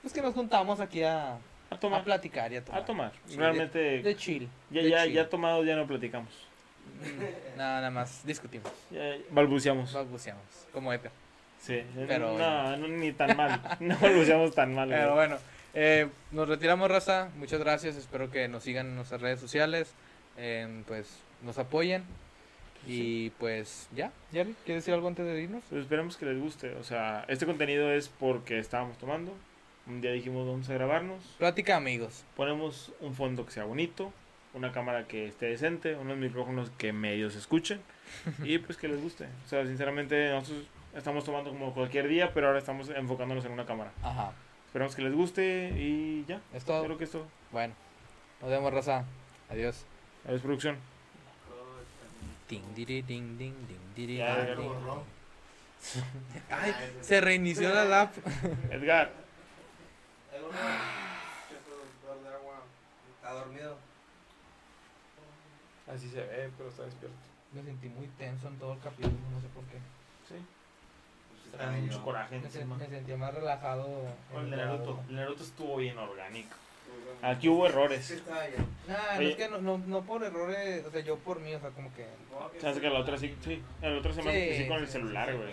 pues 0.00 0.12
que 0.12 0.20
nos 0.20 0.34
juntamos 0.34 0.80
aquí 0.80 1.04
a, 1.04 1.38
A 1.72 1.76
a 1.76 1.80
tomar. 1.80 2.04
platicar 2.04 2.52
y 2.52 2.56
a 2.56 2.64
tomar. 2.64 2.80
A 2.82 2.84
tomar. 2.84 3.12
Sí, 3.26 3.36
Realmente, 3.36 3.78
De, 3.78 4.02
de 4.02 4.16
chill. 4.16 4.48
ya, 4.70 4.82
de 4.82 4.90
ya, 4.90 5.04
chill. 5.04 5.12
ya 5.14 5.28
tomados 5.28 5.66
ya 5.66 5.76
no 5.76 5.86
platicamos. 5.86 6.32
Mm, 7.00 7.56
Nada, 7.58 7.76
nada 7.76 7.90
más 7.90 8.24
discutimos, 8.26 8.70
Ya 8.90 9.16
balbuceamos. 9.30 9.92
balbuceamos, 9.92 10.44
como 10.72 10.92
Eper. 10.92 11.10
Sí, 11.60 11.82
Pero 12.08 12.36
no, 12.36 12.76
no, 12.76 12.88
ni 12.88 13.12
tan 13.12 13.36
mal. 13.36 13.60
No 13.80 13.96
balbuceamos 13.98 14.54
tan 14.54 14.74
mal. 14.74 14.88
Pero 14.88 15.14
güey. 15.14 15.28
bueno, 15.28 15.38
eh, 15.74 16.08
nos 16.32 16.48
retiramos, 16.48 16.90
raza. 16.90 17.30
Muchas 17.36 17.60
gracias. 17.60 17.94
Espero 17.96 18.30
que 18.30 18.48
nos 18.48 18.64
sigan 18.64 18.86
en 18.88 18.96
nuestras 18.96 19.20
redes 19.20 19.38
sociales. 19.40 19.94
eh, 20.36 20.82
pues 20.88 21.20
nos 21.42 21.58
apoyen. 21.58 22.02
Y 22.84 23.30
pues 23.38 23.88
ya, 23.94 24.10
Jerry, 24.32 24.56
¿quieres 24.64 24.82
decir 24.82 24.92
algo 24.94 25.06
antes 25.06 25.24
de 25.24 25.40
irnos? 25.40 25.62
Pues 25.70 25.82
esperemos 25.82 26.16
que 26.16 26.26
les 26.26 26.40
guste. 26.40 26.74
O 26.74 26.82
sea, 26.82 27.24
este 27.28 27.46
contenido 27.46 27.92
es 27.92 28.08
porque 28.08 28.58
estábamos 28.58 28.98
tomando. 28.98 29.32
Un 29.86 30.00
día 30.00 30.12
dijimos 30.12 30.46
vamos 30.46 30.68
a 30.68 30.74
grabarnos. 30.74 31.22
Plática, 31.38 31.76
amigos. 31.76 32.24
Ponemos 32.36 32.92
un 33.00 33.14
fondo 33.14 33.44
que 33.44 33.52
sea 33.52 33.64
bonito. 33.64 34.12
Una 34.54 34.70
cámara 34.72 35.06
que 35.08 35.26
esté 35.26 35.46
decente. 35.46 35.96
Unos 35.96 36.16
micrófonos 36.18 36.70
que 36.78 36.92
medio 36.92 37.30
se 37.30 37.38
escuchen. 37.38 37.80
Y 38.44 38.58
pues 38.58 38.76
que 38.78 38.88
les 38.88 39.00
guste. 39.00 39.26
O 39.44 39.48
sea, 39.48 39.66
sinceramente 39.66 40.30
nosotros 40.30 40.66
estamos 40.94 41.24
tomando 41.24 41.50
como 41.50 41.72
cualquier 41.74 42.06
día. 42.06 42.32
Pero 42.32 42.48
ahora 42.48 42.58
estamos 42.58 42.90
enfocándonos 42.90 43.44
en 43.44 43.52
una 43.52 43.66
cámara. 43.66 43.90
Ajá, 44.02 44.32
Esperamos 44.66 44.94
que 44.94 45.02
les 45.02 45.12
guste 45.14 45.72
y 45.76 46.24
ya. 46.28 46.40
es 46.54 46.64
todo. 46.64 46.84
Creo 46.84 46.98
que 46.98 47.04
es 47.04 47.10
todo. 47.10 47.26
Bueno, 47.50 47.74
nos 48.40 48.50
vemos, 48.50 48.72
raza. 48.72 49.04
Adiós. 49.50 49.84
Adiós, 50.26 50.40
producción. 50.42 50.76
Ding, 52.48 52.62
diri, 52.74 53.02
ding, 53.02 53.36
ding, 53.38 53.54
ding, 53.66 53.94
diri, 53.96 54.16
Ya, 54.18 54.54
ding. 54.54 54.70
Ay, 56.50 56.72
se 57.00 57.20
reinició 57.20 57.72
la 57.74 57.84
lap. 57.84 58.14
Edgar. 58.70 59.21
Productor 60.52 62.22
de 62.22 62.28
agua, 62.36 62.62
está 63.16 63.32
dormido. 63.32 63.76
Así 65.92 66.08
se 66.10 66.20
ve, 66.20 66.50
pero 66.56 66.68
está 66.68 66.84
despierto. 66.84 67.16
Me 67.52 67.62
sentí 67.62 67.88
muy 67.88 68.06
tenso 68.18 68.48
en 68.48 68.58
todo 68.58 68.72
el 68.74 68.78
capítulo, 68.80 69.12
no 69.32 69.40
sé 69.40 69.48
por 69.48 69.64
qué. 69.64 69.78
Sí. 70.28 70.34
Pues, 71.30 71.52
Trae 71.52 71.66
está 71.68 71.80
mucho 71.82 71.98
yo. 71.98 72.04
coraje 72.04 72.38
Me, 72.38 72.44
encima. 72.46 72.76
me 72.76 72.86
sentía 72.88 73.16
más 73.16 73.34
relajado. 73.34 73.88
El 74.34 74.44
el 74.44 74.50
Naruto. 74.50 75.00
El 75.08 75.16
Naruto 75.16 75.42
estuvo 75.42 75.76
bien 75.76 75.98
orgánico. 75.98 76.56
Pues, 77.20 77.24
Aquí 77.34 77.48
hubo 77.48 77.66
errores. 77.66 78.22
Nah, 78.88 79.14
no 79.16 79.20
es 79.22 79.36
que 79.36 79.48
no, 79.48 79.58
no, 79.58 79.78
no 79.78 80.02
por 80.02 80.22
errores, 80.24 80.84
o 80.86 80.90
sea, 80.90 81.00
yo 81.00 81.16
por 81.18 81.40
mí, 81.40 81.54
o 81.54 81.60
sea, 81.60 81.70
como 81.70 81.92
que... 81.94 82.06
Se 82.60 82.68
hace 82.68 82.80
que 82.80 82.90
la 82.90 83.00
otra 83.00 83.16
sí, 83.16 83.34
sí. 83.42 83.62
El 83.80 83.98
otro 83.98 84.12
se 84.12 84.22
me 84.22 84.32
Sí, 84.56 84.62
sí 84.62 84.68
con 84.68 84.78
el 84.78 84.86
sí, 84.86 84.92
celular, 84.92 85.30
sí, 85.30 85.36
güey. 85.36 85.48